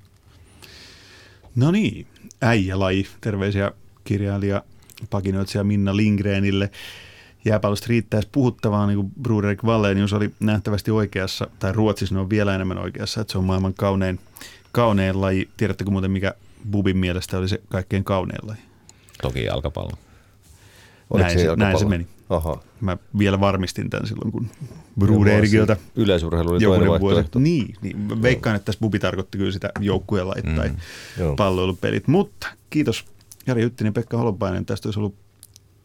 No 1.56 1.70
niin, 1.70 2.06
äijälaji. 2.42 3.06
Terveisiä 3.20 3.72
kirjailija 4.04 4.62
pakinoitsija 5.10 5.64
Minna 5.64 5.96
Lindgrenille. 5.96 6.70
Jääpallosta 7.44 7.86
riittäisi 7.88 8.28
puhuttavaa, 8.32 8.86
niin 8.86 8.96
kuin 8.96 9.12
Bruderik 9.22 9.64
Wallenius 9.64 10.12
oli 10.12 10.30
nähtävästi 10.40 10.90
oikeassa, 10.90 11.46
tai 11.58 11.72
Ruotsissa 11.72 12.14
ne 12.14 12.20
on 12.20 12.30
vielä 12.30 12.54
enemmän 12.54 12.78
oikeassa, 12.78 13.20
että 13.20 13.32
se 13.32 13.38
on 13.38 13.44
maailman 13.44 13.74
kaunein, 13.74 14.20
kaunein 14.72 15.20
laji. 15.20 15.48
Tiedättekö 15.56 15.90
muuten, 15.90 16.10
mikä 16.10 16.34
Bubin 16.70 16.96
mielestä 16.96 17.38
oli 17.38 17.48
se 17.48 17.60
kaikkein 17.68 18.04
kaunein 18.04 18.48
laji. 18.48 18.60
Toki 19.22 19.44
jalkapallo. 19.44 19.92
näin, 21.14 21.38
se, 21.38 21.56
näin 21.56 21.78
se 21.78 21.84
meni. 21.84 22.06
Aha. 22.30 22.60
Mä 22.80 22.96
vielä 23.18 23.40
varmistin 23.40 23.90
tämän 23.90 24.06
silloin, 24.06 24.32
kun 24.32 24.48
Bruderikilta 24.98 25.76
yleisurheilu 25.96 26.50
oli 26.50 26.60
toinen 26.60 27.00
vuosi. 27.00 27.28
Niin, 27.38 27.74
niin, 27.82 28.22
veikkaan, 28.22 28.56
että 28.56 28.66
tässä 28.66 28.80
Bubi 28.80 28.98
tarkoitti 28.98 29.38
kyllä 29.38 29.52
sitä 29.52 29.70
joukkueen 29.80 30.26
mm. 30.44 30.56
tai 30.56 30.70
palloilupelit. 31.36 32.08
Mutta 32.08 32.46
kiitos 32.70 33.04
Jari 33.46 33.62
Hyttinen 33.62 33.88
ja 33.88 33.92
Pekka 33.92 34.16
Holopainen. 34.16 34.66
Tästä 34.66 34.88
olisi 34.88 35.00
ollut 35.00 35.14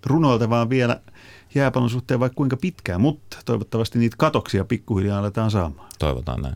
runoiltavaa 0.05 0.69
vielä 0.69 1.01
jääpallon 1.55 1.89
suhteen 1.89 2.19
vaikka 2.19 2.35
kuinka 2.35 2.57
pitkään, 2.57 3.01
mutta 3.01 3.37
toivottavasti 3.45 3.99
niitä 3.99 4.15
katoksia 4.19 4.65
pikkuhiljaa 4.65 5.19
aletaan 5.19 5.51
saamaan. 5.51 5.89
Toivotaan 5.99 6.41
näin. 6.41 6.55